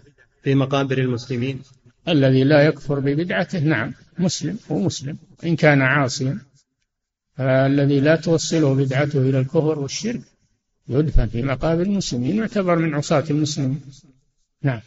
في 0.44 0.56
مقابر 0.56 0.98
المسلمين؟ 0.98 1.62
الذي 2.08 2.44
لا 2.44 2.68
يكفر 2.68 3.00
ببدعته 3.00 3.60
نعم 3.60 3.94
مسلم 4.20 4.60
هو 4.72 4.80
مسلم 4.80 5.18
إن 5.44 5.56
كان 5.56 5.82
عاصيا. 5.82 6.40
الذي 7.40 8.00
لا 8.00 8.16
توصله 8.16 8.76
بدعته 8.76 9.22
إلى 9.22 9.40
الكفر 9.40 9.80
والشرك 9.80 10.22
يدفن 10.88 11.28
في 11.28 11.42
مقابر 11.42 11.82
المسلمين 11.82 12.36
يعتبر 12.36 12.76
من 12.76 12.96
عصاة 12.96 13.24
المسلمين. 13.30 13.82
نعم. 14.62 14.82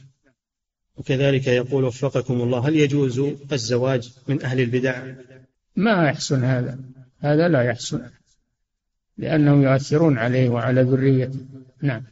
وكذلك 0.96 1.46
يقول 1.46 1.84
وفقكم 1.84 2.40
الله 2.40 2.68
هل 2.68 2.76
يجوز 2.76 3.20
الزواج 3.52 4.12
من 4.28 4.42
أهل 4.42 4.60
البدع؟ 4.60 5.14
ما 5.76 6.08
يحسن 6.08 6.44
هذا. 6.44 6.78
هذا 7.18 7.48
لا 7.48 7.62
يحسن 7.62 8.10
لأنهم 9.18 9.62
يؤثرون 9.62 10.18
عليه 10.18 10.48
وعلى 10.48 10.82
ذريته. 10.82 11.40
نعم. 11.82 12.02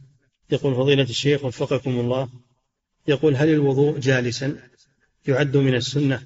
يقول 0.51 0.75
فضيلة 0.75 1.03
الشيخ 1.03 1.45
وفقكم 1.45 1.99
الله 1.99 2.29
يقول 3.07 3.35
هل 3.35 3.49
الوضوء 3.49 3.99
جالسا؟ 3.99 4.57
يعد 5.27 5.57
من 5.57 5.75
السنة 5.75 6.21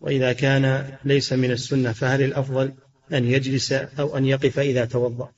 وإذا 0.00 0.32
كان 0.32 0.96
ليس 1.04 1.32
من 1.32 1.50
السنة 1.50 1.92
فهل 1.92 2.22
الأفضل 2.22 2.74
أن 3.12 3.24
يجلس 3.24 3.72
أو 3.72 4.16
أن 4.16 4.24
يقف 4.24 4.58
إذا 4.58 4.84
توضأ؟ 4.84 5.32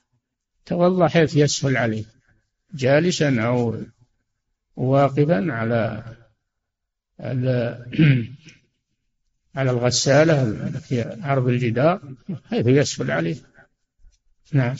توضأ 0.67 1.09
حيث 1.09 1.37
يسهل 1.37 1.77
عليه. 1.77 2.05
جالسا 2.75 3.41
أو 3.41 3.83
واقفا 4.77 5.53
على 5.53 6.05
على 9.57 9.71
الغسالة 9.71 10.55
في 10.71 11.19
عرض 11.23 11.49
الجدار 11.49 12.01
حيث 12.45 12.67
يسهل 12.67 13.11
عليه. 13.11 13.37
نعم. 14.53 14.77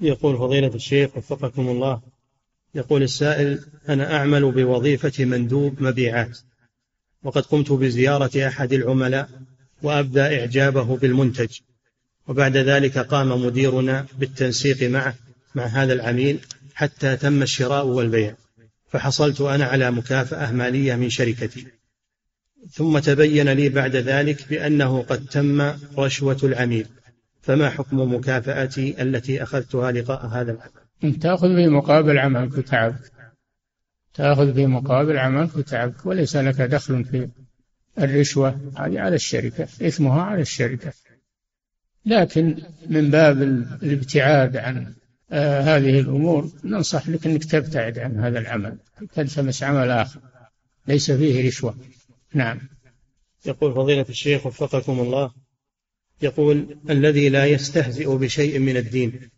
يقول 0.00 0.38
فضيلة 0.38 0.74
الشيخ 0.74 1.16
وفقكم 1.16 1.68
الله 1.68 2.02
يقول 2.74 3.02
السائل 3.02 3.64
أنا 3.88 4.16
أعمل 4.16 4.52
بوظيفة 4.52 5.24
مندوب 5.24 5.82
مبيعات. 5.82 6.38
وقد 7.22 7.42
قمت 7.42 7.72
بزيارة 7.72 8.46
أحد 8.46 8.72
العملاء 8.72 9.28
وأبدى 9.82 10.20
إعجابه 10.20 10.96
بالمنتج. 10.96 11.58
وبعد 12.28 12.56
ذلك 12.56 12.98
قام 12.98 13.44
مديرنا 13.46 14.06
بالتنسيق 14.18 14.90
معه 14.90 15.14
مع 15.54 15.66
هذا 15.66 15.92
العميل 15.92 16.38
حتى 16.74 17.16
تم 17.16 17.42
الشراء 17.42 17.86
والبيع. 17.86 18.34
فحصلت 18.90 19.40
أنا 19.40 19.64
على 19.64 19.90
مكافأة 19.90 20.52
مالية 20.52 20.94
من 20.94 21.10
شركتي. 21.10 21.66
ثم 22.70 22.98
تبين 22.98 23.48
لي 23.48 23.68
بعد 23.68 23.96
ذلك 23.96 24.48
بأنه 24.50 25.02
قد 25.02 25.26
تم 25.26 25.72
رشوة 25.98 26.38
العميل. 26.42 26.86
فما 27.42 27.70
حكم 27.70 28.14
مكافأتي 28.14 29.02
التي 29.02 29.42
أخذتها 29.42 29.92
لقاء 29.92 30.26
هذا 30.26 30.52
العمل؟ 30.52 31.18
تأخذ 31.18 31.48
في 31.48 31.68
مقابل 31.68 32.18
عملك 32.18 32.58
وتعبك 32.58 33.17
تأخذ 34.18 34.54
في 34.54 34.66
مقابل 34.66 35.18
عملك 35.18 35.56
وتعبك 35.56 36.06
وليس 36.06 36.36
لك 36.36 36.60
دخل 36.60 37.04
في 37.04 37.28
الرشوة. 37.98 38.60
هذه 38.76 39.00
على 39.00 39.14
الشركة 39.14 39.64
إثمها 39.82 40.22
على 40.22 40.42
الشركة. 40.42 40.92
لكن 42.06 42.56
من 42.86 43.10
باب 43.10 43.42
الابتعاد 43.82 44.56
عن 44.56 44.94
آه 45.32 45.60
هذه 45.60 46.00
الأمور 46.00 46.52
ننصح 46.64 47.08
لك 47.08 47.26
أنك 47.26 47.44
تبتعد 47.44 47.98
عن 47.98 48.16
هذا 48.16 48.38
العمل. 48.38 48.78
تلتمس 49.14 49.62
عمل 49.62 49.90
آخر 49.90 50.20
ليس 50.88 51.10
فيه 51.10 51.48
رشوة. 51.48 51.76
نعم. 52.34 52.60
يقول 53.46 53.74
فضيلة 53.74 54.06
الشيخ 54.08 54.46
وفقكم 54.46 55.00
الله 55.00 55.30
يقول 56.22 56.78
الذي 56.90 57.28
لا 57.28 57.46
يستهزئ 57.46 58.16
بشيء 58.16 58.58
من 58.58 58.76
الدين 58.76 59.30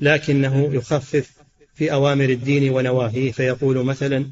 لكنه 0.00 0.74
يخفف 0.74 1.35
في 1.76 1.92
أوامر 1.92 2.24
الدين 2.24 2.70
ونواهيه 2.70 3.32
فيقول 3.32 3.84
مثلا 3.84 4.26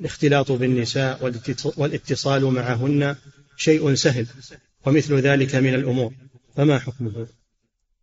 الاختلاط 0.00 0.52
بالنساء 0.52 1.32
والاتصال 1.76 2.44
معهن 2.44 3.16
شيء 3.56 3.94
سهل 3.94 4.26
ومثل 4.86 5.14
ذلك 5.14 5.54
من 5.54 5.74
الأمور. 5.74 6.12
فما 6.56 6.78
حكمه؟ 6.78 7.26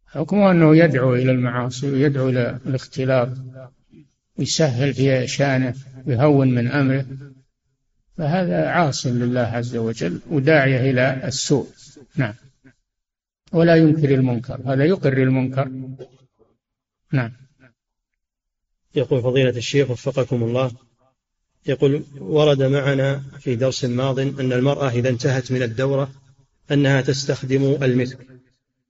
حكمه 0.08 0.52
أنه 0.52 0.76
يدعو 0.76 1.16
إلى 1.16 1.32
المعاصي 1.32 1.92
ويدعو 1.92 2.30
إلى 2.30 2.60
الاختلاط 2.66 3.30
ويسهل 4.38 4.94
في 4.94 5.28
شأنه 5.28 5.76
ويهون 6.06 6.56
من 6.56 6.68
أمره. 6.68 7.06
فهذا 8.18 8.68
عاص 8.68 9.06
لله 9.06 9.42
عز 9.42 9.76
وجل 9.76 10.22
وداعية 10.30 10.92
إلى 10.92 11.28
السوء. 11.28 11.68
نعم. 12.16 12.34
ولا 13.52 13.76
ينكر 13.76 14.14
المنكر. 14.14 14.62
هذا 14.66 14.86
يقر 14.86 15.14
المنكر. 15.14 15.72
نعم. 17.14 17.47
يقول 18.96 19.22
فضيلة 19.22 19.50
الشيخ 19.50 19.92
وفقكم 19.92 20.44
الله 20.44 20.72
يقول 21.68 22.04
ورد 22.20 22.64
معنا 22.64 23.24
في 23.40 23.56
درس 23.56 23.86
ماض 23.86 24.20
أن 24.20 24.52
المرأة 24.52 24.90
إذا 24.90 25.10
انتهت 25.10 25.52
من 25.52 25.64
الدورة 25.64 26.12
أنها 26.72 27.02
تستخدم 27.02 27.78
المسك. 27.84 28.18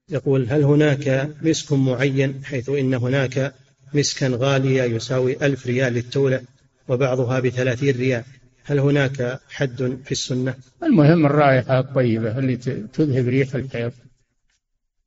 يقول 0.10 0.48
هل 0.50 0.64
هناك 0.64 1.30
مسك 1.42 1.74
معين 1.74 2.46
حيث 2.46 2.70
إن 2.70 2.94
هناك 2.94 3.54
مسكا 3.94 4.28
غالية 4.28 4.84
يساوي 4.84 5.46
ألف 5.46 5.68
ريال 5.68 5.94
للتولة 5.94 6.42
وبعضها 6.88 7.40
بثلاثين 7.40 7.98
ريال؟ 7.98 8.24
هل 8.64 8.80
هناك 8.80 9.40
حد 9.50 10.00
في 10.06 10.12
السنة؟ 10.12 10.56
المهم 10.84 11.26
الرائحة 11.26 11.80
الطيبة 11.80 12.40
اللي 12.40 12.56
تذهب 12.94 13.28
ريح 13.28 13.56
الحيض 13.56 13.92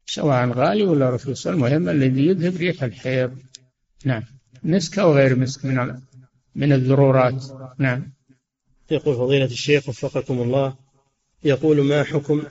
سواء 0.07 0.49
غالي 0.49 0.83
ولا 0.83 1.11
رخيص 1.11 1.47
المهم 1.47 1.89
الذي 1.89 2.27
يذهب 2.27 2.57
ريح 2.57 2.83
الحيض. 2.83 3.39
نعم. 4.05 4.23
مسك 4.63 4.99
أو 4.99 5.15
غير 5.15 5.37
مسك 5.37 5.65
من 5.65 6.01
من 6.55 6.73
الضرورات؟ 6.73 7.45
نعم. 7.79 8.13
يقول 8.91 9.17
فضيلة 9.17 9.45
الشيخ 9.45 9.89
وفقكم 9.89 10.43
الله 10.43 10.77
يقول 11.45 11.85
ما 11.85 12.05
حكم 12.05 12.43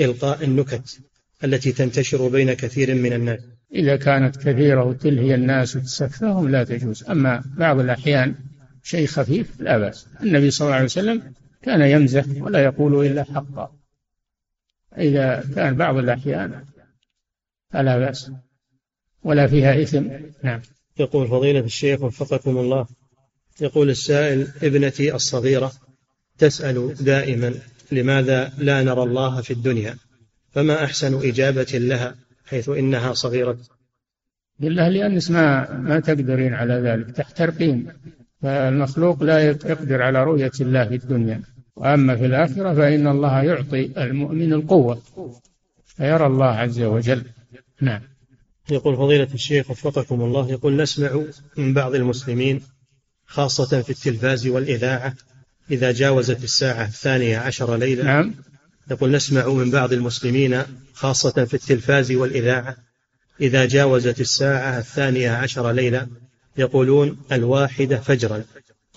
إلقاء 0.00 0.44
النكت 0.44 1.00
التي 1.44 1.72
تنتشر 1.72 2.28
بين 2.28 2.52
كثير 2.52 2.94
من 2.94 3.12
الناس؟ 3.12 3.40
إذا 3.74 3.96
كانت 3.96 4.36
كثيرة 4.36 4.84
وتلهي 4.84 5.34
الناس 5.34 5.76
وتسفههم 5.76 6.48
لا 6.48 6.64
تجوز. 6.64 7.04
أما 7.04 7.44
بعض 7.58 7.80
الأحيان 7.80 8.34
شيء 8.82 9.06
خفيف 9.06 9.60
لا 9.60 9.78
بأس. 9.78 10.06
النبي 10.22 10.50
صلى 10.50 10.66
الله 10.66 10.74
عليه 10.74 10.84
وسلم 10.84 11.32
كان 11.62 11.80
يمزح 11.80 12.24
ولا 12.36 12.64
يقول 12.64 13.06
إلا 13.06 13.24
حقا. 13.24 13.76
إذا 14.98 15.44
كان 15.54 15.74
بعض 15.74 15.96
الأحيان 15.96 16.64
فلا 17.70 17.98
بأس. 17.98 18.30
ولا 19.24 19.46
فيها 19.46 19.82
إثم. 19.82 20.04
نعم. 20.42 20.60
يقول 21.02 21.28
فضيلة 21.28 21.60
الشيخ 21.60 22.02
وفقكم 22.02 22.58
الله. 22.58 22.86
يقول 23.60 23.90
السائل 23.90 24.48
ابنتي 24.62 25.14
الصغيرة 25.14 25.72
تسأل 26.38 26.94
دائما 26.94 27.54
لماذا 27.92 28.52
لا 28.58 28.82
نرى 28.82 29.02
الله 29.02 29.40
في 29.40 29.52
الدنيا؟ 29.52 29.96
فما 30.50 30.84
أحسن 30.84 31.28
إجابة 31.28 31.72
لها 31.74 32.14
حيث 32.46 32.68
إنها 32.68 33.12
صغيرة؟ 33.12 33.58
بالله 34.58 34.88
لأنس 34.88 35.30
ما 35.30 35.72
ما 35.78 36.00
تقدرين 36.00 36.54
على 36.54 36.74
ذلك 36.74 37.10
تحترقين 37.10 37.92
فالمخلوق 38.42 39.22
لا 39.22 39.48
يقدر 39.48 40.02
على 40.02 40.24
رؤية 40.24 40.52
الله 40.60 40.88
في 40.88 40.94
الدنيا. 40.94 41.42
وأما 41.76 42.16
في 42.16 42.26
الآخرة 42.26 42.74
فإن 42.74 43.06
الله 43.06 43.42
يعطي 43.42 44.04
المؤمن 44.04 44.52
القوة 44.52 45.02
فيرى 45.86 46.26
الله 46.26 46.46
عز 46.46 46.80
وجل. 46.80 47.24
نعم. 47.80 48.11
يقول 48.70 48.96
فضيلة 48.96 49.28
الشيخ 49.34 49.70
وفقكم 49.70 50.20
الله 50.20 50.50
يقول 50.50 50.76
نسمع 50.76 51.22
من 51.56 51.74
بعض 51.74 51.94
المسلمين 51.94 52.62
خاصة 53.26 53.82
في 53.82 53.90
التلفاز 53.90 54.46
والإذاعة 54.46 55.14
إذا 55.70 55.92
جاوزت 55.92 56.44
الساعة 56.44 56.84
الثانية 56.84 57.38
عشر 57.38 57.76
ليلة. 57.76 58.04
نعم. 58.04 58.34
يقول 58.90 59.10
نسمع 59.10 59.48
من 59.48 59.70
بعض 59.70 59.92
المسلمين 59.92 60.62
خاصة 60.94 61.44
في 61.44 61.54
التلفاز 61.54 62.12
والإذاعة 62.12 62.76
إذا 63.40 63.64
جاوزت 63.64 64.20
الساعة 64.20 64.78
الثانية 64.78 65.30
عشر 65.30 65.70
ليلة 65.70 66.06
يقولون 66.56 67.16
الواحدة 67.32 68.00
فجرا 68.00 68.44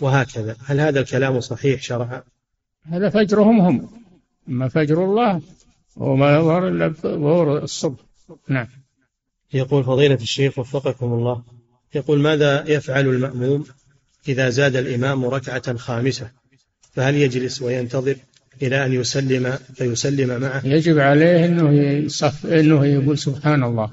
وهكذا. 0.01 0.55
هل 0.65 0.79
هذا 0.79 0.99
الكلام 0.99 1.39
صحيح 1.39 1.81
شرعا؟ 1.81 2.23
هذا 2.83 3.09
فجرهم 3.09 3.61
هم 3.61 3.89
أما 4.47 4.67
فجر 4.67 5.05
الله 5.05 5.41
هو 5.97 6.15
ما 6.15 6.35
يظهر 6.35 6.67
إلا 6.67 6.87
ظهور 6.87 7.63
الصبح. 7.63 7.99
نعم. 8.49 8.67
يقول 9.55 9.83
فضيلة 9.83 10.15
الشيخ 10.15 10.59
وفقكم 10.59 11.13
الله 11.13 11.43
يقول 11.95 12.19
ماذا 12.19 12.63
يفعل 12.67 13.07
المأموم 13.07 13.65
إذا 14.27 14.49
زاد 14.49 14.75
الإمام 14.75 15.25
ركعة 15.25 15.77
خامسة؟ 15.77 16.31
فهل 16.93 17.15
يجلس 17.15 17.61
وينتظر 17.61 18.15
إلى 18.61 18.85
أن 18.85 18.93
يسلم 18.93 19.57
فيسلم 19.75 20.41
معه؟ 20.41 20.61
يجب 20.65 20.99
عليه 20.99 21.45
أنه 21.45 21.71
يصف 22.05 22.45
أنه 22.45 22.85
يقول 22.85 23.17
سبحان 23.17 23.63
الله 23.63 23.91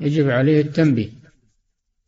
يجب 0.00 0.30
عليه 0.30 0.60
التنبيه. 0.60 1.08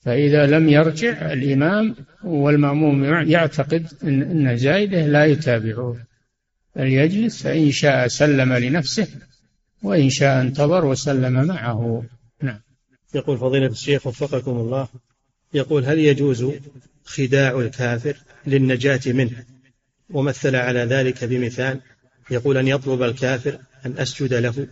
فإذا 0.01 0.47
لم 0.47 0.69
يرجع 0.69 1.33
الإمام 1.33 1.95
والمأموم 2.25 3.05
يعتقد 3.05 3.87
أن, 4.05 4.57
زايده 4.57 5.07
لا 5.07 5.25
يتابعه. 5.25 5.97
بل 6.77 6.87
يجلس 6.87 7.43
فإن 7.43 7.71
شاء 7.71 8.09
سلم 8.09 8.53
لنفسه 8.53 9.09
وإن 9.83 10.11
شاء 10.11 10.41
انتظر 10.41 10.85
وسلم 10.85 11.47
معه. 11.47 12.05
يقول 13.15 13.39
فضيلة 13.39 13.67
الشيخ 13.67 14.07
وفقكم 14.07 14.51
الله 14.51 14.89
يقول 15.55 15.85
هل 15.85 15.99
يجوز 15.99 16.47
خداع 17.05 17.61
الكافر 17.61 18.17
للنجاة 18.47 19.01
منه 19.07 19.45
ومثل 20.11 20.57
على 20.57 20.81
ذلك 20.81 21.25
بمثال 21.25 21.81
يقول 22.31 22.57
أن 22.57 22.69
يطلب 22.69 23.03
الكافر 23.03 23.59
أن 23.87 23.99
أسجد 23.99 24.35
له 24.35 24.67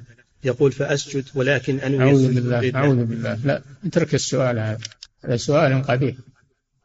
يقول 0.44 0.72
فأسجد 0.72 1.24
ولكن 1.34 1.78
أن 1.80 2.00
أعوذ 2.00 2.34
بالله 2.34 2.72
أعوذ 2.74 3.04
بالله. 3.04 3.38
لا 3.44 3.62
اترك 3.84 4.14
السؤال 4.14 4.58
هذا. 4.58 4.78
هذا 5.24 5.36
سؤال 5.36 5.82
قبيح. 5.82 6.16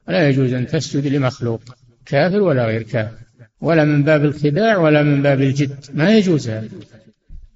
لا 0.07 0.29
يجوز 0.29 0.53
أن 0.53 0.67
تسجد 0.67 1.07
لمخلوق 1.07 1.61
كافر 2.05 2.41
ولا 2.41 2.65
غير 2.65 2.83
كافر 2.83 3.17
ولا 3.61 3.85
من 3.85 4.03
باب 4.03 4.25
الخداع 4.25 4.77
ولا 4.77 5.03
من 5.03 5.21
باب 5.21 5.41
الجد. 5.41 5.85
ما 5.93 6.17
يجوز 6.17 6.49
هذا؟ 6.49 6.69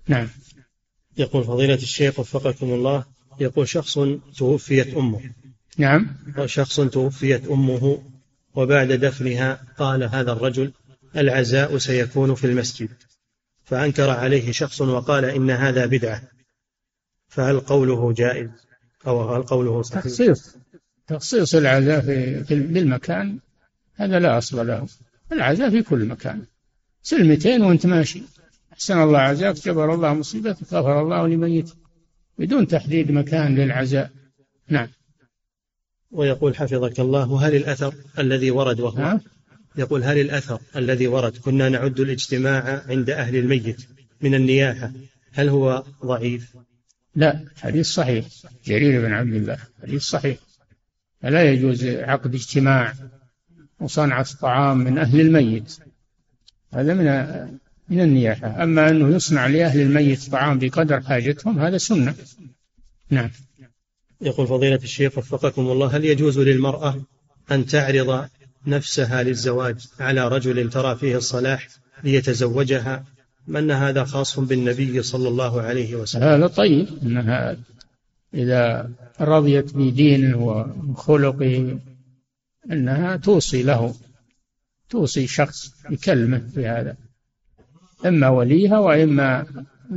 نعم. 0.07 0.27
يقول 1.17 1.43
فضيلة 1.43 1.75
الشيخ 1.75 2.19
وفقكم 2.19 2.73
الله 2.73 3.05
يقول 3.39 3.67
شخص 3.67 3.99
توفيت 4.37 4.93
أمه. 4.97 5.21
نعم. 5.77 6.07
شخص 6.45 6.79
توفيت 6.79 7.47
أمه 7.47 8.03
وبعد 8.55 8.91
دفنها 8.91 9.63
قال 9.77 10.03
هذا 10.03 10.31
الرجل 10.31 10.71
العزاء 11.15 11.77
سيكون 11.77 12.35
في 12.35 12.47
المسجد. 12.47 12.89
فأنكر 13.65 14.09
عليه 14.09 14.51
شخص 14.51 14.81
وقال 14.81 15.25
إن 15.25 15.49
هذا 15.51 15.85
بدعة. 15.85 16.21
فهل 17.27 17.59
قوله 17.59 18.13
جائز 18.13 18.49
أو 19.07 19.35
هل 19.35 19.43
قوله 19.43 19.81
صحيح؟ 19.81 20.03
تخصيص. 20.03 20.55
تخصيص 21.07 21.55
العزاء 21.55 22.01
في 22.01 22.43
في- 22.43 22.59
بالمكان 22.59 23.39
هذا 23.95 24.19
لا 24.19 24.37
أصل 24.37 24.67
له. 24.67 24.87
العزاء 25.31 25.69
في 25.69 25.81
كل 25.81 26.05
مكان. 26.05 26.41
سلمتين 27.03 27.61
وانت 27.61 27.85
ماشي. 27.85 28.21
أحسن 28.73 29.01
الله 29.01 29.19
عزاك 29.19 29.55
جبر 29.55 29.93
الله 29.93 30.13
مصيبتك 30.13 30.73
غفر 30.73 31.01
الله 31.01 31.27
لميتك. 31.27 31.75
بدون 32.37 32.67
تحديد 32.67 33.11
مكان 33.11 33.55
للعزاء. 33.55 34.11
نعم. 34.69 34.87
ويقول 36.11 36.55
حفظك 36.55 36.99
الله 36.99 37.47
هل 37.47 37.55
الأثر 37.55 37.95
الذي 38.19 38.51
ورد 38.51 38.79
وهو 38.79 38.97
ها؟ 38.97 39.21
يقول 39.77 40.03
هل 40.03 40.17
الأثر 40.17 40.61
الذي 40.75 41.07
ورد؟ 41.07 41.37
كنا 41.37 41.69
نعد 41.69 41.99
الاجتماع 41.99 42.83
عند 42.87 43.09
أهل 43.09 43.35
الميت 43.35 43.87
من 44.21 44.35
النياحة. 44.35 44.91
هل 45.33 45.49
هو 45.49 45.83
ضعيف؟ 46.05 46.57
لا 47.15 47.45
حديث 47.61 47.87
صحيح. 47.87 48.25
جرير 48.65 49.01
بن 49.01 49.13
عبد 49.13 49.33
الله 49.33 49.57
حديث 49.81 50.01
صحيح. 50.01 50.37
فلا 51.21 51.51
يجوز 51.51 51.85
عقد 51.85 52.35
اجتماع 52.35 52.93
وصنعة 53.79 54.27
طعام 54.41 54.77
من 54.77 54.97
أهل 54.97 55.19
الميت. 55.21 55.77
هذا 56.73 56.93
من 56.93 57.07
من 57.89 58.01
النياحة 58.01 58.63
أما 58.63 58.89
أنه 58.89 59.15
يصنع 59.15 59.47
لأهل 59.47 59.81
الميت 59.81 60.31
طعام 60.31 60.59
بقدر 60.59 61.01
حاجتهم 61.01 61.59
هذا 61.59 61.77
سنة. 61.77 62.15
نعم. 63.09 63.29
يقول 64.21 64.47
فضيلة 64.47 64.79
الشيخ 64.83 65.17
وفقكم 65.17 65.61
الله 65.61 65.97
هل 65.97 66.05
يجوز 66.05 66.39
للمرأة 66.39 67.01
أن 67.51 67.65
تعرض 67.65 68.27
نفسها 68.67 69.23
للزواج 69.23 69.75
على 69.99 70.27
رجل 70.27 70.69
ترى 70.69 70.95
فيه 70.95 71.17
الصلاح 71.17 71.67
ليتزوجها 72.03 73.05
أم 73.49 73.57
أن 73.57 73.71
هذا 73.71 74.03
خاص 74.03 74.39
بالنبي 74.39 75.03
صلى 75.03 75.27
الله 75.27 75.61
عليه 75.61 75.95
وسلم؟ 75.95 76.23
هذا 76.23 76.47
طيب 76.47 76.87
أنها 77.03 77.57
إذا 78.33 78.91
رضيت 79.21 79.75
بدينه 79.75 80.37
وخلقه 80.37 81.79
أنها 82.71 83.15
توصي 83.15 83.63
له 83.63 83.95
توصي 84.89 85.27
شخص 85.27 85.73
يكلمه 85.89 86.41
في 86.55 86.67
هذا. 86.67 86.95
إما 88.05 88.29
وليها 88.29 88.79
وإما 88.79 89.45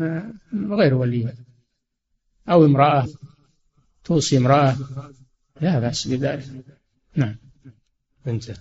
آه، 0.01 0.31
غير 0.55 0.95
وليها. 0.95 1.35
أو 2.49 2.65
امرأة 2.65 3.07
توصي 4.05 4.37
امرأة 4.39 4.77
لا 5.61 5.79
بأس 5.79 6.09
بذلك. 6.09 6.65
نعم. 7.17 7.37
انتهى. 8.27 8.57